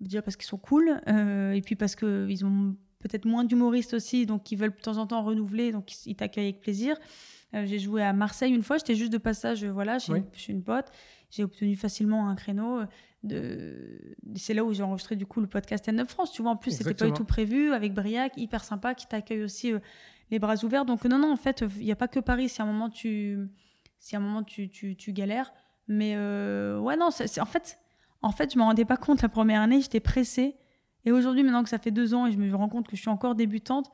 [0.00, 4.52] déjà parce qu'ils sont cool, et puis parce qu'ils ont peut-être moins d'humoristes aussi, donc
[4.52, 6.96] ils veulent de temps en temps renouveler, donc ils t'accueillent avec plaisir.
[7.52, 10.62] j'ai joué à Marseille une fois, j'étais juste de passage, voilà, chez, une, chez une
[10.62, 10.86] pote
[11.30, 12.80] j'ai obtenu facilement un créneau.
[13.22, 14.16] De...
[14.34, 16.32] C'est là où j'ai enregistré du coup le podcast Stand Up France.
[16.32, 19.42] Tu vois, en plus, c'était pas du tout prévu avec Briac, hyper sympa, qui t'accueille
[19.42, 19.78] aussi euh,
[20.30, 20.84] les bras ouverts.
[20.84, 22.48] Donc, non, non, en fait, il n'y a pas que Paris.
[22.48, 23.38] Si à un moment tu,
[23.98, 25.52] si à un moment tu, tu, tu galères.
[25.88, 27.78] Mais euh, ouais, non, c'est en fait,
[28.22, 30.56] en fait, je me rendais pas compte la première année, j'étais pressée.
[31.04, 33.00] Et aujourd'hui, maintenant que ça fait deux ans et je me rends compte que je
[33.00, 33.90] suis encore débutante,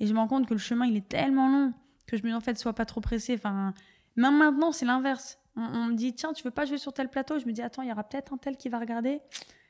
[0.00, 1.72] et je me rends compte que le chemin, il est tellement long
[2.06, 3.34] que je me dis en fait, sois pas trop pressée.
[3.34, 3.74] Enfin,
[4.16, 7.38] même maintenant, c'est l'inverse on, me dit tiens tu veux pas jouer sur tel plateau?
[7.38, 9.20] Je me dis attends il y aura peut-être un tel qui va regarder.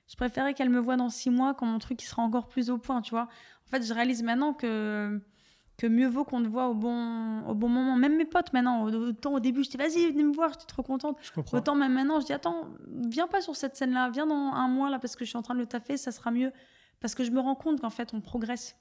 [0.09, 2.70] Je préférais qu'elle me voie dans six mois quand mon truc il sera encore plus
[2.70, 3.28] au point tu vois.
[3.66, 5.20] En fait je réalise maintenant que
[5.76, 7.97] que mieux vaut qu'on te voit au bon au bon moment.
[7.97, 10.82] Même mes potes maintenant autant au début je dis vas-y venez me voir j'étais trop
[10.82, 11.18] contente.
[11.53, 14.68] Autant même maintenant je dis attends viens pas sur cette scène là viens dans un
[14.68, 16.53] mois là parce que je suis en train de le taffer ça sera mieux.
[17.01, 18.76] Parce que je me rends compte qu'en fait on progresse.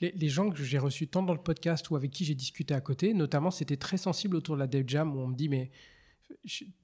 [0.00, 2.80] Les, gens que j'ai reçus tant dans le podcast ou avec qui j'ai discuté à
[2.80, 5.72] côté, notamment, c'était très sensible autour de la Dev Jam où on me dit mais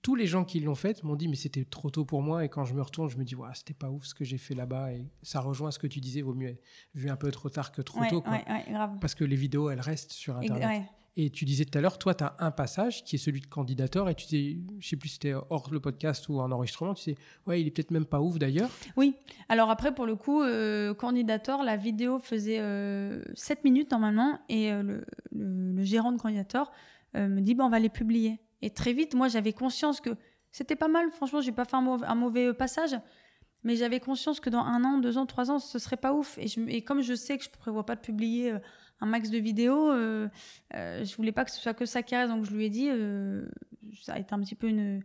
[0.02, 2.44] tous les gens qui l'ont fait m'ont dit mais c'était trop tôt pour moi.
[2.44, 4.38] Et quand je me retourne je me dis ouais, c'était pas ouf ce que j'ai
[4.38, 4.92] fait là-bas.
[4.92, 6.56] Et ça rejoint ce que tu disais vaut mieux
[6.94, 8.22] vu un peu trop tard que trop tôt
[9.00, 10.84] parce que les vidéos elles restent sur internet.
[11.16, 13.46] Et tu disais tout à l'heure, toi, tu as un passage qui est celui de
[13.46, 16.92] candidateur, et tu dis, je sais plus si c'était hors le podcast ou en enregistrement,
[16.94, 17.14] tu sais,
[17.46, 18.68] ouais, il est peut-être même pas ouf d'ailleurs.
[18.96, 19.14] Oui,
[19.48, 22.58] alors après, pour le coup, euh, candidateur, la vidéo faisait
[23.34, 26.72] 7 minutes normalement, et le, le, gérant de candidateur
[27.14, 28.40] me dit, bon, on va les publier.
[28.62, 30.10] Et très vite, moi, j'avais conscience que
[30.50, 32.96] c'était pas mal, franchement, j'ai pas fait un mauvais passage
[33.64, 36.36] mais j'avais conscience que dans un an, deux ans, trois ans, ce serait pas ouf.
[36.38, 38.58] Et, je, et comme je sais que je ne prévois pas de publier euh,
[39.00, 40.28] un max de vidéos, euh,
[40.74, 42.30] euh, je voulais pas que ce soit que ça qui reste.
[42.30, 43.46] Donc je lui ai dit, euh,
[44.02, 45.02] ça a été un petit peu une,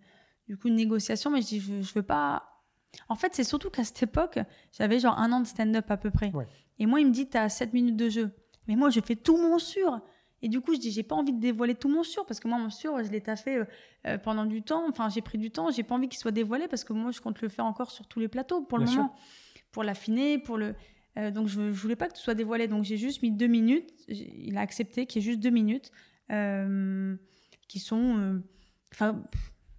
[0.49, 2.65] du coup, une négociation, mais je dis, je, je veux pas.
[3.07, 4.39] En fait, c'est surtout qu'à cette époque,
[4.73, 6.31] j'avais genre un an de stand-up à peu près.
[6.79, 8.31] Et moi, il me dit, tu as 7 minutes de jeu.
[8.67, 10.01] Mais moi, je fais tout mon sur.
[10.41, 12.47] Et du coup, je dis, j'ai pas envie de dévoiler tout mon sur, parce que
[12.47, 13.65] moi, mon sur, je l'ai taffé euh,
[14.07, 14.87] euh, pendant du temps.
[14.87, 15.69] Enfin, j'ai pris du temps.
[15.71, 18.07] J'ai pas envie qu'il soit dévoilé, parce que moi, je compte le faire encore sur
[18.07, 19.15] tous les plateaux pour le moment.
[19.71, 20.75] Pour l'affiner, pour le.
[21.17, 22.67] Euh, donc, je, je voulais pas que tout soit dévoilé.
[22.67, 23.91] Donc, j'ai juste mis deux minutes.
[24.07, 25.91] Il a accepté qu'il y ait juste deux minutes,
[27.67, 28.41] qui sont.
[28.93, 29.21] Enfin,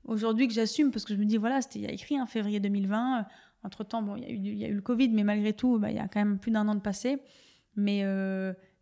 [0.04, 2.24] aujourd'hui, que j'assume, parce que je me dis, voilà, c'était il y a écrit, en
[2.24, 3.26] hein, février 2020.
[3.62, 5.52] Entre temps, bon, il y, a eu, il y a eu le Covid, mais malgré
[5.52, 7.18] tout, bah, il y a quand même plus d'un an de passé.
[7.76, 8.04] Mais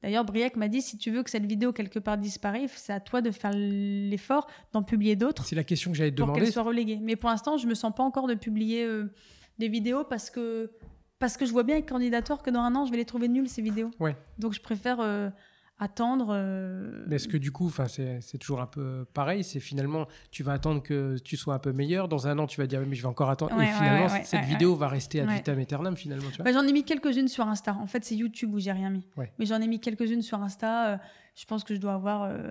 [0.02, 3.00] D'ailleurs, Briac m'a dit si tu veux que cette vidéo quelque part disparaisse, c'est à
[3.00, 5.44] toi de faire l'effort d'en publier d'autres.
[5.44, 6.38] C'est la question que j'allais te demander.
[6.38, 6.98] Pour qu'elle soit reléguée.
[7.02, 9.12] Mais pour l'instant, je me sens pas encore de publier euh,
[9.58, 10.70] des vidéos parce que
[11.18, 13.26] parce que je vois bien avec candidateur que dans un an, je vais les trouver
[13.26, 13.90] nulles ces vidéos.
[13.98, 14.16] Ouais.
[14.38, 15.30] Donc je préfère euh,
[15.78, 16.28] attendre.
[16.30, 20.52] Euh, Mais est-ce que du coup, c'est toujours un peu pareil C'est finalement, tu vas
[20.52, 22.08] attendre que tu sois un peu meilleur.
[22.08, 23.60] Dans un an, tu vas dire, mais je vais encore attendre.
[23.60, 26.28] et finalement, cette vidéo va rester ad vitam aeternam, finalement.
[26.40, 27.76] Bah, j'en ai mis quelques-unes sur Insta.
[27.76, 29.06] En fait, c'est YouTube où j'ai rien mis.
[29.38, 30.94] Mais j'en ai mis quelques-unes sur Insta.
[30.94, 30.96] Euh,
[31.34, 32.22] je pense que je dois avoir.
[32.24, 32.50] Euh,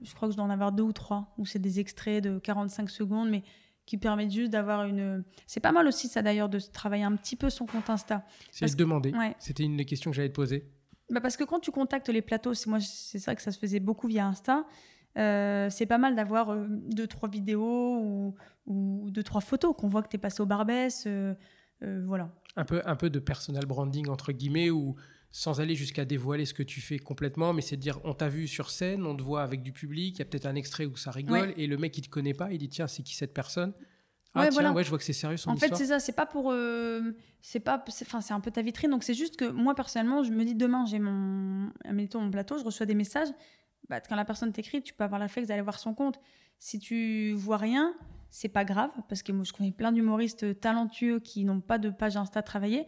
[0.00, 2.38] je crois que je dois en avoir deux ou trois, où c'est des extraits de
[2.38, 3.42] 45 secondes, mais
[3.84, 5.24] qui permettent juste d'avoir une.
[5.46, 8.24] C'est pas mal aussi, ça d'ailleurs, de travailler un petit peu son compte Insta.
[8.52, 9.12] C'est demander.
[9.38, 10.68] C'était une des questions que j'allais te poser.
[11.10, 13.58] Bah parce que quand tu contactes les plateaux, c'est moi c'est ça que ça se
[13.58, 14.66] faisait beaucoup via Insta.
[15.16, 18.34] Euh, c'est pas mal d'avoir euh, deux trois vidéos ou,
[18.66, 21.34] ou deux trois photos qu'on voit que tu es passé au Barbès, euh,
[21.80, 22.30] voilà.
[22.56, 24.96] Un peu un peu de personal branding entre guillemets ou
[25.30, 28.28] sans aller jusqu'à dévoiler ce que tu fais complètement, mais c'est de dire on t'a
[28.28, 30.84] vu sur scène, on te voit avec du public, il y a peut-être un extrait
[30.84, 33.14] où ça rigole et le mec il te connaît pas, il dit tiens c'est qui
[33.14, 33.72] cette personne?
[34.34, 36.12] Ah ouais, tiens, ouais, je vois que c'est sérieux son En fait, c'est ça, c'est
[36.12, 36.50] pas pour.
[36.52, 37.82] Euh, c'est pas.
[38.02, 38.90] Enfin, c'est un peu ta vitrine.
[38.90, 41.70] Donc, c'est juste que moi, personnellement, je me dis demain, j'ai mon.
[41.90, 43.28] Mettons mon plateau, je reçois des messages.
[43.88, 46.20] Bah, quand la personne t'écrit, tu peux avoir la réflexe d'aller voir son compte.
[46.58, 47.94] Si tu vois rien,
[48.30, 51.88] c'est pas grave, parce que moi, je connais plein d'humoristes talentueux qui n'ont pas de
[51.88, 52.86] page Insta travaillée.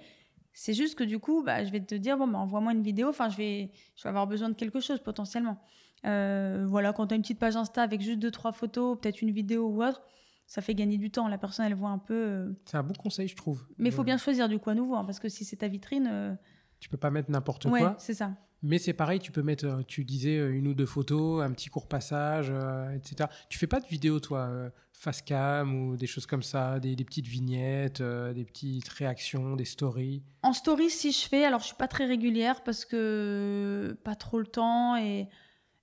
[0.52, 3.08] C'est juste que du coup, bah, je vais te dire, bon, bah, envoie-moi une vidéo.
[3.08, 5.58] Enfin, je vais, je vais avoir besoin de quelque chose potentiellement.
[6.06, 9.22] Euh, voilà, quand tu as une petite page Insta avec juste deux, trois photos, peut-être
[9.22, 10.02] une vidéo ou autre,
[10.50, 11.28] ça fait gagner du temps.
[11.28, 12.14] La personne, elle voit un peu.
[12.14, 13.64] Euh, c'est un bon conseil, je trouve.
[13.78, 16.08] Mais il faut bien choisir du quoi nouveau, hein, parce que si c'est ta vitrine.
[16.10, 16.34] Euh,
[16.80, 17.94] tu peux pas mettre n'importe ouais, quoi.
[17.98, 18.32] c'est ça.
[18.62, 21.68] Mais c'est pareil, tu peux mettre, euh, tu disais une ou deux photos, un petit
[21.68, 22.50] court passage,
[22.96, 23.30] etc.
[23.48, 27.04] Tu fais pas de vidéos, toi, face cam ou des choses comme ça, des, des
[27.04, 30.24] petites vignettes, des petites réactions, des stories?
[30.42, 34.40] En story, si je fais, alors je suis pas très régulière parce que pas trop
[34.40, 35.28] le temps et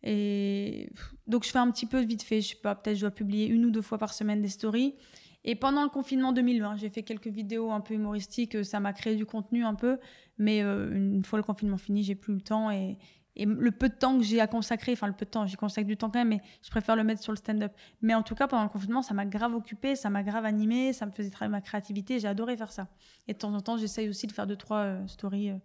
[0.04, 0.90] et
[1.26, 2.42] donc, je fais un petit peu vite fait.
[2.42, 4.96] Je sais pas, peut-être je dois publier une ou deux fois par semaine des stories.
[5.44, 8.64] Et pendant le confinement 2020, j'ai fait quelques vidéos un peu humoristiques.
[8.66, 9.98] Ça m'a créé du contenu un peu.
[10.38, 12.70] Mais euh, une fois le confinement fini, j'ai plus le temps.
[12.72, 12.98] Et,
[13.40, 15.86] le peu de temps que j'ai à consacrer, enfin, le peu de temps, j'y consacre
[15.88, 17.72] du temps quand même, mais je préfère le mettre sur le stand-up.
[18.02, 20.92] Mais en tout cas, pendant le confinement, ça m'a grave occupé, ça m'a grave animé,
[20.92, 22.20] ça me faisait travailler ma créativité.
[22.20, 22.88] J'ai adoré faire ça.
[23.28, 25.58] Et de temps en temps, j'essaye aussi de faire deux, trois euh, stories euh,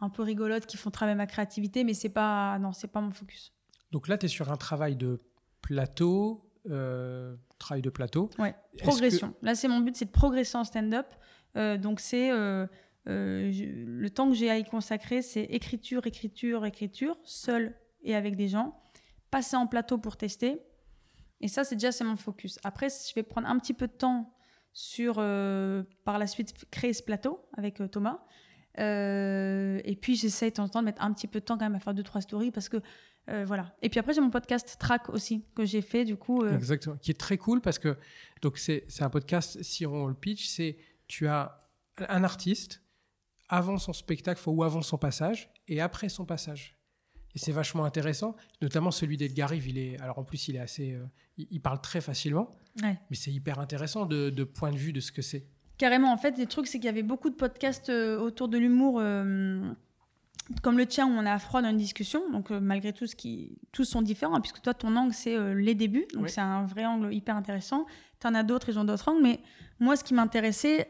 [0.00, 3.10] un peu rigolotes qui font travailler ma créativité, mais c'est pas, non, c'est pas mon
[3.10, 3.54] focus.
[3.92, 5.20] Donc là, tu es sur un travail de
[5.62, 8.30] plateau, euh, travail de plateau.
[8.38, 9.34] Ouais, progression.
[9.42, 11.06] Là, c'est mon but, c'est de progresser en stand-up.
[11.56, 12.66] Euh, donc c'est euh,
[13.06, 18.48] le temps que j'ai à y consacrer, c'est écriture, écriture, écriture, seul et avec des
[18.48, 18.80] gens.
[19.30, 20.60] Passer en plateau pour tester.
[21.40, 22.58] Et ça, c'est déjà c'est mon focus.
[22.64, 24.34] Après, je vais prendre un petit peu de temps
[24.72, 28.20] sur, par la suite, créer ce plateau avec Thomas.
[28.76, 31.64] et puis, j'essaye de temps en temps de mettre un petit peu de temps quand
[31.64, 32.78] même à faire deux, trois stories parce que
[33.28, 33.74] euh, voilà.
[33.82, 36.42] Et puis après, j'ai mon podcast Track aussi, que j'ai fait du coup.
[36.42, 37.96] Euh, Exactement, qui est très cool parce que
[38.42, 41.68] donc c'est un podcast, si on le pitch, c'est tu as
[42.08, 42.82] un artiste
[43.48, 46.76] avant son spectacle ou avant son passage et après son passage.
[47.34, 49.68] Et c'est vachement intéressant, notamment celui d'Edgar Rive.
[49.68, 51.04] Il est, alors en plus, il est assez, euh,
[51.36, 55.12] il, parle très facilement, mais c'est hyper intéressant de, de, point de vue de ce
[55.12, 55.46] que c'est.
[55.76, 59.00] Carrément, en fait, le truc, c'est qu'il y avait beaucoup de podcasts autour de l'humour
[60.62, 63.14] comme le tien où on à froid dans une discussion, donc euh, malgré tout, ce
[63.14, 66.40] qui, tous sont différents, hein, puisque toi, ton angle, c'est euh, les débuts, donc c'est
[66.40, 67.86] un vrai angle hyper intéressant.
[68.20, 69.40] Tu en as d'autres, ils ont d'autres angles, mais
[69.78, 70.88] moi, ce qui m'intéressait,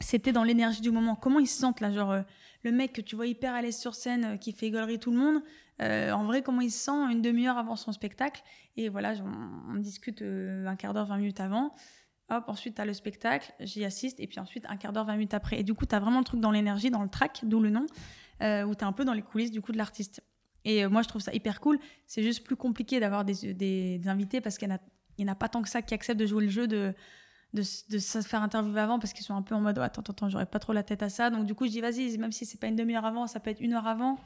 [0.00, 1.14] c'était dans l'énergie du moment.
[1.14, 2.22] Comment ils se sentent là Genre, euh,
[2.64, 5.18] le mec que tu vois hyper à l'aise sur scène, qui fait gaulerie tout le
[5.18, 5.42] monde,
[5.80, 8.44] en vrai, comment il se sent une demi-heure avant son spectacle?
[8.76, 11.74] Et voilà, on, on discute un quart d'heure, 20 minutes avant.
[12.34, 15.12] Hop, ensuite, tu as le spectacle, j'y assiste, et puis ensuite, un quart d'heure, 20
[15.14, 15.60] minutes après.
[15.60, 17.70] Et du coup, tu as vraiment le truc dans l'énergie, dans le track, d'où le
[17.70, 17.86] nom,
[18.40, 20.22] où tu es un peu dans les coulisses du coup de l'artiste.
[20.64, 21.78] Et moi, je trouve ça hyper cool.
[22.06, 24.68] C'est juste plus compliqué d'avoir des, des, invités parce qu'il
[25.18, 26.94] n'y en, a pas tant que ça qui acceptent de jouer le jeu de
[27.52, 30.28] de, se faire interviewer avant parce qu'ils sont un peu en mode attends, attends, attends
[30.30, 31.30] j'aurais pas trop la tête à ça.
[31.30, 33.50] Donc du coup, je dis vas-y, même si c'est pas une demi-heure avant, ça peut
[33.50, 34.18] être une heure avant.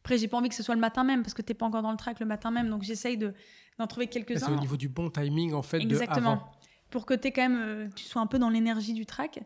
[0.00, 1.82] Après, j'ai pas envie que ce soit le matin même parce que t'es pas encore
[1.82, 2.68] dans le track le matin même.
[2.68, 4.46] Donc j'essaye d'en trouver quelques-uns.
[4.46, 5.78] C'est au niveau du bon timing en fait.
[5.78, 6.34] Exactement.
[6.34, 6.52] De avant.
[6.90, 9.40] Pour que es quand même, euh, tu sois un peu dans l'énergie du track.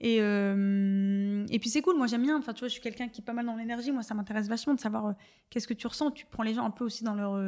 [0.00, 2.38] Et, euh, et puis c'est cool, moi j'aime bien.
[2.38, 3.90] Enfin, tu vois, je suis quelqu'un qui est pas mal dans l'énergie.
[3.92, 5.12] Moi, ça m'intéresse vachement de savoir euh,
[5.50, 6.10] qu'est-ce que tu ressens.
[6.12, 7.40] Tu prends les gens un peu aussi dans leur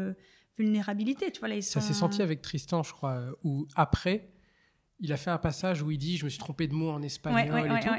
[0.57, 1.31] vulnérabilité.
[1.31, 4.31] Tu vois, là, ils Ça s'est senti avec Tristan, je crois, où après,
[5.01, 7.03] il a fait un passage où il dit Je me suis trompé de mots en
[7.03, 7.95] espagnol et tout.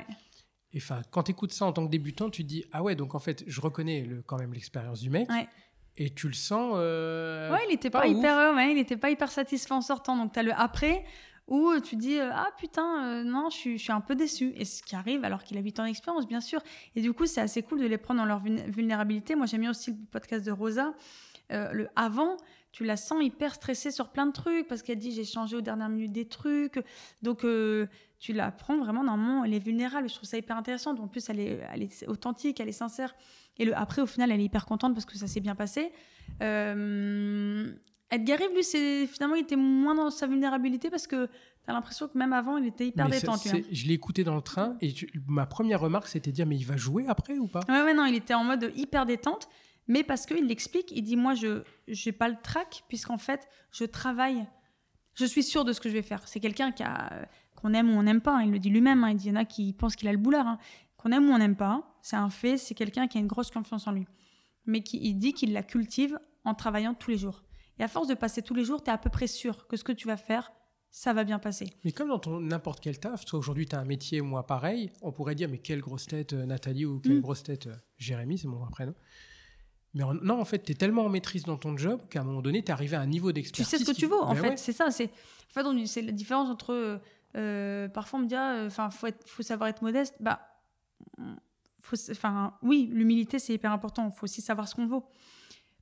[0.74, 2.96] Et enfin, quand tu écoutes ça en tant que débutant, tu te dis Ah ouais,
[2.96, 5.30] donc en fait, je reconnais le, quand même l'expérience du mec.
[6.00, 6.74] Et tu le sens.
[6.74, 10.16] Ouais, il n'était pas, hyper, ouais, il était pas hyper satisfait en sortant.
[10.16, 11.06] Donc tu as le après
[11.48, 14.54] où tu dis euh, Ah putain, euh, non, je suis, un peu déçu.
[14.56, 16.62] Et ce qui arrive alors qu'il a 8 ans d'expérience, bien sûr.
[16.96, 19.36] Et du coup, c'est assez cool de les prendre dans leur vulnérabilité.
[19.36, 20.94] Moi, j'aime bien aussi le podcast de Rosa.
[21.50, 22.38] le avant,
[22.78, 25.62] tu la sens hyper stressée sur plein de trucs parce qu'elle dit j'ai changé aux
[25.62, 26.80] dernières minutes des trucs.
[27.24, 27.88] Donc euh,
[28.20, 30.08] tu la prends vraiment dans mon elle est vulnérable.
[30.08, 30.96] Je trouve ça hyper intéressant.
[30.96, 33.16] En plus, elle est, elle est authentique, elle est sincère.
[33.58, 35.92] Et le, après, au final, elle est hyper contente parce que ça s'est bien passé.
[36.44, 37.74] Euh,
[38.10, 41.32] Edgar Rive, lui, finalement, il était moins dans sa vulnérabilité parce que tu
[41.68, 43.50] as l'impression que même avant, il était hyper détendu.
[43.50, 43.62] Hein.
[43.70, 44.94] Je l'ai écouté dans le train et
[45.28, 47.62] ma première remarque, c'était de dire mais il va jouer après ou pas?
[47.68, 49.50] Ouais, ouais, non, il était en mode hyper détente
[49.88, 53.86] mais parce qu'il l'explique, il dit moi je n'ai pas le trac puisqu'en fait je
[53.86, 54.46] travaille,
[55.14, 56.28] je suis sûr de ce que je vais faire.
[56.28, 58.44] C'est quelqu'un qui a qu'on aime ou on n'aime pas, hein.
[58.44, 59.10] il le dit lui-même, hein.
[59.10, 60.60] il dit il y en a qui pensent qu'il a le boulard,
[60.96, 63.50] qu'on aime ou on n'aime pas, c'est un fait, c'est quelqu'un qui a une grosse
[63.50, 64.06] confiance en lui,
[64.66, 67.44] mais qui il dit qu'il la cultive en travaillant tous les jours.
[67.80, 69.78] Et à force de passer tous les jours, tu es à peu près sûr que
[69.78, 70.52] ce que tu vas faire,
[70.90, 71.68] ça va bien passer.
[71.84, 75.12] Mais comme dans n'importe quel taf, toi aujourd'hui tu as un métier, moi pareil, on
[75.12, 77.22] pourrait dire mais quelle grosse tête euh, Nathalie ou quelle mm.
[77.22, 78.96] grosse tête euh, Jérémy, c'est mon prénom.
[79.94, 82.42] Mais non, en fait, tu es tellement en maîtrise dans ton job qu'à un moment
[82.42, 83.66] donné, tu es arrivé à un niveau d'expertise.
[83.68, 84.92] Tu sais ce que tu veux, en ben fait, c'est ça.
[84.92, 87.02] C'est en fait, c'est la différence entre.
[87.36, 90.16] Euh, parfois, on me dit, ah, enfin, faut, faut savoir être modeste.
[90.20, 90.40] Bah,
[92.12, 94.10] enfin, oui, l'humilité, c'est hyper important.
[94.14, 95.06] Il faut aussi savoir ce qu'on vaut.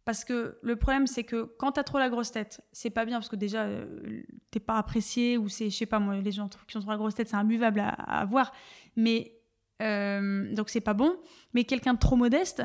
[0.06, 3.06] Parce que le problème, c'est que quand tu as trop la grosse tête, c'est pas
[3.06, 4.22] bien parce que déjà, euh,
[4.52, 6.98] t'es pas apprécié ou c'est, je sais pas, moi, les gens qui ont trop la
[6.98, 8.53] grosse tête, c'est imbuvable à, à avoir.
[8.95, 9.40] Mais,
[9.82, 11.18] euh, donc c'est pas bon.
[11.53, 12.64] Mais quelqu'un de trop modeste,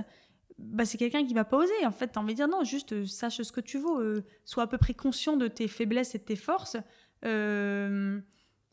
[0.60, 1.86] bah, c'est quelqu'un qui va pas oser.
[1.86, 3.98] En fait, tu as envie de dire non, juste euh, sache ce que tu vaux,
[4.00, 6.76] euh, sois à peu près conscient de tes faiblesses et de tes forces.
[7.24, 8.20] Euh,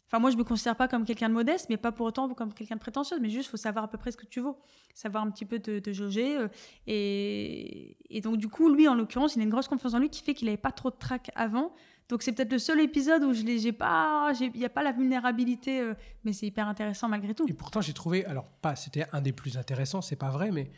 [0.07, 2.53] enfin, moi, je me considère pas comme quelqu'un de modeste, mais pas pour autant comme
[2.53, 3.17] quelqu'un de prétentieux.
[3.19, 4.57] Mais juste, faut savoir à peu près ce que tu vaux,
[4.93, 6.37] savoir un petit peu te, jauger.
[6.85, 10.09] et, et, donc, du coup, lui, en l'occurrence, il a une grosse confiance en lui
[10.09, 11.73] qui fait qu'il avait pas trop de trac avant.
[12.09, 14.93] Donc, c'est peut-être le seul épisode où je n'ai pas, il n'y a pas la
[14.93, 15.91] vulnérabilité,
[16.23, 17.45] mais c'est hyper intéressant malgré tout.
[17.47, 20.71] Et pourtant, j'ai trouvé, alors pas, c'était un des plus intéressants, c'est pas vrai, mais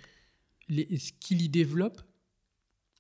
[0.70, 2.02] ce qu'il y développe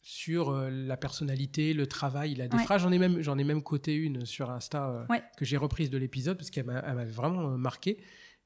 [0.01, 2.31] sur euh, la personnalité, le travail.
[2.31, 5.17] Il a des phrases, j'en ai même, j'en ai même coté une sur Insta euh,
[5.37, 7.97] que j'ai reprise de l'épisode parce qu'elle m'avait vraiment euh, marqué.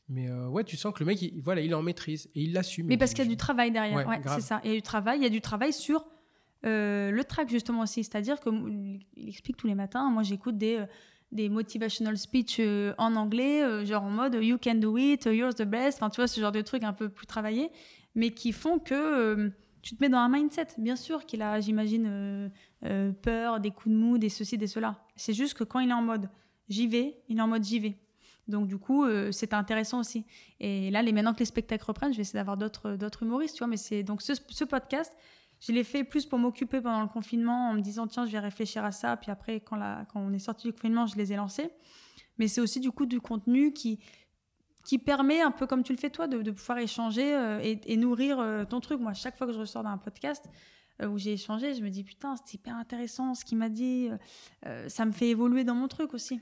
[0.09, 2.53] Mais ouais, tu sens que le mec, il, voilà, il est en maîtrise et il
[2.53, 2.87] l'assume.
[2.87, 4.59] Mais parce qu'il y a du travail derrière, ouais, c'est ça.
[4.65, 6.05] Il y a du travail, il y a du travail sur
[6.63, 8.03] le track justement aussi.
[8.03, 10.83] C'est-à-dire qu'il explique tous les matins, moi j'écoute des
[11.31, 12.59] des motivational speech
[12.97, 16.27] en anglais, genre en mode you can do it, you're the best, enfin tu vois
[16.27, 17.71] ce genre de trucs un peu plus travaillés
[18.15, 19.51] mais qui font que
[19.83, 20.67] tu te mets dans un mindset.
[20.79, 22.49] Bien sûr qu'il a, j'imagine, euh,
[22.85, 25.05] euh, peur, des coups de mou, des ceci, des cela.
[25.15, 26.29] C'est juste que quand il est en mode
[26.69, 27.99] j'y vais, il est en mode j'y vais.
[28.47, 30.25] Donc du coup, c'est intéressant aussi.
[30.59, 33.59] Et là, les, maintenant que les spectacles reprennent, je vais essayer d'avoir d'autres, humoristes, tu
[33.59, 33.67] vois.
[33.67, 35.13] Mais c'est donc ce, podcast,
[35.61, 38.39] je l'ai fait plus pour m'occuper pendant le confinement, en me disant tiens, je vais
[38.39, 39.15] réfléchir à ça.
[39.15, 39.77] Puis après, quand,
[40.11, 41.69] quand on est sorti du confinement, je les ai lancés.
[42.37, 43.99] Mais c'est aussi du coup du contenu qui
[44.83, 48.39] qui permet, un peu comme tu le fais toi, de, pouvoir échanger euh, et, nourrir
[48.39, 48.99] euh, ton truc.
[48.99, 50.45] Moi, chaque fois que je ressors d'un podcast
[51.01, 54.09] euh, où j'ai échangé, je me dis putain, c'est hyper intéressant ce qu'il m'a dit.
[54.87, 56.41] ça me fait évoluer dans mon truc aussi.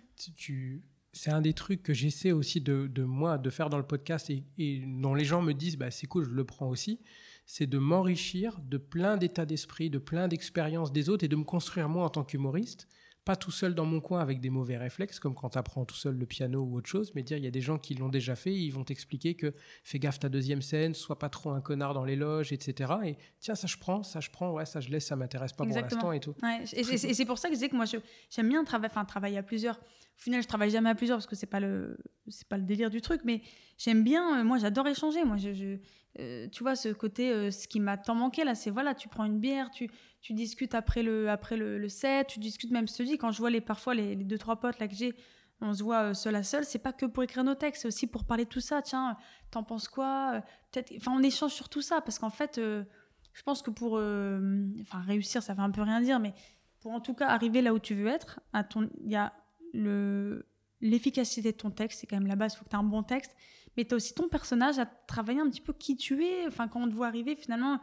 [1.14, 4.30] C'est un des trucs que j'essaie aussi de, de, moi de faire dans le podcast
[4.30, 7.02] et, et dont les gens me disent bah, c'est cool, je le prends aussi.
[7.46, 11.44] C'est de m'enrichir de plein d'états d'esprit, de plein d'expériences des autres et de me
[11.44, 12.88] construire moi en tant qu'humoriste
[13.24, 15.96] pas tout seul dans mon coin avec des mauvais réflexes, comme quand tu apprends tout
[15.96, 18.10] seul le piano ou autre chose, mais dire il y a des gens qui l'ont
[18.10, 19.54] déjà fait, ils vont t'expliquer que
[19.84, 22.94] fais gaffe ta deuxième scène, sois pas trop un connard dans les loges, etc.
[23.06, 25.66] Et tiens, ça je prends, ça je prends, ouais, ça je laisse, ça m'intéresse pas
[25.66, 26.34] pour l'instant et tout.
[26.74, 29.44] et, c'est pour ça que je disais que moi j'aime bien travailler, enfin, travailler à
[29.44, 29.80] plusieurs.
[30.22, 32.64] Au final, je travaille jamais à plusieurs parce que c'est pas le c'est pas le
[32.64, 33.42] délire du truc, mais
[33.80, 35.24] j'aime bien, euh, moi j'adore échanger.
[35.24, 35.80] Moi, je,
[36.20, 39.10] euh, tu vois, ce côté, euh, ce qui m'a tant manqué là, c'est voilà, tu
[39.10, 39.90] prends une bière, tu,
[40.22, 43.40] tu discutes après le, après le, set, tu discutes même, je te dis, quand je
[43.40, 45.16] vois les, parfois les, deux, trois potes là que j'ai,
[45.60, 48.06] on se voit seul à seul, c'est pas que pour écrire nos textes, c'est aussi
[48.06, 48.84] pour parler de tout ça.
[48.84, 49.18] Tiens,
[49.50, 50.44] t'en penses quoi
[50.78, 55.42] enfin, on échange sur tout ça parce qu'en fait, je pense que pour, enfin, réussir,
[55.42, 56.36] ça veut un peu rien dire, mais
[56.80, 58.40] pour en tout cas arriver là où tu veux être,
[59.04, 59.34] il y a
[59.74, 60.46] le,
[60.82, 62.84] l'efficacité de ton texte, c'est quand même la base, il faut que tu aies un
[62.84, 63.36] bon texte,
[63.78, 66.68] mais tu as aussi ton personnage à travailler un petit peu qui tu es, enfin
[66.68, 67.80] quand on te voit arriver finalement,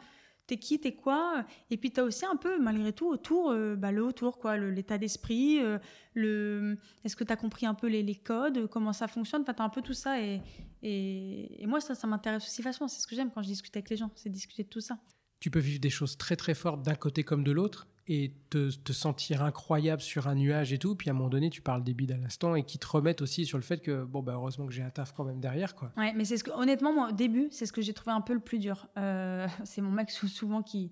[0.47, 3.77] t'es qui, t'es quoi, et puis tu as aussi un peu malgré tout autour, euh,
[3.77, 5.78] bah, le autour, quoi, l'état d'esprit, euh,
[6.15, 9.55] le, est-ce que tu as compris un peu les, les, codes, comment ça fonctionne, enfin
[9.55, 10.40] tu as un peu tout ça, et,
[10.82, 13.77] et, et moi ça, ça m'intéresse aussi vachement, c'est ce que j'aime quand je discute
[13.77, 14.98] avec les gens, c'est discuter de tout ça.
[15.40, 18.74] Tu peux vivre des choses très très fortes d'un côté comme de l'autre, et te,
[18.74, 20.97] te, sentir incroyable sur un nuage et tout.
[20.97, 23.20] Puis à un moment donné, tu parles des bides à l'instant et qui te remettent
[23.20, 25.74] aussi sur le fait que, bon, bah, heureusement que j'ai un taf quand même derrière.
[25.74, 25.93] Quoi.
[25.97, 28.22] Ouais, mais c'est ce que, honnêtement, moi, au début, c'est ce que j'ai trouvé un
[28.22, 28.89] peu le plus dur.
[28.97, 30.90] Euh, c'est mon mec souvent qui,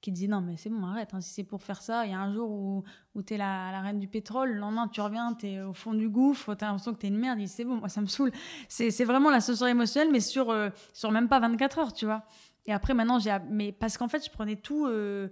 [0.00, 1.12] qui dit non, mais c'est bon, arrête.
[1.12, 2.84] Hein, si c'est pour faire ça, il y a un jour où,
[3.14, 5.92] où tu es la, reine du pétrole, le lendemain, tu reviens, tu es au fond
[5.92, 7.38] du gouffre, tu as l'impression que tu es une merde.
[7.38, 8.32] Il dit c'est bon, moi, ça me saoule.
[8.68, 12.24] C'est vraiment la l'ascenseur émotionnelle, mais sur, euh, sur même pas 24 heures, tu vois.
[12.66, 13.36] Et après, maintenant, j'ai.
[13.50, 14.86] Mais parce qu'en fait, je prenais tout.
[14.86, 15.28] Euh,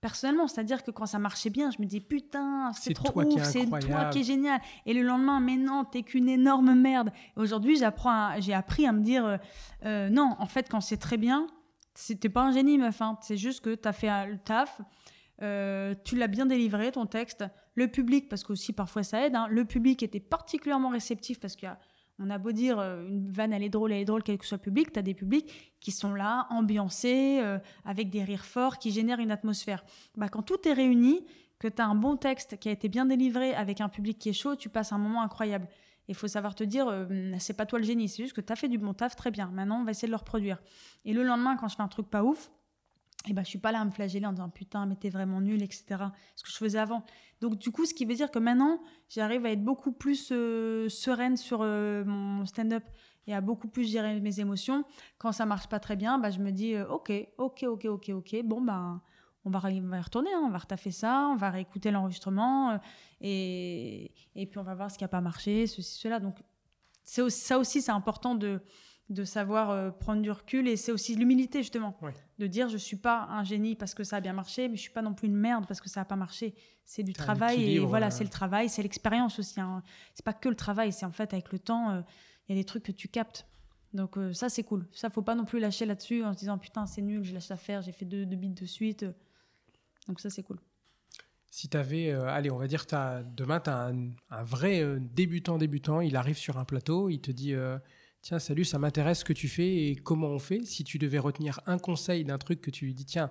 [0.00, 0.46] personnellement.
[0.46, 4.06] C'est-à-dire que quand ça marchait bien, je me dis putain, c'est trop ouf, c'est toi
[4.06, 4.60] qui est génial.
[4.86, 7.10] Et le lendemain, mais non, t'es qu'une énorme merde.
[7.36, 9.36] Aujourd'hui, j'apprends, j'ai appris à me dire euh,
[9.84, 11.46] euh, non, en fait, quand c'est très bien,
[11.94, 13.00] c'était pas un génie, meuf.
[13.02, 13.18] Hein.
[13.22, 14.80] C'est juste que t'as fait le taf.
[15.42, 17.44] Euh, tu l'as bien délivré ton texte.
[17.74, 21.66] Le public, parce qu'aussi parfois ça aide, hein, le public était particulièrement réceptif parce qu'il
[21.66, 21.78] y a
[22.20, 24.46] on a beau dire euh, une vanne, elle est drôle, elle est drôle, quel que
[24.46, 28.44] soit le public, tu as des publics qui sont là, ambiancés, euh, avec des rires
[28.44, 29.84] forts, qui génèrent une atmosphère.
[30.16, 31.24] Bah, quand tout est réuni,
[31.58, 34.28] que tu as un bon texte qui a été bien délivré avec un public qui
[34.28, 35.68] est chaud, tu passes un moment incroyable.
[36.08, 37.06] Il faut savoir te dire, euh,
[37.38, 39.30] c'est pas toi le génie, c'est juste que tu as fait du bon taf, très
[39.30, 39.50] bien.
[39.52, 40.58] Maintenant, on va essayer de le reproduire.
[41.04, 42.50] Et le lendemain, quand je fais un truc pas ouf,
[43.28, 45.40] et ben, je suis pas là à me flageller en disant putain, mais t'es vraiment
[45.40, 45.84] nul, etc.
[46.36, 47.04] Ce que je faisais avant.
[47.40, 50.88] Donc, du coup, ce qui veut dire que maintenant, j'arrive à être beaucoup plus euh,
[50.88, 52.84] sereine sur euh, mon stand-up
[53.26, 54.84] et à beaucoup plus gérer mes émotions.
[55.18, 58.10] Quand ça marche pas très bien, bah, je me dis euh, ok, ok, ok, ok,
[58.14, 59.02] ok, bon, ben.
[59.44, 62.80] on va, y retourner, hein, on va retaffer ça, on va réécouter l'enregistrement
[63.20, 66.20] et, et puis on va voir ce qui n'a pas marché, ceci, cela.
[66.20, 66.38] Donc,
[67.04, 68.62] ça aussi, c'est important de,
[69.10, 71.98] de savoir euh, prendre du recul et c'est aussi l'humilité justement
[72.38, 74.82] de dire je suis pas un génie parce que ça a bien marché mais je
[74.82, 76.54] suis pas non plus une merde parce que ça a pas marché.
[76.84, 78.10] C'est du travail et voilà euh.
[78.10, 79.82] c'est le travail c'est l'expérience aussi hein.
[80.14, 82.00] c'est pas que le travail c'est en fait avec le temps euh,
[82.48, 83.46] il y a des trucs que tu captes.
[83.92, 84.86] Donc ça c'est cool.
[84.92, 87.48] Ça faut pas non plus lâcher là-dessus en se disant putain c'est nul je lâche
[87.48, 89.04] l'affaire j'ai fait deux, deux bits de suite
[90.06, 90.58] donc ça c'est cool.
[91.52, 95.58] Si tu avais, allez, on va dire, as, demain, tu as un, un, vrai débutant,
[95.58, 97.56] débutant, il arrive sur un plateau, il te dit,
[98.22, 100.64] tiens, salut, ça m'intéresse ce que tu fais et comment on fait.
[100.64, 103.30] Si tu devais retenir un conseil d'un truc que tu lui dis, tiens,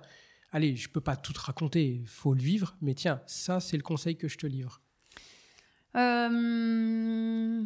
[0.52, 3.82] allez, je peux pas tout te raconter, faut le vivre, mais tiens, ça, c'est le
[3.82, 4.80] conseil que je te livre.
[5.96, 7.64] Euh,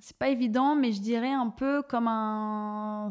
[0.00, 3.10] c'est pas évident, mais je dirais un peu comme un.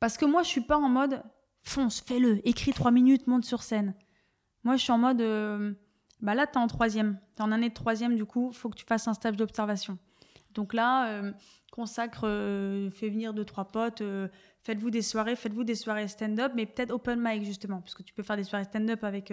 [0.00, 1.22] Parce que moi, je suis pas en mode
[1.62, 3.94] fonce, fais-le, écris trois minutes, monte sur scène.
[4.64, 5.20] Moi, je suis en mode.
[5.20, 5.72] Euh,
[6.20, 7.18] bah là, en troisième.
[7.36, 9.98] Tu es en année de troisième, du coup, faut que tu fasses un stage d'observation.
[10.54, 11.32] Donc là, euh,
[11.70, 14.28] consacre, euh, fait venir deux, trois potes, euh,
[14.62, 18.14] faites-vous des soirées, faites-vous des soirées stand-up, mais peut-être open mic justement, parce que tu
[18.14, 19.32] peux faire des soirées stand-up avec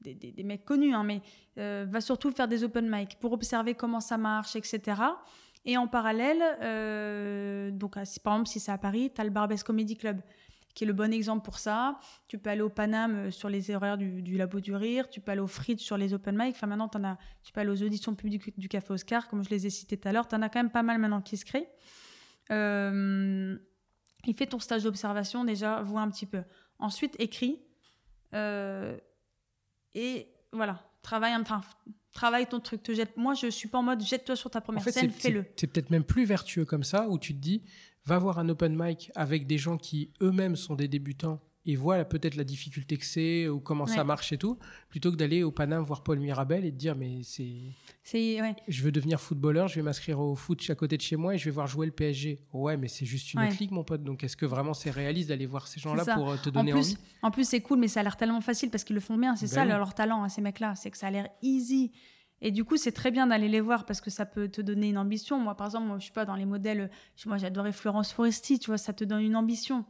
[0.00, 1.22] des, des, mecs connus, hein, mais
[1.56, 5.00] va surtout faire des open mic pour observer comment ça marche, etc.
[5.66, 9.96] Et en parallèle, donc par exemple si c'est à Paris, tu as le Barbès Comedy
[9.96, 10.20] Club
[10.74, 11.98] qui est le bon exemple pour ça.
[12.28, 15.30] Tu peux aller au Paname euh, sur les horaires du, Labo du Rire, tu peux
[15.32, 16.54] aller au Fritz sur les open mic.
[16.56, 19.50] Enfin, maintenant, en as, tu peux aller aux auditions publiques du Café Oscar, comme je
[19.50, 20.26] les ai cités tout à l'heure.
[20.26, 21.68] Tu en as quand même pas mal maintenant qui se créent.
[22.50, 23.56] Euh,
[24.26, 26.42] et fais ton stage d'observation déjà, vois un petit peu.
[26.78, 27.62] Ensuite, écris.
[28.34, 28.98] Euh,
[29.94, 31.60] et voilà, travaille, enfin,
[32.12, 32.82] travaille ton truc.
[32.82, 33.16] Te jette.
[33.16, 35.44] Moi, je suis pas en mode jette-toi sur ta première scène, fais-le.
[35.56, 37.62] C'est peut-être même plus vertueux comme ça, où tu te dis,
[38.06, 42.04] va voir un open mic avec des gens qui eux-mêmes sont des débutants et voient
[42.04, 44.58] peut-être la difficulté que c'est ou comment ça marche et tout,
[44.90, 47.72] plutôt que d'aller au Paname voir Paul Mirabel et de dire mais c'est...
[48.12, 48.54] Ouais.
[48.68, 51.38] Je veux devenir footballeur, je vais m'inscrire au foot à côté de chez moi et
[51.38, 52.40] je vais voir jouer le PSG.
[52.52, 53.48] Ouais, mais c'est juste une ouais.
[53.48, 54.04] ligue, mon pote.
[54.04, 56.76] Donc est-ce que vraiment c'est réaliste d'aller voir ces gens-là pour euh, te donner en
[56.76, 56.98] plus, envie?
[57.22, 59.34] En plus, c'est cool, mais ça a l'air tellement facile parce qu'ils le font bien.
[59.36, 60.74] C'est ben ça leur talent, à ces mecs-là.
[60.74, 61.92] C'est que ça a l'air easy.
[62.46, 64.90] Et du coup, c'est très bien d'aller les voir parce que ça peut te donner
[64.90, 65.38] une ambition.
[65.38, 66.90] Moi, par exemple, moi, je suis pas dans les modèles.
[67.24, 69.86] Moi, j'adorais Florence Foresti, tu vois, ça te donne une ambition.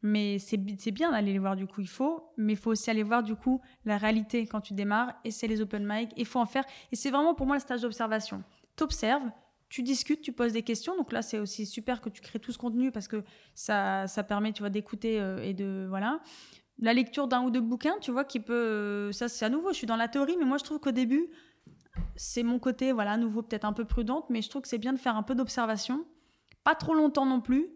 [0.00, 2.24] Mais c'est bien d'aller les voir du coup, il faut.
[2.38, 5.12] Mais il faut aussi aller voir du coup la réalité quand tu démarres.
[5.24, 6.10] Et c'est les open mic.
[6.16, 6.64] Il faut en faire.
[6.92, 8.42] Et c'est vraiment pour moi le stage d'observation.
[8.74, 9.30] T'observes,
[9.68, 10.96] tu discutes, tu poses des questions.
[10.96, 13.22] Donc là, c'est aussi super que tu crées tout ce contenu parce que
[13.54, 16.20] ça, ça permet, tu vois, d'écouter euh, et de voilà.
[16.80, 19.72] La lecture d'un ou deux bouquins, tu vois, qui peut, euh, ça c'est à nouveau.
[19.72, 21.28] Je suis dans la théorie, mais moi je trouve qu'au début,
[22.16, 24.78] c'est mon côté, voilà, à nouveau peut-être un peu prudente, mais je trouve que c'est
[24.78, 26.04] bien de faire un peu d'observation,
[26.64, 27.66] pas trop longtemps non plus.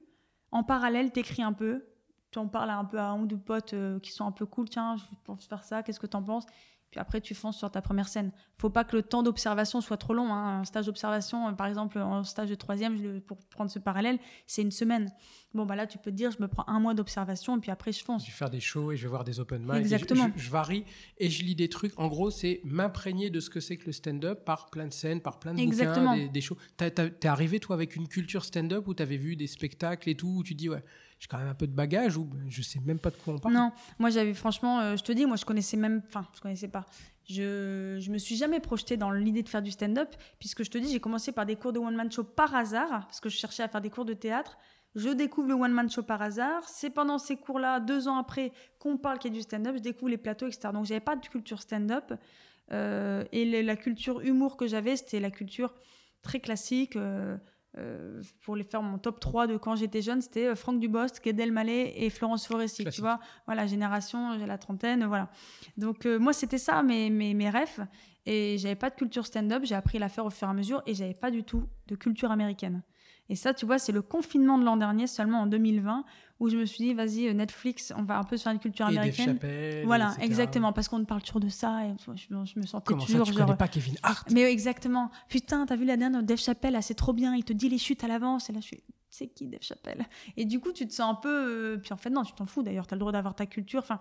[0.50, 1.84] En parallèle, t'écris un peu,
[2.32, 4.46] tu en parles un peu à un ou deux potes euh, qui sont un peu
[4.46, 4.68] cool.
[4.68, 5.82] Tiens, je pense faire ça.
[5.82, 6.46] Qu'est-ce que t'en penses?
[6.92, 8.32] Puis après, tu fonces sur ta première scène.
[8.58, 10.30] Faut pas que le temps d'observation soit trop long.
[10.30, 10.60] Hein.
[10.60, 14.60] Un stage d'observation, euh, par exemple, en stage de troisième, pour prendre ce parallèle, c'est
[14.60, 15.10] une semaine.
[15.54, 17.70] Bon, bah là, tu peux te dire, je me prends un mois d'observation et puis
[17.70, 18.26] après, je fonce.
[18.26, 19.76] Je vais faire des shows et je vais voir des open mic.
[19.76, 20.30] Exactement.
[20.36, 20.84] Je, varie
[21.16, 21.98] et je lis des trucs.
[21.98, 25.22] En gros, c'est m'imprégner de ce que c'est que le stand-up par plein de scènes,
[25.22, 26.12] par plein de Exactement.
[26.12, 26.58] bouquins, des, des shows.
[26.76, 30.42] T'es arrivé, toi, avec une culture stand-up où t'avais vu des spectacles et tout, où
[30.42, 30.84] tu dis, ouais,
[31.22, 33.38] j'ai quand même un peu de bagage ou je sais même pas de quoi on
[33.38, 33.54] parle.
[33.54, 33.70] Non,
[34.00, 36.84] moi j'avais franchement, euh, je te dis, moi je connaissais même, enfin je connaissais pas.
[37.30, 40.08] Je, je me suis jamais projetée dans l'idée de faire du stand-up
[40.40, 43.06] puisque je te dis, j'ai commencé par des cours de one man show par hasard
[43.06, 44.58] parce que je cherchais à faire des cours de théâtre.
[44.96, 46.68] Je découvre le one man show par hasard.
[46.68, 49.76] C'est pendant ces cours-là, deux ans après, qu'on parle qu'il y a du stand-up.
[49.76, 50.70] Je découvre les plateaux, etc.
[50.74, 52.12] Donc j'avais pas de culture stand-up
[52.72, 55.72] euh, et la culture humour que j'avais, c'était la culture
[56.22, 56.96] très classique.
[56.96, 57.36] Euh,
[57.78, 61.24] euh, pour les faire mon top 3 de quand j'étais jeune, c'était euh, Franck Dubost,
[61.24, 62.84] Gad Elmaleh et Florence Foresti.
[62.84, 65.30] Tu vois, voilà, génération, j'ai la trentaine, voilà.
[65.78, 67.86] Donc euh, moi, c'était ça mes, mes, mes rêves.
[68.26, 70.54] Et j'avais pas de culture stand-up, j'ai appris à la faire au fur et à
[70.54, 72.82] mesure et j'avais pas du tout de culture américaine.
[73.28, 76.04] Et ça, tu vois, c'est le confinement de l'an dernier, seulement en 2020,
[76.40, 78.86] où je me suis dit, vas-y, euh, Netflix, on va un peu sur une culture
[78.86, 79.34] américaine.
[79.34, 80.26] Chappelle, voilà, etc.
[80.26, 83.32] exactement, parce qu'on parle toujours de ça, et je, je me sentais Comment toujours ça,
[83.32, 83.46] tu genre.
[83.46, 84.28] connais pas Kevin Hart?
[84.32, 85.10] Mais exactement.
[85.28, 87.78] Putain, t'as vu la dernière de Dave Chappelle, c'est trop bien, il te dit les
[87.78, 88.82] chutes à l'avance, et là, je suis.
[89.08, 90.06] C'est qui Dave Chappelle?
[90.38, 91.28] Et du coup, tu te sens un peu.
[91.28, 93.80] euh, Puis en fait, non, tu t'en fous d'ailleurs, t'as le droit d'avoir ta culture.
[93.80, 94.00] Enfin,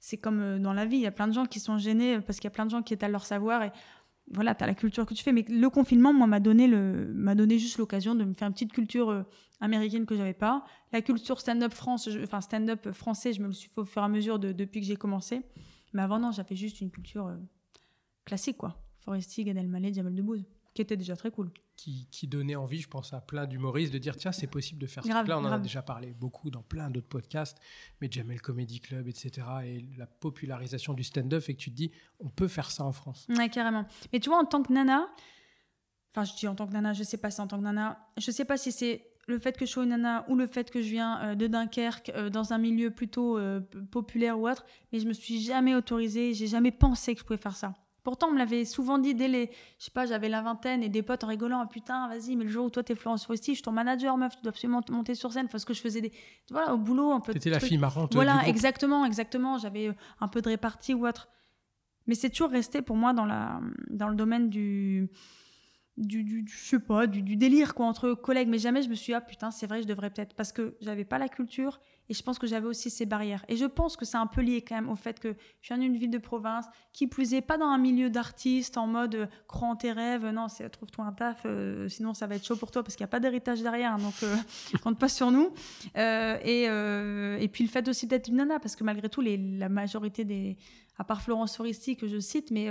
[0.00, 2.20] c'est comme euh, dans la vie, il y a plein de gens qui sont gênés
[2.22, 3.70] parce qu'il y a plein de gens qui étalent leur savoir et
[4.32, 5.32] voilà, tu as la culture que tu fais.
[5.32, 9.10] Mais le confinement, moi, m'a donné, donné juste l'occasion de me faire une petite culture
[9.10, 9.22] euh,
[9.60, 10.64] américaine que j'avais pas.
[10.92, 14.02] La culture stand-up France, je- enfin stand-up français, je me le suis fait au fur
[14.02, 15.42] et à mesure de- depuis que j'ai commencé.
[15.92, 17.36] Mais avant, non, j'avais juste une culture euh,
[18.24, 18.82] classique, quoi.
[19.04, 20.44] Foresti, Gad Elmaleh, Jamel Debbouze,
[20.76, 21.50] qui était déjà très cool.
[21.76, 24.86] qui, qui donnait envie, je pense, à plein d'humoristes de dire tiens, c'est possible de
[24.86, 25.38] faire ce Grave, truc-là.
[25.38, 27.58] On en a déjà parlé beaucoup dans plein d'autres podcasts,
[28.00, 29.46] mais Jamel Comedy Club, etc.
[29.64, 31.90] Et la popularisation du stand-up et que tu te dis
[32.20, 33.26] on peut faire ça en France.
[33.30, 33.86] Ouais, carrément.
[34.12, 35.08] Mais tu vois, en tant que nana,
[36.14, 37.98] enfin, je dis en tant que nana, je sais pas si en tant que nana,
[38.18, 40.70] je sais pas si c'est le fait que je sois une nana ou le fait
[40.70, 44.64] que je viens euh, de Dunkerque, euh, dans un milieu plutôt euh, populaire ou autre,
[44.92, 47.74] mais je me suis jamais autorisée, j'ai jamais pensé que je pouvais faire ça.
[48.06, 49.50] Pourtant, on me l'avait souvent dit dès les.
[49.80, 51.58] Je sais pas, j'avais la vingtaine et des potes en rigolant.
[51.60, 54.16] Ah, putain, vas-y, mais le jour où toi t'es Florence Foresti, je suis ton manager,
[54.16, 55.48] meuf, tu dois absolument monter sur scène.
[55.48, 56.12] Parce que je faisais des.
[56.52, 57.32] Voilà, au boulot, un peu.
[57.32, 58.14] T'étais la fille marrante.
[58.14, 59.58] Voilà, exactement, exactement.
[59.58, 61.26] J'avais euh, un peu de répartie ou autre.
[62.06, 63.58] Mais c'est toujours resté pour moi dans, la,
[63.90, 65.10] dans le domaine du,
[65.96, 68.48] du, je sais pas, du, délire quoi, entre collègues.
[68.48, 70.34] Mais jamais je me suis dit, ah putain, c'est vrai, je devrais peut-être.
[70.34, 73.44] Parce que j'avais pas la culture et je pense que j'avais aussi ces barrières.
[73.48, 75.78] Et je pense que c'est un peu lié quand même au fait que je viens
[75.78, 79.26] d'une ville de province, qui plus est pas dans un milieu d'artistes en mode euh,
[79.48, 80.26] crois en tes rêves.
[80.26, 83.08] Non, trouve-toi un taf, euh, sinon ça va être chaud pour toi parce qu'il n'y
[83.08, 83.94] a pas d'héritage derrière.
[83.94, 84.36] hein, donc euh,
[84.82, 85.52] compte pas sur nous.
[85.96, 89.22] Euh, et, euh, et puis le fait aussi d'être une nana, parce que malgré tout,
[89.22, 90.56] la majorité des.
[90.98, 92.70] À part Florence Foresti que je cite, mais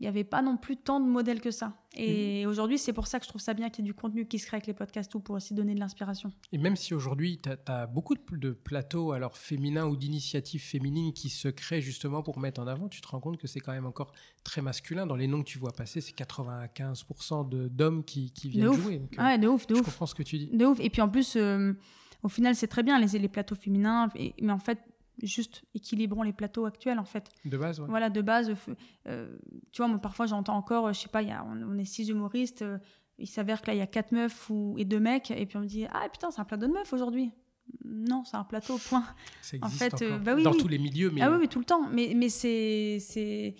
[0.00, 1.74] il n'y avait pas non plus tant de modèles que ça.
[1.94, 4.26] Et aujourd'hui, c'est pour ça que je trouve ça bien qu'il y ait du contenu
[4.26, 6.32] qui se crée avec les podcasts ou pour aussi donner de l'inspiration.
[6.52, 11.12] Et même si aujourd'hui, tu as, beaucoup de, de plateaux alors féminins ou d'initiatives féminines
[11.12, 13.72] qui se créent justement pour mettre en avant, tu te rends compte que c'est quand
[13.72, 14.12] même encore
[14.42, 15.06] très masculin.
[15.06, 18.68] Dans les noms que tu vois passer, c'est 95% de- d'hommes qui, qui viennent De
[18.70, 18.82] ouf.
[18.82, 18.98] jouer.
[18.98, 19.86] Donc, euh, Ouais, de ouf, de je ouf.
[19.86, 20.50] comprends ce que tu dis.
[20.52, 20.78] De ouf.
[20.80, 21.72] Et puis en plus, euh,
[22.22, 24.08] au final, c'est très bien les, les plateaux féminins,
[24.40, 24.78] mais en fait,
[25.22, 27.30] juste équilibrons les plateaux actuels, en fait.
[27.44, 27.86] De base, ouais.
[27.88, 28.54] Voilà, de base,
[29.06, 29.36] euh,
[29.72, 31.84] tu vois, moi, parfois, j'entends encore, euh, je sais pas, y a, on, on est
[31.84, 32.78] six humoristes, euh,
[33.18, 35.56] il s'avère que là, il y a quatre meufs ou, et deux mecs, et puis
[35.58, 37.30] on me dit, ah putain, c'est un plateau de meufs aujourd'hui.
[37.84, 39.04] Non, c'est un plateau, point.
[39.42, 40.24] Ça En existe fait, euh, encore.
[40.24, 40.58] bah oui, Dans oui.
[40.58, 41.88] tous les milieux, mais Ah oui, oui, tout le temps.
[41.92, 42.98] Mais, mais c'est.
[43.00, 43.54] c'est...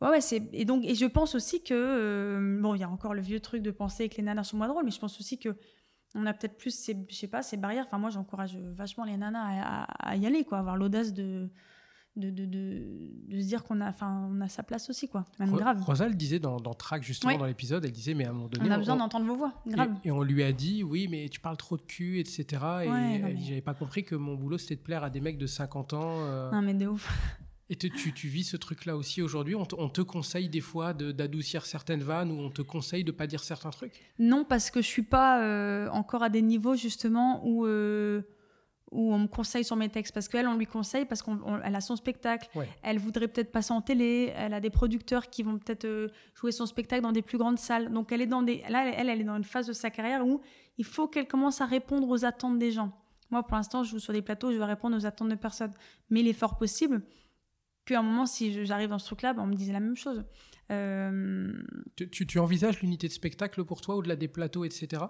[0.00, 0.48] Ouais, ouais, c'est.
[0.52, 2.58] Et donc, et je pense aussi que.
[2.60, 4.66] bon, il y a encore le vieux truc de penser que les nanas sont moins
[4.68, 5.50] drôles, mais je pense aussi que.
[6.14, 7.84] On a peut-être plus, ces, je sais pas, ces barrières.
[7.86, 11.50] Enfin, moi, j'encourage vachement les nanas à, à- à y aller, quoi, avoir l'audace de,
[12.16, 15.24] de, de, de, de se dire qu'on a, enfin, on a sa place aussi, quoi.
[15.40, 15.82] Même Ro- grave.
[15.82, 18.46] Rosa le disait dans, dans Track, justement, dans l'épisode, elle disait, mais à un moment
[18.48, 18.68] donné.
[18.68, 19.90] On a besoin d'entendre vos voix, grave.
[20.04, 22.44] Et, et on lui a dit, oui, mais tu parles trop de cul, etc.
[22.44, 25.02] Et Ouais, non, elle mais- dit, j'avais pas compris que mon boulot, c'était de plaire
[25.02, 26.18] à des mecs de 50 ans.
[26.20, 27.10] euh, Non, mais de ouf.
[27.70, 29.54] Et te- tu, tu vis ce truc-là aussi aujourd'hui?
[29.54, 33.04] On te, on te conseille des fois de- d'adoucir certaines vannes ou on te conseille
[33.04, 33.92] de pas dire certains trucs?
[34.18, 38.20] Non, parce que je suis pas euh, encore à des niveaux justement où, euh,
[38.90, 41.80] où on me conseille sur mes textes parce qu'elle, on lui conseille parce qu'elle a
[41.80, 42.48] son spectacle.
[42.82, 44.32] Elle voudrait peut-être passer en télé.
[44.36, 47.58] Elle a des producteurs qui vont peut-être euh, jouer son spectacle dans des plus grandes
[47.58, 47.90] salles.
[47.90, 50.26] Donc elle est dans des, là, elle, elle est dans une phase de sa carrière
[50.26, 50.42] où
[50.76, 52.92] il faut qu'elle commence à répondre aux attentes des gens.
[53.30, 55.72] Moi, pour l'instant, je joue sur des plateaux, je vais répondre aux attentes de personne.
[56.10, 57.02] Mais il est fort possible
[57.84, 60.24] qu'à un moment, si j'arrive dans ce truc-là, ben, on me dise la même chose.
[60.70, 61.52] Euh,
[61.96, 65.02] tu, tu, envisages l'unité de spectacle pour toi, au-delà des plateaux, etc.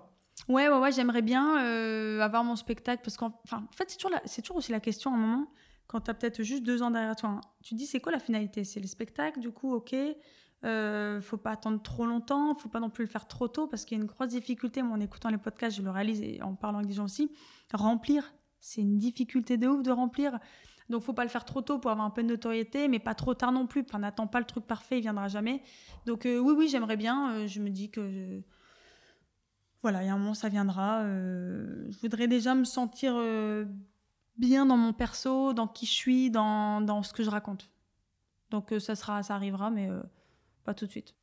[0.48, 4.18] Ouais, ouais, ouais, j'aimerais bien euh, avoir mon spectacle parce qu'en en fait, c'est toujours,
[4.24, 5.52] c'est toujours aussi la question à un moment,
[5.86, 7.30] quand tu as peut-être juste deux ans derrière toi.
[7.30, 7.40] Hein.
[7.62, 8.64] Tu te dis, c'est quoi la finalité?
[8.64, 9.94] C'est le spectacle, du coup, ok.
[10.64, 13.84] Euh, faut pas attendre trop longtemps, faut pas non plus le faire trop tôt parce
[13.84, 14.82] qu'il y a une grosse difficulté.
[14.82, 17.30] Moi, en écoutant les podcasts, je le réalise et en parlant avec des gens aussi.
[17.72, 20.38] Remplir, c'est une difficulté de ouf de remplir.
[20.90, 23.14] Donc, faut pas le faire trop tôt pour avoir un peu de notoriété, mais pas
[23.14, 23.82] trop tard non plus.
[23.88, 25.62] Enfin, n'attends pas le truc parfait, il viendra jamais.
[26.04, 27.32] Donc, euh, oui, oui, j'aimerais bien.
[27.32, 28.42] Euh, je me dis que
[29.82, 31.02] voilà, il y a un moment, ça viendra.
[31.02, 33.14] Euh, je voudrais déjà me sentir
[34.36, 37.70] bien dans mon perso, dans qui je suis, dans, dans ce que je raconte.
[38.50, 39.88] Donc, ça sera, ça arrivera, mais
[40.64, 41.14] pas tout de suite.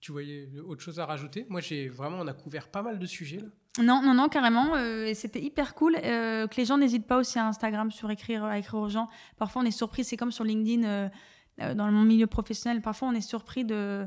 [0.00, 1.46] Tu voyais autre chose à rajouter?
[1.48, 3.48] Moi, j'ai vraiment, on a couvert pas mal de sujets là.
[3.78, 4.74] Non, non, non, carrément.
[4.74, 8.44] Euh, c'était hyper cool euh, que les gens n'hésitent pas aussi à Instagram sur écrire,
[8.44, 9.08] à écrire aux gens.
[9.38, 10.04] Parfois, on est surpris.
[10.04, 12.82] C'est comme sur LinkedIn, euh, dans mon milieu professionnel.
[12.82, 14.06] Parfois, on est surpris de,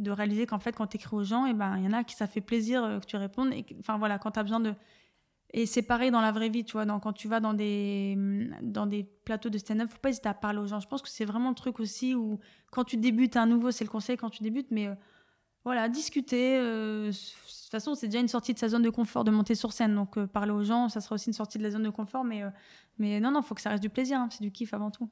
[0.00, 2.02] de réaliser qu'en fait, quand tu écris aux gens, eh ben, il y en a
[2.02, 3.54] qui ça fait plaisir que tu répondes.
[3.78, 4.74] Enfin, voilà, quand tu besoin de.
[5.56, 6.84] Et c'est pareil dans la vraie vie, tu vois.
[6.84, 8.18] quand tu vas dans des,
[8.62, 10.80] dans des plateaux de stand-up, faut pas hésiter à parler aux gens.
[10.80, 12.40] Je pense que c'est vraiment le truc aussi où,
[12.72, 14.88] quand tu débutes à nouveau, c'est le conseil quand tu débutes, mais
[15.64, 16.58] voilà, discuter.
[16.58, 19.54] Euh, de toute façon, c'est déjà une sortie de sa zone de confort de monter
[19.54, 19.94] sur scène.
[19.94, 22.24] Donc, euh, parler aux gens, ça sera aussi une sortie de la zone de confort.
[22.24, 22.50] Mais, euh,
[22.98, 24.18] mais non, non, il faut que ça reste du plaisir.
[24.18, 25.08] Hein, c'est du kiff avant tout.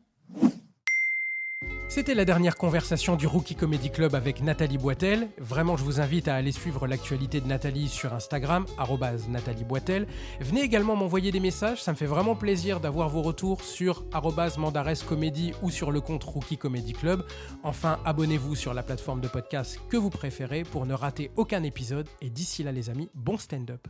[1.94, 5.28] C'était la dernière conversation du Rookie Comedy Club avec Nathalie Boitel.
[5.36, 8.64] Vraiment, je vous invite à aller suivre l'actualité de Nathalie sur Instagram,
[9.28, 10.06] Nathalie Boitel.
[10.40, 14.06] Venez également m'envoyer des messages, ça me fait vraiment plaisir d'avoir vos retours sur
[14.56, 15.04] Mandares
[15.60, 17.26] ou sur le compte Rookie Comedy Club.
[17.62, 22.08] Enfin, abonnez-vous sur la plateforme de podcast que vous préférez pour ne rater aucun épisode.
[22.22, 23.86] Et d'ici là, les amis, bon stand-up.